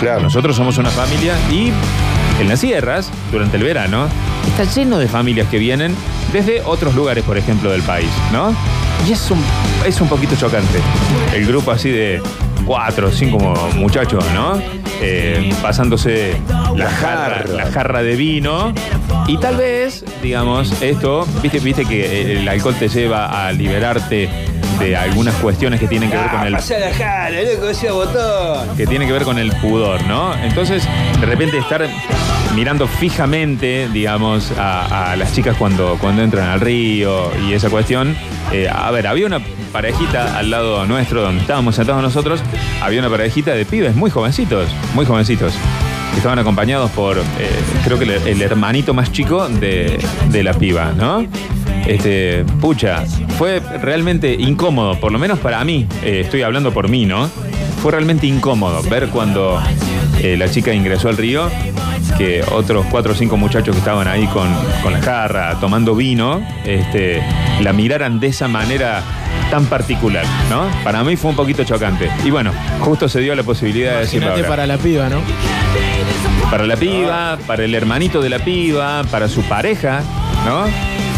Claro. 0.00 0.22
Nosotros 0.22 0.56
somos 0.56 0.78
una 0.78 0.90
familia 0.90 1.34
y 1.50 1.72
en 2.42 2.48
las 2.48 2.60
sierras, 2.60 3.10
durante 3.30 3.56
el 3.56 3.62
verano, 3.62 4.08
está 4.46 4.64
lleno 4.64 4.98
de 4.98 5.08
familias 5.08 5.48
que 5.48 5.58
vienen 5.58 5.94
desde 6.32 6.60
otros 6.62 6.94
lugares, 6.94 7.24
por 7.24 7.38
ejemplo, 7.38 7.70
del 7.70 7.82
país, 7.82 8.10
¿no? 8.32 8.54
Y 9.08 9.12
es 9.12 9.30
un, 9.30 9.42
es 9.86 10.00
un 10.00 10.08
poquito 10.08 10.34
chocante. 10.36 10.78
El 11.34 11.46
grupo 11.46 11.70
así 11.70 11.90
de 11.90 12.20
cuatro 12.66 13.08
o 13.08 13.10
cinco 13.10 13.38
muchachos, 13.76 14.24
¿no? 14.34 14.60
Eh, 15.00 15.52
pasándose 15.62 16.36
la 16.76 16.90
jarra, 16.90 17.44
la 17.46 17.70
jarra 17.70 18.02
de 18.02 18.16
vino. 18.16 18.72
Y 19.26 19.36
tal 19.38 19.56
vez, 19.56 20.04
digamos, 20.22 20.82
esto, 20.82 21.26
viste, 21.42 21.60
viste 21.60 21.84
que 21.84 22.38
el 22.38 22.48
alcohol 22.48 22.74
te 22.78 22.88
lleva 22.88 23.46
a 23.46 23.52
liberarte 23.52 24.28
de 24.78 24.96
algunas 24.96 25.34
cuestiones 25.36 25.78
que 25.80 25.86
tienen 25.88 26.10
que 26.10 26.16
ver 26.16 26.28
con 26.30 26.46
el 26.46 26.52
Pasa 26.54 26.78
la 26.78 26.92
jala, 26.94 27.42
loco, 27.42 27.68
ese 27.68 27.90
botón. 27.90 28.76
que 28.76 28.86
tiene 28.86 29.06
que 29.06 29.12
ver 29.12 29.22
con 29.22 29.38
el 29.38 29.52
pudor, 29.56 30.02
¿no? 30.04 30.34
Entonces, 30.42 30.82
de 31.20 31.26
repente 31.26 31.58
estar 31.58 31.86
mirando 32.54 32.86
fijamente, 32.86 33.88
digamos, 33.92 34.50
a, 34.58 35.12
a 35.12 35.16
las 35.16 35.34
chicas 35.34 35.56
cuando, 35.56 35.96
cuando 36.00 36.22
entran 36.22 36.48
al 36.48 36.60
río 36.60 37.30
y 37.48 37.52
esa 37.52 37.70
cuestión. 37.70 38.16
eh, 38.52 38.68
a 38.72 38.90
ver, 38.90 39.06
había 39.06 39.26
una 39.26 39.40
parejita 39.72 40.36
al 40.38 40.50
lado 40.50 40.84
nuestro, 40.86 41.22
donde 41.22 41.40
estábamos 41.40 41.74
sentados 41.76 42.02
nosotros, 42.02 42.40
había 42.82 43.00
una 43.00 43.08
parejita 43.08 43.52
de 43.54 43.64
pibes 43.64 43.94
muy 43.94 44.10
jovencitos, 44.10 44.68
muy 44.94 45.06
jovencitos. 45.06 45.54
que 46.10 46.16
Estaban 46.18 46.38
acompañados 46.38 46.90
por, 46.90 47.16
eh, 47.18 47.22
creo 47.84 47.98
que 47.98 48.04
el, 48.04 48.10
el 48.10 48.42
hermanito 48.42 48.92
más 48.92 49.10
chico 49.12 49.48
de, 49.48 49.98
de 50.28 50.42
la 50.42 50.52
piba, 50.52 50.92
¿no? 50.94 51.24
Este, 51.86 52.44
pucha, 52.60 53.02
fue 53.38 53.60
realmente 53.60 54.34
incómodo, 54.34 54.98
por 54.98 55.12
lo 55.12 55.18
menos 55.18 55.38
para 55.38 55.64
mí, 55.64 55.86
eh, 56.02 56.20
estoy 56.24 56.42
hablando 56.42 56.72
por 56.72 56.88
mí, 56.88 57.06
¿no? 57.06 57.28
Fue 57.82 57.92
realmente 57.92 58.26
incómodo 58.26 58.82
ver 58.84 59.08
cuando 59.08 59.60
eh, 60.20 60.36
la 60.36 60.48
chica 60.50 60.72
ingresó 60.72 61.08
al 61.08 61.16
río 61.16 61.50
que 62.16 62.44
otros 62.52 62.86
cuatro 62.90 63.12
o 63.12 63.14
cinco 63.14 63.36
muchachos 63.36 63.74
que 63.74 63.78
estaban 63.78 64.06
ahí 64.06 64.26
con, 64.26 64.48
con 64.82 64.92
la 64.92 65.00
jarra 65.00 65.58
tomando 65.60 65.94
vino, 65.94 66.46
este, 66.64 67.22
la 67.60 67.72
miraran 67.72 68.20
de 68.20 68.28
esa 68.28 68.48
manera 68.48 69.02
tan 69.50 69.66
particular, 69.66 70.24
¿no? 70.48 70.66
Para 70.84 71.02
mí 71.04 71.16
fue 71.16 71.30
un 71.30 71.36
poquito 71.36 71.64
chocante. 71.64 72.10
Y 72.24 72.30
bueno, 72.30 72.52
justo 72.80 73.08
se 73.08 73.20
dio 73.20 73.34
la 73.34 73.42
posibilidad 73.42 73.94
de 73.94 74.00
decirlo 74.00 74.30
ahora. 74.30 74.48
para 74.48 74.66
la 74.66 74.78
piba, 74.78 75.08
¿no? 75.08 75.20
Para 76.50 76.66
la 76.66 76.76
piba, 76.76 77.38
para 77.46 77.64
el 77.64 77.74
hermanito 77.74 78.20
de 78.20 78.28
la 78.28 78.38
piba, 78.38 79.04
para 79.10 79.28
su 79.28 79.42
pareja, 79.42 80.02
¿no? 80.46 80.64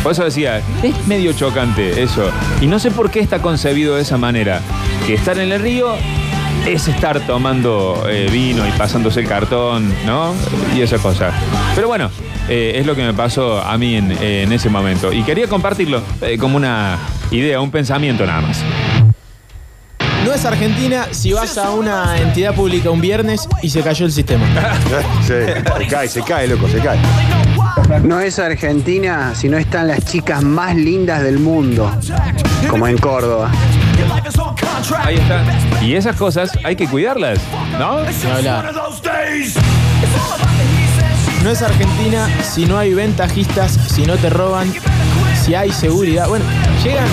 Por 0.04 0.12
eso 0.12 0.22
decía, 0.22 0.60
es 0.82 1.06
medio 1.06 1.32
chocante 1.32 2.02
eso. 2.02 2.30
Y 2.60 2.66
no 2.66 2.78
sé 2.78 2.90
por 2.90 3.10
qué 3.10 3.20
está 3.20 3.40
concebido 3.40 3.96
de 3.96 4.02
esa 4.02 4.18
manera. 4.18 4.60
Que 5.06 5.14
estar 5.14 5.38
en 5.38 5.50
el 5.50 5.60
río 5.60 5.94
es 6.66 6.88
estar 6.88 7.20
tomando 7.26 8.04
eh, 8.06 8.28
vino 8.30 8.68
y 8.68 8.70
pasándose 8.72 9.20
el 9.20 9.26
cartón, 9.26 9.90
¿no? 10.04 10.34
Y 10.76 10.82
esa 10.82 10.98
cosa. 10.98 11.32
Pero 11.74 11.88
bueno, 11.88 12.10
eh, 12.50 12.72
es 12.76 12.84
lo 12.84 12.94
que 12.94 13.02
me 13.02 13.14
pasó 13.14 13.62
a 13.62 13.78
mí 13.78 13.96
en, 13.96 14.12
en 14.12 14.52
ese 14.52 14.68
momento. 14.68 15.10
Y 15.10 15.22
quería 15.22 15.46
compartirlo 15.48 16.02
eh, 16.20 16.36
como 16.36 16.58
una 16.58 16.98
idea, 17.30 17.62
un 17.62 17.70
pensamiento 17.70 18.26
nada 18.26 18.42
más. 18.42 18.62
No 20.34 20.40
es 20.40 20.46
Argentina 20.46 21.06
si 21.12 21.32
vas 21.32 21.56
a 21.56 21.70
una 21.70 22.18
entidad 22.18 22.56
pública 22.56 22.90
un 22.90 23.00
viernes 23.00 23.48
y 23.62 23.70
se 23.70 23.82
cayó 23.82 24.04
el 24.04 24.10
sistema. 24.10 24.44
Se 25.24 25.62
cae, 25.88 26.08
se 26.08 26.22
cae, 26.22 26.48
loco, 26.48 26.66
se 26.66 26.80
cae. 26.80 26.98
No 28.02 28.18
es 28.18 28.40
Argentina 28.40 29.32
si 29.36 29.48
no 29.48 29.56
están 29.58 29.86
las 29.86 30.04
chicas 30.04 30.42
más 30.42 30.74
lindas 30.74 31.22
del 31.22 31.38
mundo, 31.38 31.88
como 32.68 32.88
en 32.88 32.98
Córdoba. 32.98 33.48
Ahí 35.04 35.14
está. 35.14 35.44
Y 35.80 35.94
esas 35.94 36.16
cosas 36.16 36.50
hay 36.64 36.74
que 36.74 36.88
cuidarlas, 36.88 37.38
¿no? 37.78 38.00
No 41.44 41.50
es 41.50 41.62
Argentina 41.62 42.28
si 42.42 42.66
no 42.66 42.76
hay 42.76 42.92
ventajistas, 42.92 43.70
si 43.70 44.04
no 44.04 44.16
te 44.16 44.30
roban, 44.30 44.72
si 45.44 45.54
hay 45.54 45.70
seguridad. 45.70 46.26
Bueno, 46.26 46.44
llegan 46.82 47.06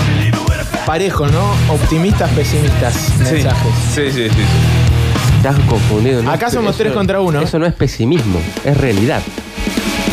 parejo, 0.86 1.26
¿no? 1.28 1.50
Optimistas, 1.68 2.30
pesimistas, 2.30 2.94
mensajes. 3.18 3.72
Sí, 3.94 4.02
sí, 4.10 4.24
sí. 4.24 4.30
sí. 4.30 5.36
Estás 5.36 5.56
confundido. 5.68 6.22
¿no? 6.22 6.30
Acá 6.30 6.50
somos 6.50 6.70
Eso- 6.74 6.78
tres 6.84 6.92
contra 6.92 7.20
uno. 7.20 7.40
Eso 7.40 7.58
no 7.58 7.66
es 7.66 7.74
pesimismo, 7.74 8.40
es 8.64 8.76
realidad. 8.76 9.20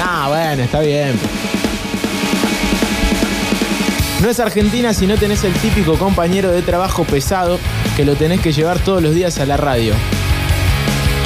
Ah, 0.04 0.26
bueno, 0.30 0.64
está 0.64 0.80
bien. 0.82 1.14
No 4.22 4.30
es 4.30 4.40
Argentina 4.40 4.94
si 4.94 5.08
no 5.08 5.16
tenés 5.16 5.44
el 5.46 5.54
típico 5.54 5.96
compañero 5.98 6.52
de 6.52 6.62
trabajo 6.62 7.04
pesado 7.06 7.58
que 7.96 8.04
lo 8.04 8.16
tenés 8.16 8.42
que 8.42 8.52
llevar 8.52 8.78
todos 8.80 9.02
los 9.02 9.14
días 9.16 9.40
a 9.40 9.46
la 9.46 9.56
radio. 9.56 9.94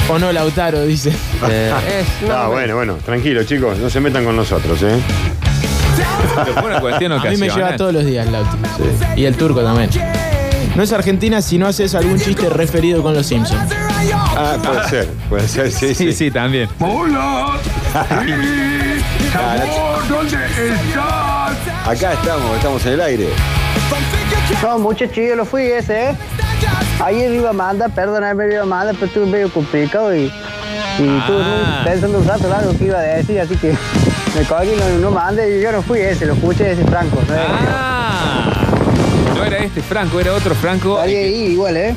O 0.08 0.18
no, 0.18 0.30
Lautaro, 0.32 0.84
dice. 0.84 1.10
Eh, 1.48 1.72
es- 2.00 2.28
no, 2.28 2.34
Ah, 2.34 2.48
bueno, 2.48 2.76
bueno, 2.76 2.96
tranquilo, 3.04 3.42
chicos, 3.44 3.78
no 3.78 3.88
se 3.90 4.00
metan 4.00 4.24
con 4.24 4.36
nosotros, 4.36 4.80
¿eh? 4.82 4.96
Pero 6.44 6.52
fue 6.60 6.70
una 6.70 6.80
cuestión 6.80 7.12
A 7.12 7.16
mí 7.16 7.22
me 7.22 7.28
ocasional. 7.30 7.56
lleva 7.56 7.76
todos 7.76 7.92
los 7.94 8.04
días, 8.04 8.26
Lauti. 8.30 8.56
Y 9.16 9.24
el 9.24 9.36
turco 9.36 9.62
también. 9.62 9.90
No 10.74 10.82
es 10.82 10.92
Argentina 10.92 11.40
si 11.40 11.56
no 11.58 11.66
haces 11.68 11.94
algún 11.94 12.18
chiste 12.18 12.48
referido 12.48 13.02
con 13.02 13.14
los 13.14 13.26
Simpsons. 13.26 13.72
Ah, 14.36 14.56
puede 14.62 14.88
ser, 14.88 15.08
puede 15.28 15.48
ser, 15.48 15.70
sí, 15.72 15.88
Sí, 15.88 15.94
sí. 15.94 16.12
sí, 16.12 16.30
también. 16.30 16.68
Hola. 16.80 17.58
¿dónde 20.08 20.36
estás? 20.36 21.56
Acá 21.86 22.12
estamos, 22.14 22.56
estamos 22.56 22.86
en 22.86 22.92
el 22.94 23.00
aire. 23.00 23.28
No, 24.62 24.78
muchacho, 24.78 25.20
yo 25.20 25.36
lo 25.36 25.44
fui 25.44 25.62
ese, 25.64 26.10
¿eh? 26.10 26.14
Ayer 27.04 27.32
iba 27.32 27.50
a 27.50 27.52
mandar, 27.52 27.90
perdóname, 27.90 28.52
iba 28.52 28.62
a 28.62 28.66
mandar, 28.66 28.94
pero 28.94 29.06
estuve 29.06 29.26
medio 29.26 29.50
complicado 29.50 30.14
y, 30.14 30.22
y 30.24 30.28
estuve 30.28 31.42
Ah. 31.42 31.82
pensando 31.84 32.18
un 32.18 32.26
rato 32.26 32.48
largo 32.48 32.76
que 32.76 32.84
iba 32.86 32.98
a 32.98 33.02
decir, 33.02 33.40
así 33.40 33.56
que 33.56 33.74
me 34.34 34.42
cogí 34.44 34.70
y 34.70 34.76
no, 34.76 34.88
no 34.98 35.10
mandé 35.10 35.58
y 35.58 35.62
yo 35.62 35.72
no 35.72 35.82
fui 35.82 36.00
ese, 36.00 36.26
lo 36.26 36.34
escuché 36.34 36.72
ese 36.72 36.84
Franco. 36.84 37.22
¿no? 37.28 37.34
Ah, 37.36 38.66
no 39.36 39.44
era 39.44 39.58
este 39.58 39.80
Franco, 39.82 40.20
era 40.20 40.32
otro 40.32 40.54
Franco. 40.54 40.96
Estaría 40.96 41.20
ahí 41.20 41.52
igual, 41.52 41.76
¿eh? 41.76 41.94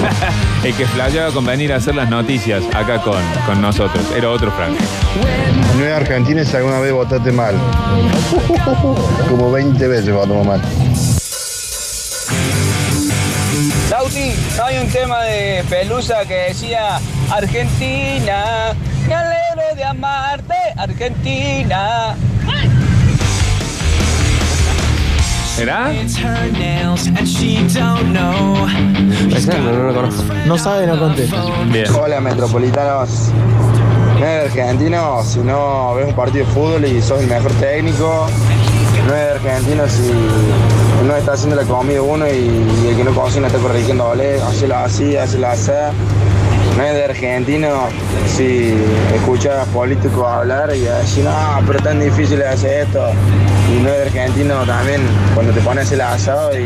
El 0.64 0.74
que 0.74 0.86
flasheaba 0.86 1.32
con 1.32 1.44
venir 1.44 1.72
a 1.72 1.76
hacer 1.76 1.94
las 1.94 2.08
noticias 2.08 2.62
acá 2.74 3.02
con, 3.02 3.22
con 3.46 3.60
nosotros. 3.60 4.04
Era 4.16 4.30
otro 4.30 4.50
Franco. 4.52 4.82
No 5.78 5.84
es 5.84 5.92
Argentina 5.92 6.44
si 6.44 6.56
alguna 6.56 6.80
vez 6.80 6.92
votaste 6.92 7.32
mal. 7.32 7.54
Como 9.28 9.52
20 9.52 9.88
veces 9.88 10.12
votamos 10.14 10.46
mal. 10.46 10.60
Lauti, 13.90 14.32
hay 14.62 14.78
un 14.78 14.88
tema 14.88 15.22
de 15.24 15.64
Pelusa 15.68 16.24
que 16.26 16.34
decía 16.48 16.98
Argentina, 17.30 18.72
amarte, 19.94 20.54
Argentina. 20.76 22.16
¿Será? 25.54 25.92
No, 29.62 29.72
no 29.72 29.82
lo 29.84 29.94
conozco. 29.94 30.22
No 30.46 30.58
sabe, 30.58 30.86
no 30.86 30.98
contesta. 30.98 31.44
Bien. 31.66 31.86
Hola 31.94 32.20
metropolitanos. 32.20 33.30
No 34.18 34.26
es 34.26 34.44
argentino 34.46 35.22
si 35.22 35.38
no 35.40 35.94
ves 35.94 36.08
un 36.08 36.14
partido 36.14 36.44
de 36.44 36.52
fútbol 36.52 36.84
y 36.84 37.00
sos 37.00 37.20
el 37.20 37.28
mejor 37.28 37.52
técnico. 37.52 38.26
No 39.06 39.14
es 39.14 39.32
argentino 39.32 39.88
si 39.88 40.10
no 41.06 41.16
está 41.16 41.34
haciendo 41.34 41.56
la 41.56 41.64
comida 41.64 42.02
uno 42.02 42.26
y, 42.26 42.88
el 42.88 42.96
que 42.96 43.04
no 43.04 43.14
cocina 43.14 43.46
está 43.46 43.58
corrigiendo, 43.58 44.08
¿vale? 44.08 44.40
Hacelo 44.40 44.76
así, 44.76 45.16
hacelo 45.16 45.48
así. 45.48 45.70
No 46.76 46.82
es 46.82 46.94
de 46.94 47.04
argentino 47.04 47.88
si 48.26 48.74
escuchas 49.14 49.66
políticos 49.68 50.26
hablar 50.26 50.74
y 50.74 50.80
decir, 50.80 51.24
no, 51.24 51.60
pero 51.66 51.78
tan 51.80 52.00
difícil 52.00 52.40
es 52.42 52.48
hacer 52.48 52.86
esto. 52.86 53.10
Y 53.72 53.80
no 53.80 53.90
es 53.90 53.96
de 53.96 54.02
argentino 54.02 54.64
también 54.66 55.02
cuando 55.34 55.52
te 55.52 55.60
pones 55.60 55.90
el 55.92 56.00
asado 56.00 56.52
y 56.58 56.64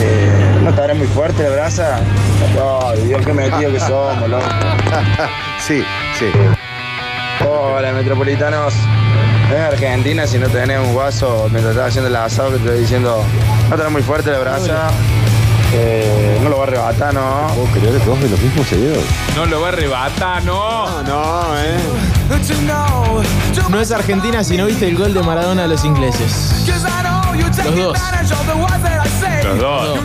eh, 0.00 0.60
no 0.62 0.70
estará 0.70 0.94
muy 0.94 1.06
fuerte 1.06 1.44
la 1.44 1.50
brasa. 1.50 2.00
Ay, 2.82 3.02
Dios, 3.06 3.24
qué 3.24 3.32
metido 3.32 3.72
que 3.72 3.80
somos, 3.80 4.28
loco. 4.28 4.44
Sí, 5.60 5.84
sí. 6.18 6.26
Hola, 7.48 7.92
metropolitanos. 7.92 8.74
No 9.48 9.54
es 9.54 9.60
Argentina 9.60 10.26
si 10.26 10.38
no 10.38 10.48
tenés 10.48 10.80
un 10.80 10.92
guaso 10.92 11.48
mientras 11.50 11.74
estás 11.74 11.88
haciendo 11.88 12.08
el 12.08 12.16
asado 12.16 12.50
que 12.50 12.56
te 12.58 12.64
estoy 12.64 12.80
diciendo, 12.80 13.24
no 13.68 13.74
estará 13.74 13.88
muy 13.88 14.02
fuerte 14.02 14.30
la 14.32 14.38
brasa. 14.40 14.90
Eh, 15.72 16.38
no 16.42 16.48
lo 16.48 16.58
va 16.58 16.64
a 16.64 16.66
arrebatar, 16.66 17.12
¿no? 17.14 17.46
¿Puedo 17.54 17.66
creer 17.72 18.00
que 18.00 18.08
vos 18.08 18.20
ves 18.20 18.30
los 18.30 18.40
mismos 18.40 18.66
seguidos? 18.66 19.02
No 19.34 19.46
lo 19.46 19.60
va 19.60 19.68
a 19.68 19.72
arrebatar, 19.72 20.44
no. 20.44 21.02
No, 21.02 21.58
¿eh? 21.58 21.76
No 23.68 23.80
es 23.80 23.90
Argentina 23.90 24.42
si 24.44 24.56
no 24.56 24.66
viste 24.66 24.86
el 24.88 24.96
gol 24.96 25.12
de 25.12 25.22
Maradona 25.22 25.64
a 25.64 25.66
los 25.66 25.84
ingleses. 25.84 26.64
Los 27.64 27.76
dos. 27.76 27.98
Los 29.44 29.58
dos. 29.58 29.98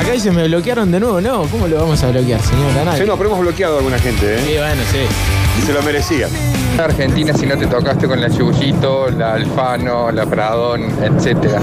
Acá 0.00 0.12
dice, 0.12 0.30
me 0.30 0.46
bloquearon 0.46 0.92
de 0.92 1.00
nuevo. 1.00 1.20
No, 1.20 1.42
¿cómo 1.44 1.66
lo 1.66 1.76
vamos 1.76 2.02
a 2.02 2.10
bloquear, 2.10 2.40
señor? 2.42 2.78
A 2.78 2.84
nadie. 2.84 3.00
Sí, 3.02 3.06
no, 3.06 3.16
pero 3.16 3.30
hemos 3.30 3.40
bloqueado 3.40 3.76
a 3.76 3.78
alguna 3.78 3.98
gente, 3.98 4.36
¿eh? 4.36 4.42
Sí, 4.46 4.56
bueno, 4.58 4.82
sí. 4.90 5.45
Y 5.58 5.62
se 5.62 5.72
lo 5.72 5.82
merecían. 5.82 6.30
Argentina 6.78 7.32
si 7.32 7.46
no 7.46 7.56
te 7.56 7.66
tocaste 7.66 8.06
con 8.06 8.20
la 8.20 8.28
Yuyito, 8.28 9.10
la 9.10 9.34
Alfano, 9.34 10.10
la 10.12 10.26
Pradón, 10.26 10.82
etcétera. 11.02 11.60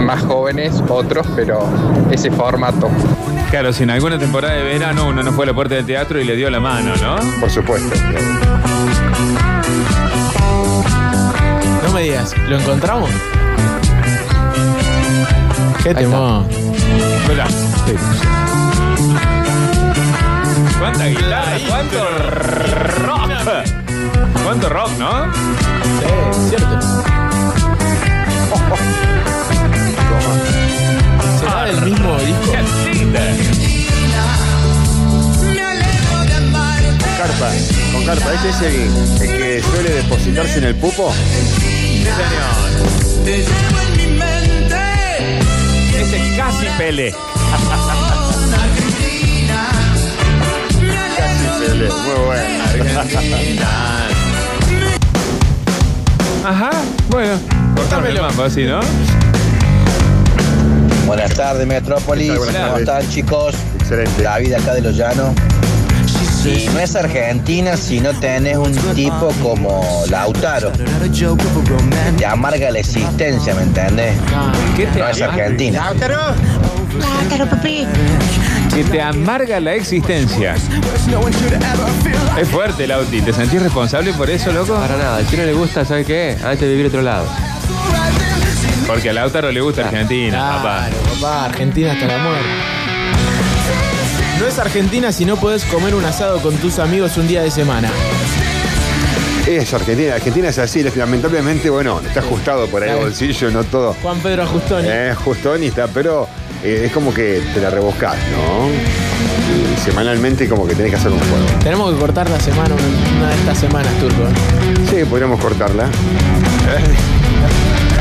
Más 0.00 0.22
jóvenes, 0.22 0.82
otros, 0.88 1.26
pero 1.36 1.68
ese 2.10 2.30
formato. 2.30 2.88
Claro, 3.50 3.72
si 3.72 3.82
en 3.84 3.90
alguna 3.90 4.18
temporada 4.18 4.54
de 4.54 4.62
verano 4.62 5.08
uno 5.08 5.22
no 5.22 5.32
fue 5.32 5.44
a 5.44 5.48
la 5.48 5.54
puerta 5.54 5.74
del 5.74 5.86
teatro 5.86 6.20
y 6.20 6.24
le 6.24 6.36
dio 6.36 6.50
la 6.50 6.60
mano, 6.60 6.94
¿no? 6.96 7.16
Por 7.40 7.50
supuesto. 7.50 7.94
No 11.84 11.92
me 11.92 12.02
digas, 12.02 12.34
¿lo 12.48 12.58
encontramos? 12.58 13.10
¿Qué 15.82 15.94
temón? 15.94 16.46
Hola. 17.30 17.46
¿Cuánta 20.86 21.06
guitarra? 21.06 21.58
¿Cuánto 21.66 21.98
rock? 23.06 23.32
¿Cuánto 24.44 24.68
rock, 24.68 24.90
no? 25.00 25.34
Sí, 25.34 25.40
cierto. 26.48 26.78
¿Será 31.40 31.68
el 31.70 31.82
mismo 31.82 32.16
disco? 32.18 32.52
Carpa, 37.18 37.50
con 37.92 38.06
carpa. 38.06 38.32
¿Ese 38.34 38.50
es 38.50 38.62
el, 38.62 38.76
el 39.22 39.28
que 39.38 39.60
suele 39.62 39.90
depositarse 39.90 40.58
en 40.58 40.64
el 40.66 40.76
pupo? 40.76 41.12
Ese 45.96 46.16
es 46.16 46.36
casi 46.36 46.66
Pele. 46.78 47.12
Muy 51.74 52.26
bueno. 52.26 52.64
Ajá, 56.44 56.70
bueno. 57.08 57.32
Cortame 57.74 58.10
el 58.10 58.20
mambo 58.20 58.44
así, 58.44 58.64
¿no? 58.64 58.80
Buenas 61.06 61.34
tardes, 61.34 61.66
Metrópolis. 61.66 62.36
Buenas 62.36 62.54
¿Cómo 62.54 62.66
tardes. 62.68 62.80
están, 62.88 63.08
chicos? 63.10 63.54
Excelente. 63.80 64.22
David 64.22 64.52
acá 64.54 64.74
de 64.74 64.80
Los 64.82 64.96
Llanos. 64.96 65.34
Y 66.44 66.68
no 66.72 66.78
es 66.78 66.94
Argentina 66.94 67.76
si 67.76 67.98
no 67.98 68.12
tenés 68.20 68.56
un 68.56 68.72
tipo 68.94 69.32
como 69.42 70.04
Lautaro. 70.08 70.70
Te 72.16 72.26
amarga 72.26 72.70
la 72.70 72.78
existencia, 72.78 73.54
¿me 73.54 73.62
entendés? 73.62 74.14
No 74.96 75.08
es 75.08 75.20
Argentina. 75.22 75.84
Lautaro. 75.86 76.18
Lautaro, 77.00 77.50
papi. 77.50 77.86
Que 78.76 78.84
te 78.84 79.00
amarga 79.00 79.58
la 79.58 79.72
existencia. 79.72 80.54
Es 82.38 82.48
fuerte, 82.50 82.86
Lauti. 82.86 83.22
¿Te 83.22 83.32
sentís 83.32 83.62
responsable 83.62 84.12
por 84.12 84.28
eso, 84.28 84.52
loco? 84.52 84.74
Para 84.74 84.98
nada, 84.98 85.24
si 85.24 85.34
no 85.34 85.44
le 85.44 85.54
gusta, 85.54 85.86
¿sabe 85.86 86.04
qué? 86.04 86.36
Antes 86.44 86.60
de 86.60 86.68
vivir 86.68 86.84
otro 86.88 87.00
lado. 87.00 87.26
Porque 88.86 89.08
a 89.08 89.14
Lautaro 89.14 89.50
le 89.50 89.62
gusta 89.62 89.88
Argentina, 89.88 90.38
papá. 90.38 90.88
Claro, 90.90 90.96
papá, 91.14 91.44
Argentina 91.46 91.92
hasta 91.92 92.06
la 92.06 92.18
muerte. 92.18 92.48
No 94.40 94.46
es 94.46 94.58
Argentina 94.58 95.10
si 95.10 95.24
no 95.24 95.36
podés 95.36 95.64
comer 95.64 95.94
un 95.94 96.04
asado 96.04 96.42
con 96.42 96.54
tus 96.56 96.78
amigos 96.78 97.16
un 97.16 97.26
día 97.26 97.40
de 97.42 97.50
semana. 97.50 97.88
Es 99.46 99.72
Argentina, 99.72 100.16
Argentina 100.16 100.48
es 100.50 100.58
así, 100.58 100.82
lamentablemente, 100.82 101.70
bueno, 101.70 102.02
está 102.06 102.20
ajustado 102.20 102.66
por 102.66 102.82
ahí 102.82 102.90
el 102.90 102.96
bolsillo, 102.96 103.50
no 103.50 103.64
todo. 103.64 103.96
Juan 104.02 104.18
Pedro 104.18 104.42
Ajustoni. 104.42 104.86
Eh, 104.86 105.14
Justoni 105.24 105.68
está, 105.68 105.86
pero 105.88 106.28
eh, 106.62 106.82
es 106.86 106.92
como 106.92 107.12
que 107.14 107.42
te 107.54 107.60
la 107.60 107.70
reboscás, 107.70 108.16
¿no? 108.32 108.68
Y 108.68 109.80
semanalmente 109.80 110.48
como 110.48 110.66
que 110.66 110.74
tenés 110.74 110.90
que 110.90 110.96
hacer 110.96 111.12
un 111.12 111.18
juego. 111.18 111.44
Tenemos 111.62 111.92
que 111.92 111.98
cortar 112.00 112.28
la 112.30 112.40
semana, 112.40 112.74
una, 112.74 113.18
una 113.20 113.28
de 113.30 113.34
estas 113.36 113.58
semanas, 113.58 113.92
Turco. 114.00 114.22
Sí, 114.90 115.04
podríamos 115.08 115.40
cortarla. 115.40 115.88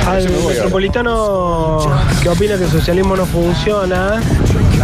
Al 0.08 0.30
metropolitano 0.30 1.80
que 2.22 2.30
opina 2.30 2.58
que 2.58 2.66
el 2.66 2.70
socialismo 2.70 3.16
no 3.16 3.26
funciona, 3.26 4.22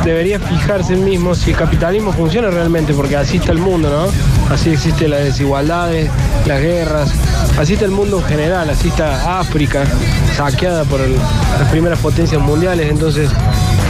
debería 0.04 0.40
fijarse 0.40 0.94
él 0.94 1.02
mismo 1.02 1.36
si 1.36 1.52
el 1.52 1.58
capitalismo 1.58 2.12
funciona 2.12 2.50
realmente, 2.50 2.92
porque 2.94 3.16
así 3.16 3.38
está 3.38 3.52
el 3.52 3.60
mundo, 3.60 3.90
¿no? 3.90 4.54
Así 4.54 4.72
existen 4.72 5.12
las 5.12 5.24
desigualdades, 5.24 6.10
las 6.48 6.60
guerras, 6.60 7.12
así 7.60 7.74
está 7.74 7.86
el 7.86 7.92
mundo 7.92 8.18
en 8.18 8.24
general, 8.26 8.70
así 8.72 8.88
está 8.88 9.40
África, 9.40 9.84
saqueada 10.36 10.86
por 10.86 11.00
el- 11.02 11.16
las 11.16 11.70
primeras 11.70 12.00
potencias 12.00 12.42
mundiales, 12.42 12.90
entonces, 12.90 13.30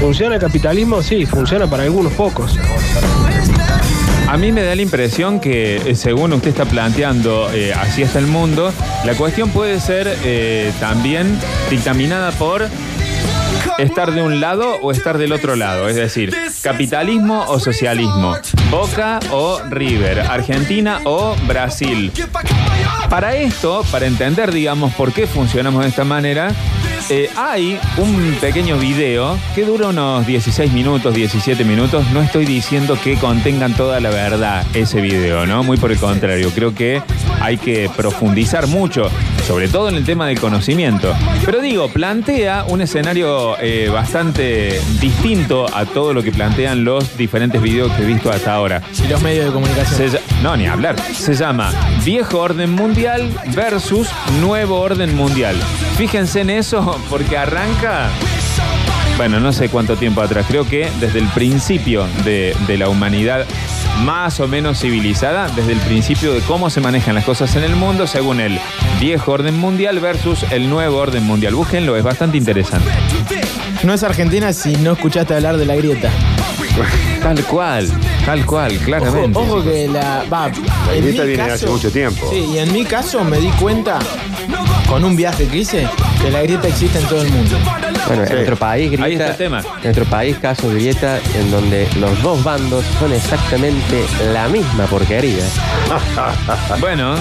¿funciona 0.02 0.36
el 0.36 0.42
capitalismo? 0.42 1.04
Sí, 1.04 1.28
funciona 1.28 1.68
para 1.68 1.84
algunos 1.84 2.12
pocos. 2.14 2.58
A 4.28 4.36
mí 4.36 4.52
me 4.52 4.64
da 4.64 4.76
la 4.76 4.82
impresión 4.82 5.40
que, 5.40 5.76
eh, 5.76 5.96
según 5.96 6.34
usted 6.34 6.50
está 6.50 6.66
planteando, 6.66 7.52
eh, 7.54 7.74
así 7.74 8.02
está 8.02 8.18
el 8.18 8.26
mundo, 8.26 8.74
la 9.06 9.14
cuestión 9.14 9.50
puede 9.52 9.80
ser 9.80 10.08
eh, 10.24 10.74
también 10.80 11.38
dictaminada 11.70 12.32
por 12.32 12.68
estar 13.78 14.12
de 14.12 14.24
un 14.24 14.40
lado 14.40 14.78
o 14.82 14.92
estar 14.92 15.20
del 15.20 15.34
otro 15.34 15.56
lado. 15.56 15.88
Es 15.88 15.96
decir, 15.96 16.34
capitalismo 16.64 17.46
o 17.48 17.60
socialismo, 17.60 18.36
Boca 18.72 19.20
o 19.32 19.62
River, 19.70 20.22
Argentina 20.22 21.02
o 21.04 21.36
Brasil. 21.48 22.12
Para 23.10 23.36
esto, 23.36 23.86
para 23.92 24.08
entender, 24.08 24.52
digamos, 24.52 24.94
por 24.94 25.12
qué 25.14 25.28
funcionamos 25.28 25.84
de 25.84 25.90
esta 25.90 26.06
manera, 26.06 26.54
eh, 27.14 27.30
hay 27.36 27.78
un 27.98 28.38
pequeño 28.40 28.78
video 28.78 29.38
que 29.54 29.66
dura 29.66 29.90
unos 29.90 30.26
16 30.26 30.72
minutos, 30.72 31.14
17 31.14 31.66
minutos. 31.66 32.10
No 32.14 32.22
estoy 32.22 32.46
diciendo 32.46 32.98
que 33.04 33.16
contengan 33.16 33.74
toda 33.74 34.00
la 34.00 34.10
verdad 34.12 34.66
ese 34.74 35.02
video, 35.02 35.46
¿no? 35.46 35.62
Muy 35.62 35.76
por 35.76 35.92
el 35.92 35.98
contrario. 35.98 36.52
Creo 36.56 36.74
que 36.74 37.02
hay 37.42 37.58
que 37.58 37.90
profundizar 37.98 38.68
mucho, 38.68 39.10
sobre 39.46 39.68
todo 39.68 39.90
en 39.90 39.96
el 39.96 40.06
tema 40.06 40.26
del 40.26 40.40
conocimiento. 40.40 41.14
Pero 41.46 41.60
digo, 41.60 41.90
plantea 41.90 42.64
un 42.70 42.80
escenario 42.80 43.58
eh, 43.60 43.90
bastante 43.90 44.80
distinto 45.02 45.66
a 45.76 45.84
todo 45.84 46.14
lo 46.14 46.24
que 46.24 46.32
plantean 46.32 46.86
los 46.86 47.18
diferentes 47.18 47.62
videos 47.62 47.92
que 47.92 48.04
he 48.04 48.06
visto 48.06 48.32
hasta 48.32 48.54
ahora. 48.54 48.82
Y 49.04 49.10
los 49.10 49.22
medios 49.22 49.48
de 49.48 49.52
comunicación. 49.52 50.12
Se 50.12 50.22
no, 50.42 50.56
ni 50.56 50.66
hablar. 50.66 50.96
Se 51.14 51.34
llama 51.34 51.74
Viejo 52.06 52.40
Orden 52.40 52.72
Mundial 52.72 53.30
versus 53.54 54.08
Nuevo 54.40 54.80
Orden 54.80 55.14
Mundial. 55.14 55.58
Fíjense 56.02 56.42
en 56.42 56.50
eso 56.50 57.00
porque 57.12 57.38
arranca, 57.38 58.10
bueno, 59.18 59.40
no 59.40 59.54
sé 59.54 59.70
cuánto 59.70 59.98
tiempo 59.98 60.24
atrás, 60.24 60.48
creo 60.48 60.68
que 60.68 60.90
desde 61.00 61.20
el 61.20 61.28
principio 61.28 62.08
de, 62.26 62.58
de 62.66 62.78
la 62.80 62.90
humanidad 62.90 63.46
más 64.00 64.40
o 64.40 64.48
menos 64.48 64.80
civilizada, 64.80 65.48
desde 65.50 65.74
el 65.74 65.80
principio 65.82 66.34
de 66.34 66.40
cómo 66.42 66.72
se 66.72 66.82
manejan 66.82 67.14
las 67.14 67.24
cosas 67.24 67.56
en 67.56 67.64
el 67.64 67.76
mundo 67.76 68.08
según 68.08 68.40
el 68.40 68.60
Viejo 69.00 69.34
Orden 69.34 69.60
Mundial 69.60 70.00
versus 70.00 70.42
el 70.50 70.72
Nuevo 70.72 70.98
Orden 70.98 71.24
Mundial. 71.24 71.54
Búsquenlo, 71.54 71.96
es 71.96 72.04
bastante 72.04 72.36
interesante. 72.36 72.90
No 73.84 73.94
es 73.94 74.02
Argentina 74.02 74.54
si 74.54 74.76
no 74.78 74.94
escuchaste 74.94 75.36
hablar 75.36 75.58
de 75.58 75.68
la 75.68 75.76
grieta. 75.76 76.10
Tal 77.22 77.44
cual, 77.44 77.88
tal 78.26 78.44
cual, 78.48 78.76
claramente. 78.80 79.38
Ojo, 79.38 79.58
ojo 79.58 79.64
que 79.64 79.88
la. 79.88 80.24
Va, 80.34 80.48
La 80.48 80.96
grieta 80.96 81.26
viene 81.26 81.44
de 81.44 81.52
hace 81.52 81.68
mucho 81.68 81.92
tiempo. 81.92 82.28
Sí, 82.32 82.54
y 82.56 82.58
en 82.58 82.74
mi 82.74 82.86
caso 82.86 83.24
me 83.24 83.38
di 83.38 83.50
cuenta, 83.52 84.00
con 84.92 85.06
un 85.06 85.16
viaje 85.16 85.48
que 85.48 85.60
hice, 85.60 85.88
que 86.22 86.30
la 86.30 86.42
grieta 86.42 86.68
existe 86.68 87.00
en 87.00 87.06
todo 87.06 87.22
el 87.22 87.30
mundo. 87.32 87.56
Bueno, 88.08 88.24
en 88.24 88.30
nuestro 88.30 88.58
país, 88.58 88.92
grieta. 88.92 89.06
Ahí 89.06 89.14
está 89.14 89.28
el 89.30 89.38
tema. 89.38 89.60
En 89.60 89.84
nuestro 89.86 90.04
país, 90.04 90.38
caso 90.38 90.68
de 90.68 90.76
grieta, 90.76 91.18
en 91.34 91.50
donde 91.50 91.88
los 91.98 92.22
dos 92.22 92.44
bandos 92.44 92.84
son 93.00 93.14
exactamente 93.14 94.04
la 94.34 94.50
misma 94.50 94.86
porquería. 94.88 95.46
Bueno, 96.82 97.16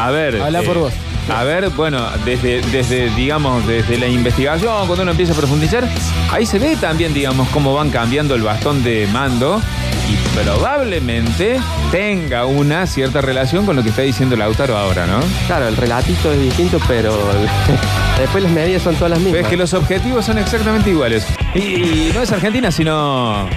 a 0.00 0.10
ver. 0.10 0.42
Habla 0.42 0.62
por 0.62 0.78
vos. 0.78 0.92
A 1.32 1.44
ver, 1.44 1.70
bueno, 1.70 2.08
desde, 2.24 2.60
desde, 2.72 3.08
digamos, 3.10 3.64
desde 3.68 3.98
la 3.98 4.08
investigación, 4.08 4.86
cuando 4.86 5.02
uno 5.02 5.12
empieza 5.12 5.32
a 5.32 5.36
profundizar, 5.36 5.88
ahí 6.32 6.44
se 6.44 6.58
ve 6.58 6.76
también, 6.76 7.14
digamos, 7.14 7.48
cómo 7.50 7.72
van 7.74 7.90
cambiando 7.90 8.34
el 8.34 8.42
bastón 8.42 8.82
de 8.82 9.06
mando 9.12 9.60
y 10.08 10.16
probablemente 10.34 11.60
tenga 11.90 12.46
una 12.46 12.86
cierta 12.86 13.20
relación 13.20 13.66
con 13.66 13.76
lo 13.76 13.82
que 13.82 13.90
está 13.90 14.02
diciendo 14.02 14.36
Lautaro 14.36 14.76
ahora, 14.76 15.06
¿no? 15.06 15.20
Claro, 15.46 15.68
el 15.68 15.76
relatito 15.76 16.32
es 16.32 16.40
distinto, 16.40 16.78
pero 16.86 17.16
después 18.18 18.42
las 18.42 18.52
medidas 18.52 18.82
son 18.82 18.94
todas 18.94 19.10
las 19.10 19.20
mismas. 19.20 19.42
Ves 19.42 19.50
que 19.50 19.56
los 19.56 19.74
objetivos 19.74 20.24
son 20.24 20.38
exactamente 20.38 20.90
iguales. 20.90 21.26
Y, 21.54 21.60
y 21.60 22.12
no 22.14 22.22
es 22.22 22.30
Argentina, 22.32 22.70
sino... 22.70 23.48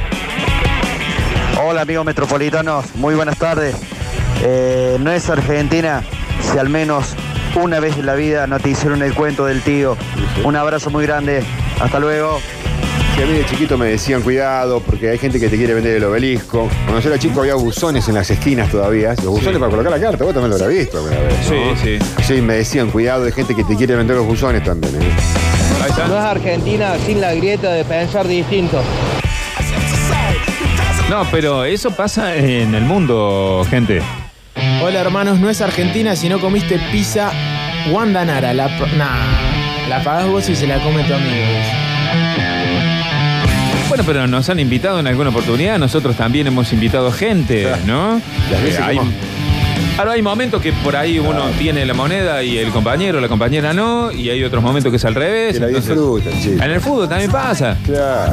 Hola 1.61 1.81
amigos 1.81 2.05
metropolitanos, 2.05 2.95
muy 2.95 3.15
buenas 3.15 3.37
tardes. 3.37 3.75
Eh, 4.41 4.97
no 4.99 5.11
es 5.11 5.29
Argentina 5.29 6.03
si 6.41 6.57
al 6.57 6.69
menos 6.69 7.15
una 7.55 7.79
vez 7.79 7.97
en 7.97 8.05
la 8.05 8.15
vida 8.15 8.47
no 8.47 8.59
te 8.59 8.69
hicieron 8.69 9.03
el 9.03 9.13
cuento 9.13 9.45
del 9.45 9.61
tío. 9.61 9.97
Un 10.43 10.55
abrazo 10.55 10.89
muy 10.89 11.05
grande, 11.05 11.43
hasta 11.79 11.99
luego. 11.99 12.39
Que 13.19 13.25
a 13.25 13.27
mí 13.27 13.33
de 13.33 13.45
chiquito 13.45 13.77
me 13.77 13.87
decían 13.87 14.21
cuidado 14.21 14.79
porque 14.79 15.09
hay 15.09 15.17
gente 15.17 15.41
que 15.41 15.49
te 15.49 15.57
quiere 15.57 15.73
vender 15.73 15.97
el 15.97 16.03
obelisco. 16.05 16.69
Cuando 16.85 17.01
yo 17.01 17.09
era 17.09 17.19
chico 17.19 17.41
había 17.41 17.55
buzones 17.55 18.07
en 18.07 18.15
las 18.15 18.29
esquinas 18.29 18.71
todavía. 18.71 19.09
Los 19.15 19.25
buzones 19.25 19.59
para 19.59 19.69
colocar 19.69 19.91
la 19.91 19.99
carta, 19.99 20.23
vos 20.23 20.33
también 20.33 20.51
lo 20.51 20.55
habrás 20.55 20.69
visto 20.69 20.99
alguna 20.99 21.19
vez. 21.19 21.33
¿no? 21.49 21.75
Sí, 21.75 21.99
sí. 21.99 22.23
Sí, 22.35 22.41
me 22.41 22.53
decían 22.53 22.89
cuidado 22.91 23.25
de 23.25 23.33
gente 23.33 23.53
que 23.53 23.65
te 23.65 23.75
quiere 23.75 23.97
vender 23.97 24.15
los 24.15 24.25
buzones 24.25 24.63
también. 24.63 24.95
¿eh? 24.95 24.99
Ahí 25.83 25.89
está. 25.89 26.07
No 26.07 26.17
es 26.17 26.23
Argentina 26.23 26.93
sin 27.05 27.19
la 27.19 27.33
grieta 27.33 27.73
de 27.73 27.83
pensar 27.83 28.25
distinto. 28.25 28.81
No, 31.09 31.27
pero 31.29 31.65
eso 31.65 31.91
pasa 31.91 32.37
en 32.37 32.73
el 32.73 32.83
mundo, 32.85 33.65
gente. 33.69 34.01
Hola 34.81 35.01
hermanos, 35.01 35.39
no 35.39 35.49
es 35.49 35.59
Argentina 35.59 36.15
si 36.15 36.29
no 36.29 36.39
comiste 36.39 36.79
pizza 36.89 37.31
Guandanara. 37.91 38.53
La, 38.53 38.77
pro- 38.77 38.87
nah, 38.95 39.89
la 39.89 40.01
pagás 40.05 40.27
vos 40.29 40.47
y 40.47 40.55
se 40.55 40.67
la 40.67 40.81
come 40.81 41.03
tu 41.03 41.13
amigo. 41.13 41.45
Bueno, 43.89 44.03
pero 44.05 44.27
nos 44.27 44.47
han 44.49 44.59
invitado 44.59 44.99
en 44.99 45.07
alguna 45.07 45.29
oportunidad, 45.31 45.77
nosotros 45.79 46.15
también 46.15 46.47
hemos 46.47 46.71
invitado 46.73 47.11
gente, 47.11 47.67
¿no? 47.85 48.21
Las 48.51 48.61
veces 48.63 48.79
Eh, 48.79 48.83
hay, 48.83 48.97
como- 48.97 49.11
Ahora 49.97 50.13
hay 50.13 50.21
momentos 50.21 50.61
que 50.61 50.71
por 50.71 50.95
ahí 50.95 51.19
uno 51.19 51.43
tiene 51.57 51.85
la 51.85 51.93
moneda 51.93 52.41
y 52.41 52.57
el 52.57 52.69
compañero 52.71 53.17
o 53.17 53.21
la 53.21 53.27
compañera 53.27 53.73
no, 53.73 54.11
y 54.13 54.29
hay 54.29 54.41
otros 54.45 54.63
momentos 54.63 54.91
que 54.91 54.95
es 54.95 55.03
al 55.03 55.13
revés. 55.15 55.55
Que 55.55 55.59
la 55.59 55.67
entonces- 55.67 55.89
disfrutan, 55.93 56.33
chicos. 56.41 56.61
En 56.61 56.71
el 56.71 56.79
fútbol 56.79 57.09
también 57.09 57.29
pasa. 57.31 57.75
Claro. 57.85 58.31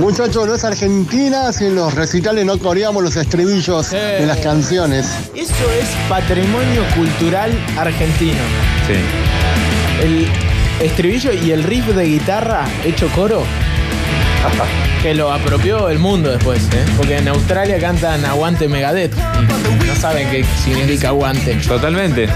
Muchachos, 0.00 0.46
no 0.46 0.54
es 0.54 0.64
Argentina 0.64 1.52
si 1.52 1.66
en 1.66 1.74
los 1.74 1.94
recitales 1.94 2.46
no 2.46 2.58
coreamos 2.58 3.02
los 3.02 3.16
estribillos 3.16 3.92
Eh. 3.92 4.18
de 4.20 4.26
las 4.26 4.38
canciones. 4.38 5.06
Eso 5.34 5.52
es 5.78 5.86
patrimonio 6.08 6.82
cultural 6.96 7.50
argentino. 7.76 8.40
Sí. 8.86 10.02
El 10.02 10.28
estribillo 10.80 11.32
y 11.32 11.52
el 11.52 11.62
riff 11.62 11.86
de 11.86 12.04
guitarra 12.04 12.64
hecho 12.84 13.08
coro. 13.08 13.44
Que 15.02 15.14
lo 15.14 15.30
apropió 15.30 15.90
el 15.90 15.98
mundo 15.98 16.30
después, 16.30 16.64
¿eh? 16.72 16.82
Porque 16.96 17.18
en 17.18 17.28
Australia 17.28 17.78
cantan 17.78 18.24
aguante 18.24 18.68
Megadeth. 18.68 19.12
Y 19.14 19.86
no 19.86 19.94
saben 19.94 20.30
qué 20.30 20.44
significa 20.64 21.08
aguante. 21.08 21.56
Totalmente. 21.56 22.26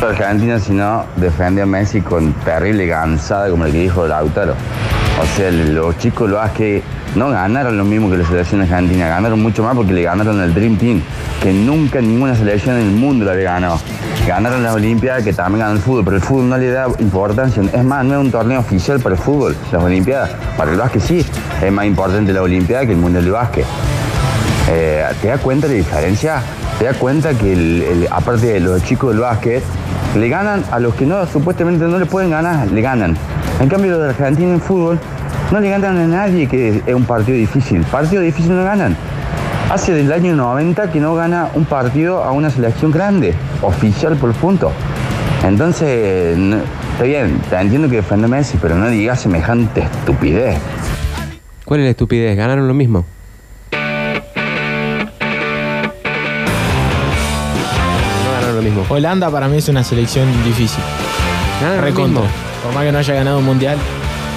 Argentina 0.00 0.58
si 0.58 0.72
no 0.72 1.04
defendió 1.16 1.64
a 1.64 1.66
Messi 1.66 2.00
con 2.00 2.32
terrible 2.44 2.86
gansada 2.86 3.50
como 3.50 3.66
el 3.66 3.72
que 3.72 3.82
dijo 3.82 4.06
Lautaro. 4.06 4.54
O 5.20 5.36
sea, 5.36 5.50
los 5.50 5.98
chicos 5.98 6.30
lo 6.30 6.40
que 6.54 6.82
no 7.14 7.30
ganaron 7.30 7.76
lo 7.76 7.84
mismo 7.84 8.10
que 8.10 8.18
la 8.18 8.26
selección 8.26 8.60
argentina, 8.60 9.08
ganaron 9.08 9.42
mucho 9.42 9.62
más 9.62 9.74
porque 9.74 9.92
le 9.92 10.02
ganaron 10.02 10.40
al 10.40 10.54
Dream 10.54 10.76
Team, 10.76 11.02
que 11.42 11.52
nunca 11.52 12.00
ninguna 12.00 12.34
selección 12.34 12.76
en 12.76 12.86
el 12.86 12.92
mundo 12.92 13.24
lo 13.24 13.32
había 13.32 13.52
ganado. 13.52 13.80
Ganaron 14.26 14.62
las 14.62 14.74
Olimpiadas, 14.74 15.24
que 15.24 15.32
también 15.32 15.60
ganó 15.60 15.72
el 15.72 15.80
fútbol, 15.80 16.04
pero 16.04 16.16
el 16.16 16.22
fútbol 16.22 16.48
no 16.48 16.58
le 16.58 16.70
da 16.70 16.86
importancia. 16.98 17.62
Es 17.72 17.84
más, 17.84 18.04
no 18.04 18.14
es 18.14 18.20
un 18.20 18.30
torneo 18.30 18.60
oficial 18.60 19.00
para 19.00 19.14
el 19.14 19.20
fútbol, 19.20 19.56
las 19.72 19.82
Olimpiadas. 19.82 20.30
Para 20.56 20.70
el 20.70 20.78
básquet 20.78 21.02
sí, 21.02 21.26
es 21.62 21.72
más 21.72 21.86
importante 21.86 22.32
la 22.32 22.42
Olimpiada 22.42 22.86
que 22.86 22.92
el 22.92 22.98
Mundial 22.98 23.24
de 23.24 23.30
Básquet. 23.30 23.66
Eh, 24.68 25.04
¿Te 25.20 25.28
das 25.28 25.40
cuenta 25.40 25.66
de 25.66 25.74
la 25.74 25.78
diferencia? 25.78 26.42
¿Te 26.78 26.84
das 26.84 26.96
cuenta 26.96 27.34
que 27.34 28.06
aparte 28.10 28.46
de 28.46 28.60
los 28.60 28.82
chicos 28.84 29.10
del 29.10 29.20
básquet, 29.20 29.62
le 30.16 30.28
ganan 30.28 30.64
a 30.70 30.78
los 30.78 30.94
que 30.94 31.06
no 31.06 31.26
supuestamente 31.26 31.84
no 31.86 31.98
le 31.98 32.06
pueden 32.06 32.30
ganar, 32.30 32.70
le 32.70 32.80
ganan? 32.80 33.16
En 33.60 33.68
cambio, 33.68 33.90
los 33.92 34.00
de 34.00 34.08
Argentina 34.10 34.52
en 34.52 34.60
fútbol 34.60 34.98
no 35.50 35.60
le 35.60 35.70
ganan 35.70 35.96
a 35.98 36.06
nadie 36.06 36.46
que 36.46 36.82
es 36.86 36.94
un 36.94 37.04
partido 37.04 37.36
difícil. 37.36 37.82
Partido 37.82 38.22
difícil 38.22 38.54
no 38.56 38.64
ganan. 38.64 38.96
Hace 39.70 39.92
del 39.92 40.12
año 40.12 40.34
90 40.34 40.90
que 40.90 41.00
no 41.00 41.14
gana 41.14 41.48
un 41.54 41.64
partido 41.64 42.22
a 42.24 42.32
una 42.32 42.50
selección 42.50 42.90
grande, 42.90 43.34
oficial 43.62 44.16
por 44.16 44.32
punto. 44.32 44.72
Entonces, 45.44 46.36
no- 46.36 46.58
está 46.92 47.04
bien, 47.04 47.40
te 47.48 47.56
entiendo 47.56 47.88
que 47.88 47.96
defiende 47.96 48.26
a 48.26 48.28
Messi, 48.28 48.58
pero 48.60 48.74
no 48.76 48.88
digas 48.88 49.20
semejante 49.20 49.82
estupidez. 49.82 50.58
¿Cuál 51.64 51.80
es 51.80 51.84
la 51.84 51.90
estupidez? 51.90 52.36
¿Ganaron 52.36 52.66
lo 52.66 52.74
mismo? 52.74 53.04
No 58.24 58.32
ganaron 58.32 58.56
lo 58.56 58.62
mismo. 58.62 58.84
Holanda 58.88 59.30
para 59.30 59.48
mí 59.48 59.56
es 59.56 59.68
una 59.68 59.84
selección 59.84 60.26
difícil. 60.44 60.82
Ganaron 61.60 61.94
mismo. 61.94 62.22
Por 62.62 62.74
más 62.74 62.84
que 62.84 62.92
no 62.92 62.98
haya 62.98 63.14
ganado 63.14 63.38
un 63.38 63.44
mundial. 63.44 63.78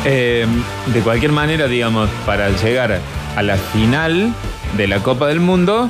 Eh, 0.06 0.46
de 0.88 1.00
cualquier 1.02 1.32
manera, 1.32 1.68
digamos, 1.68 2.10
para 2.26 2.50
llegar 2.50 3.00
a 3.36 3.42
la 3.42 3.58
final 3.58 4.34
de 4.78 4.88
la 4.88 5.00
Copa 5.00 5.28
del 5.28 5.40
Mundo, 5.40 5.90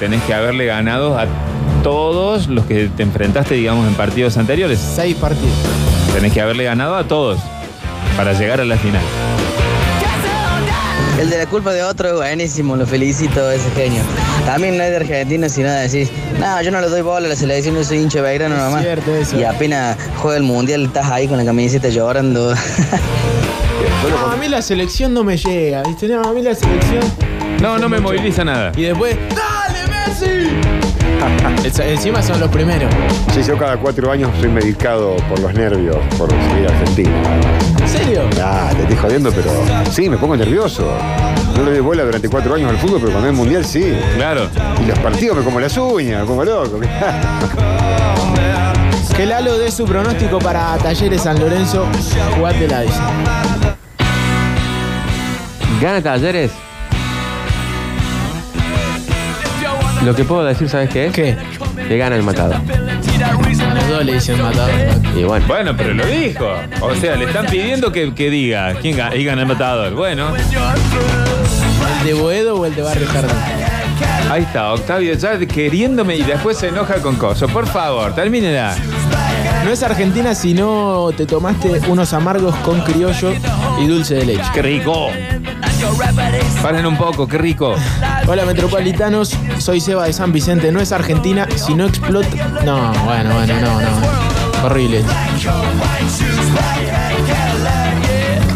tenés 0.00 0.22
que 0.22 0.34
haberle 0.34 0.66
ganado 0.66 1.18
a 1.18 1.26
todos 1.82 2.48
los 2.48 2.64
que 2.66 2.88
te 2.88 3.02
enfrentaste, 3.02 3.54
digamos, 3.54 3.86
en 3.86 3.94
partidos 3.94 4.36
anteriores. 4.36 4.78
Seis 4.78 5.14
partidos. 5.16 5.54
Tenés 6.14 6.32
que 6.32 6.40
haberle 6.40 6.64
ganado 6.64 6.96
a 6.96 7.04
todos 7.04 7.38
para 8.16 8.32
llegar 8.32 8.60
a 8.60 8.64
la 8.64 8.76
final. 8.76 9.02
El 11.20 11.30
de 11.30 11.38
la 11.38 11.46
culpa 11.46 11.72
de 11.72 11.82
otro 11.84 12.08
es 12.08 12.14
buenísimo, 12.14 12.76
lo 12.76 12.86
felicito, 12.86 13.50
ese 13.50 13.70
genio. 13.70 14.02
También 14.44 14.76
no 14.76 14.84
es 14.84 14.90
de 14.90 14.96
Argentina, 14.96 15.48
sino 15.48 15.70
de 15.70 15.80
decir, 15.82 16.08
no, 16.38 16.60
yo 16.62 16.70
no 16.70 16.80
le 16.80 16.88
doy 16.88 17.00
bola 17.00 17.26
a 17.26 17.30
la 17.30 17.36
selección, 17.36 17.74
yo 17.74 17.82
soy 17.84 17.98
hincha 17.98 18.18
de 18.20 18.28
Belgrano 18.28 18.56
nomás. 18.56 18.82
cierto 18.82 19.14
eso. 19.14 19.38
Y 19.38 19.44
apenas 19.44 19.96
juega 20.16 20.36
el 20.36 20.42
mundial, 20.42 20.84
estás 20.84 21.06
ahí 21.10 21.26
con 21.26 21.38
la 21.38 21.44
camiseta 21.44 21.88
llorando. 21.88 22.54
No, 24.10 24.30
a 24.30 24.36
mí 24.36 24.48
la 24.48 24.62
selección 24.62 25.12
no 25.14 25.24
me 25.24 25.36
llega, 25.36 25.82
¿viste? 25.82 26.06
No, 26.08 26.22
a 26.22 26.32
mí 26.32 26.42
la 26.42 26.54
selección. 26.54 27.02
No, 27.60 27.78
no 27.78 27.88
me 27.88 27.98
moviliza 28.00 28.44
nada. 28.44 28.70
Y 28.76 28.82
después, 28.82 29.16
¡dale, 29.34 29.80
Messi! 29.88 30.83
Es- 31.64 31.78
Encima 31.78 32.22
son 32.22 32.40
los 32.40 32.48
primeros. 32.50 32.92
Sí, 33.32 33.42
yo 33.46 33.56
cada 33.58 33.76
cuatro 33.76 34.10
años 34.10 34.30
soy 34.40 34.48
medicado 34.50 35.16
por 35.28 35.38
los 35.40 35.52
nervios 35.54 35.96
por 36.18 36.28
seguir 36.30 36.68
a 36.68 36.72
Argentina. 36.78 37.10
¿En 37.80 37.88
serio? 37.88 38.22
Ah, 38.42 38.70
te 38.74 38.82
estoy 38.82 38.96
jodiendo, 38.96 39.30
pero 39.32 39.50
sí, 39.90 40.08
me 40.08 40.16
pongo 40.16 40.36
nervioso. 40.36 40.86
No 41.56 41.64
le 41.64 41.70
doy 41.72 41.80
bola 41.80 42.04
durante 42.04 42.28
cuatro 42.28 42.54
años 42.54 42.70
al 42.70 42.76
fútbol, 42.78 42.98
pero 43.00 43.12
cuando 43.12 43.28
es 43.30 43.34
mundial 43.34 43.64
sí. 43.64 43.96
Claro. 44.16 44.48
Y 44.82 44.86
los 44.88 44.98
partidos 44.98 45.36
me 45.38 45.42
como 45.44 45.60
las 45.60 45.76
uñas, 45.76 46.20
me 46.22 46.26
pongo 46.26 46.44
loco. 46.44 46.78
Que 49.16 49.26
Lalo 49.26 49.56
dé 49.58 49.70
su 49.70 49.84
pronóstico 49.84 50.40
para 50.40 50.76
Talleres 50.78 51.22
San 51.22 51.38
Lorenzo. 51.38 51.86
Jugátela, 52.36 52.80
dice. 52.80 52.98
¿Gana 55.80 56.02
Talleres? 56.02 56.50
Lo 60.04 60.14
que 60.14 60.24
puedo 60.24 60.44
decir, 60.44 60.68
¿sabes 60.68 60.90
qué 60.90 61.06
es? 61.06 61.12
¿Qué? 61.12 61.36
Que 61.88 61.96
gana 61.96 62.16
el 62.16 62.22
matado. 62.22 62.54
A 62.54 63.74
los 63.74 63.88
dos 63.88 64.04
le 64.04 64.14
dicen 64.14 64.40
matador. 64.40 64.70
Y 65.16 65.24
bueno. 65.24 65.46
Bueno, 65.46 65.74
pero 65.76 65.94
lo 65.94 66.04
dijo. 66.04 66.46
O 66.82 66.94
sea, 66.94 67.16
le 67.16 67.24
están 67.24 67.46
pidiendo 67.46 67.90
que, 67.90 68.14
que 68.14 68.28
diga 68.28 68.74
quién 68.80 68.96
gana, 68.96 69.16
y 69.16 69.24
gana 69.24 69.42
el 69.42 69.48
matador. 69.48 69.94
Bueno, 69.94 70.28
¿El 72.00 72.06
de 72.06 72.14
Boedo 72.14 72.56
o 72.56 72.66
el 72.66 72.74
de 72.74 72.82
Barrio 72.82 73.06
Jardín? 73.08 73.36
ahí 74.30 74.42
está, 74.42 74.72
Octavio 74.72 75.14
ya 75.14 75.38
queriéndome 75.38 76.16
y 76.16 76.22
después 76.22 76.58
se 76.58 76.68
enoja 76.68 76.96
con 76.96 77.16
Coso. 77.16 77.48
Por 77.48 77.66
favor, 77.66 78.14
termínela. 78.14 78.74
No 79.64 79.70
es 79.70 79.82
Argentina 79.82 80.34
si 80.34 80.52
no 80.52 81.10
te 81.16 81.24
tomaste 81.24 81.80
unos 81.88 82.12
amargos 82.12 82.54
con 82.56 82.80
criollo 82.82 83.32
y 83.80 83.86
dulce 83.86 84.16
de 84.16 84.26
leche. 84.26 84.44
¡Qué 84.52 84.60
rico! 84.60 85.08
Paren 86.62 86.86
un 86.86 86.96
poco, 86.96 87.26
qué 87.26 87.38
rico. 87.38 87.74
Hola 88.26 88.46
metropolitanos, 88.46 89.36
soy 89.58 89.80
Seba 89.80 90.06
de 90.06 90.12
San 90.12 90.32
Vicente. 90.32 90.72
No 90.72 90.80
es 90.80 90.92
Argentina 90.92 91.46
si 91.56 91.74
no 91.74 91.86
explota. 91.86 92.28
No, 92.64 92.92
bueno, 93.04 93.34
bueno, 93.34 93.60
no, 93.60 93.80
no. 93.80 94.64
Horrible. 94.64 95.04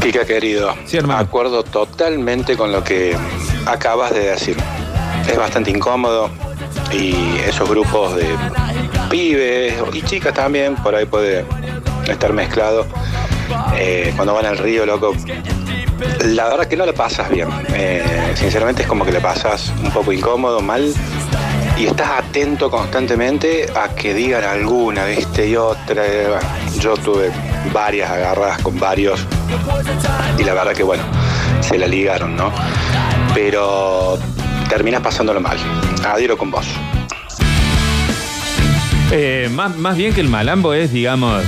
Kika 0.00 0.24
querido, 0.24 0.74
Sí, 0.86 0.96
hermano. 0.96 1.20
acuerdo 1.20 1.62
totalmente 1.64 2.56
con 2.56 2.72
lo 2.72 2.82
que 2.82 3.14
acabas 3.66 4.14
de 4.14 4.30
decir. 4.30 4.56
Es 5.28 5.36
bastante 5.36 5.70
incómodo 5.70 6.30
y 6.90 7.36
esos 7.46 7.68
grupos 7.68 8.16
de 8.16 8.26
pibes 9.10 9.74
y 9.92 10.00
chicas 10.02 10.32
también, 10.32 10.76
por 10.76 10.94
ahí 10.94 11.04
puede 11.04 11.44
estar 12.08 12.32
mezclado. 12.32 12.86
Eh, 13.76 14.12
cuando 14.16 14.32
van 14.32 14.46
al 14.46 14.56
río, 14.56 14.86
loco, 14.86 15.12
la 16.24 16.48
verdad 16.48 16.66
que 16.66 16.76
no 16.76 16.86
le 16.86 16.92
pasas 16.92 17.30
bien. 17.30 17.48
Eh, 17.74 18.32
sinceramente 18.34 18.82
es 18.82 18.88
como 18.88 19.04
que 19.04 19.12
le 19.12 19.20
pasas 19.20 19.72
un 19.82 19.90
poco 19.90 20.12
incómodo, 20.12 20.60
mal. 20.60 20.92
Y 21.76 21.86
estás 21.86 22.10
atento 22.18 22.70
constantemente 22.70 23.66
a 23.74 23.94
que 23.94 24.12
digan 24.12 24.44
alguna, 24.44 25.04
¿viste? 25.04 25.48
Y 25.48 25.56
otra. 25.56 26.04
yo 26.80 26.96
tuve 26.96 27.30
varias 27.72 28.10
agarradas 28.10 28.60
con 28.62 28.78
varios. 28.78 29.24
Y 30.38 30.44
la 30.44 30.54
verdad 30.54 30.72
que, 30.72 30.82
bueno, 30.82 31.04
se 31.60 31.78
la 31.78 31.86
ligaron, 31.86 32.36
¿no? 32.36 32.52
Pero 33.34 34.18
terminas 34.68 35.00
pasándolo 35.00 35.40
mal. 35.40 35.58
Adhiero 36.04 36.36
con 36.36 36.50
vos. 36.50 36.66
Eh, 39.10 39.48
más, 39.52 39.76
más 39.76 39.96
bien 39.96 40.12
que 40.12 40.20
el 40.20 40.28
malambo 40.28 40.74
es, 40.74 40.92
digamos, 40.92 41.42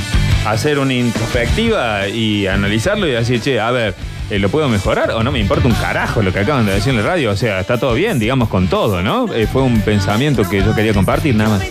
hacer 0.46 0.78
una 0.78 0.94
introspectiva 0.94 2.08
y 2.08 2.46
analizarlo 2.46 3.06
y 3.06 3.10
decir, 3.10 3.40
che, 3.40 3.60
a 3.60 3.70
ver, 3.70 3.94
eh, 4.30 4.38
¿lo 4.38 4.48
puedo 4.48 4.68
mejorar 4.68 5.10
o 5.10 5.22
no 5.22 5.32
me 5.32 5.38
importa 5.38 5.66
un 5.66 5.74
carajo 5.74 6.22
lo 6.22 6.32
que 6.32 6.40
acaban 6.40 6.66
de 6.66 6.72
decir 6.72 6.90
en 6.90 6.98
la 6.98 7.02
radio? 7.02 7.30
O 7.32 7.36
sea, 7.36 7.60
está 7.60 7.78
todo 7.78 7.94
bien, 7.94 8.18
digamos, 8.18 8.48
con 8.48 8.68
todo, 8.68 9.02
¿no? 9.02 9.32
Eh, 9.34 9.46
fue 9.46 9.62
un 9.62 9.80
pensamiento 9.80 10.48
que 10.48 10.62
yo 10.62 10.74
quería 10.74 10.94
compartir, 10.94 11.34
nada 11.34 11.58
más. 11.58 11.62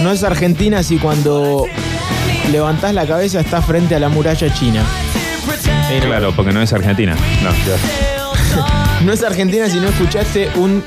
No 0.00 0.12
es 0.12 0.22
Argentina 0.22 0.82
si 0.82 0.98
cuando 0.98 1.66
levantás 2.52 2.94
la 2.94 3.06
cabeza 3.06 3.40
estás 3.40 3.64
frente 3.64 3.94
a 3.94 4.00
la 4.00 4.08
muralla 4.08 4.52
china. 4.54 4.84
Claro, 6.00 6.32
porque 6.34 6.52
no 6.52 6.62
es 6.62 6.72
Argentina. 6.72 7.16
No, 7.42 7.50
No 9.04 9.12
es 9.12 9.22
Argentina 9.22 9.68
si 9.68 9.78
no 9.78 9.88
escuchaste 9.88 10.48
un 10.56 10.82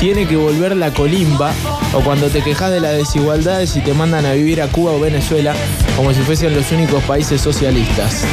tiene 0.00 0.26
que 0.26 0.36
volver 0.36 0.76
la 0.76 0.92
colimba 0.92 1.52
o 1.94 2.00
cuando 2.00 2.28
te 2.28 2.42
quejas 2.42 2.70
de 2.70 2.80
las 2.80 2.96
desigualdades 2.96 3.76
y 3.76 3.80
te 3.80 3.94
mandan 3.94 4.26
a 4.26 4.32
vivir 4.32 4.60
a 4.60 4.66
Cuba 4.66 4.92
o 4.92 5.00
Venezuela 5.00 5.54
como 5.96 6.12
si 6.12 6.20
fuesen 6.22 6.54
los 6.54 6.72
únicos 6.72 7.02
países 7.04 7.40
socialistas. 7.40 8.24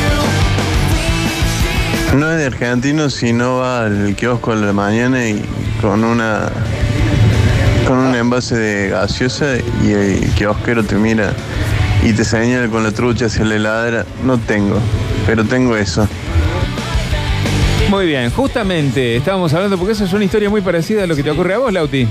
No 2.16 2.30
es 2.30 2.38
de 2.38 2.46
argentino 2.46 3.10
si 3.10 3.32
no 3.32 3.60
va 3.60 3.86
al 3.86 4.16
kiosco 4.16 4.52
a 4.52 4.56
la 4.56 4.74
mañana 4.74 5.28
y 5.28 5.42
con 5.82 6.04
una 6.04 6.50
con 7.88 7.98
un 7.98 8.16
envase 8.16 8.56
de 8.56 8.90
gaseosa 8.90 9.56
y 9.84 9.92
el 9.92 10.30
kiosquero 10.36 10.84
te 10.84 10.96
mira 10.96 11.34
y 12.04 12.14
te 12.14 12.26
señala 12.26 12.68
con 12.68 12.84
la 12.84 12.92
trucha 12.92 13.28
hacia 13.28 13.46
la 13.46 13.56
heladera. 13.56 14.06
No 14.26 14.38
tengo, 14.38 14.78
pero 15.26 15.46
tengo 15.46 15.78
eso. 15.78 16.08
Muy 17.90 18.06
bien, 18.06 18.30
justamente 18.30 19.18
estábamos 19.18 19.54
hablando, 19.54 19.78
porque 19.78 19.94
eso 19.94 20.06
es 20.06 20.14
una 20.14 20.24
historia 20.24 20.50
muy 20.50 20.62
parecida 20.62 21.04
a 21.04 21.08
lo 21.08 21.16
que 21.16 21.24
te 21.24 21.32
ocurre 21.32 21.54
a 21.54 21.58
vos, 21.58 21.74
Lauti. 21.74 22.08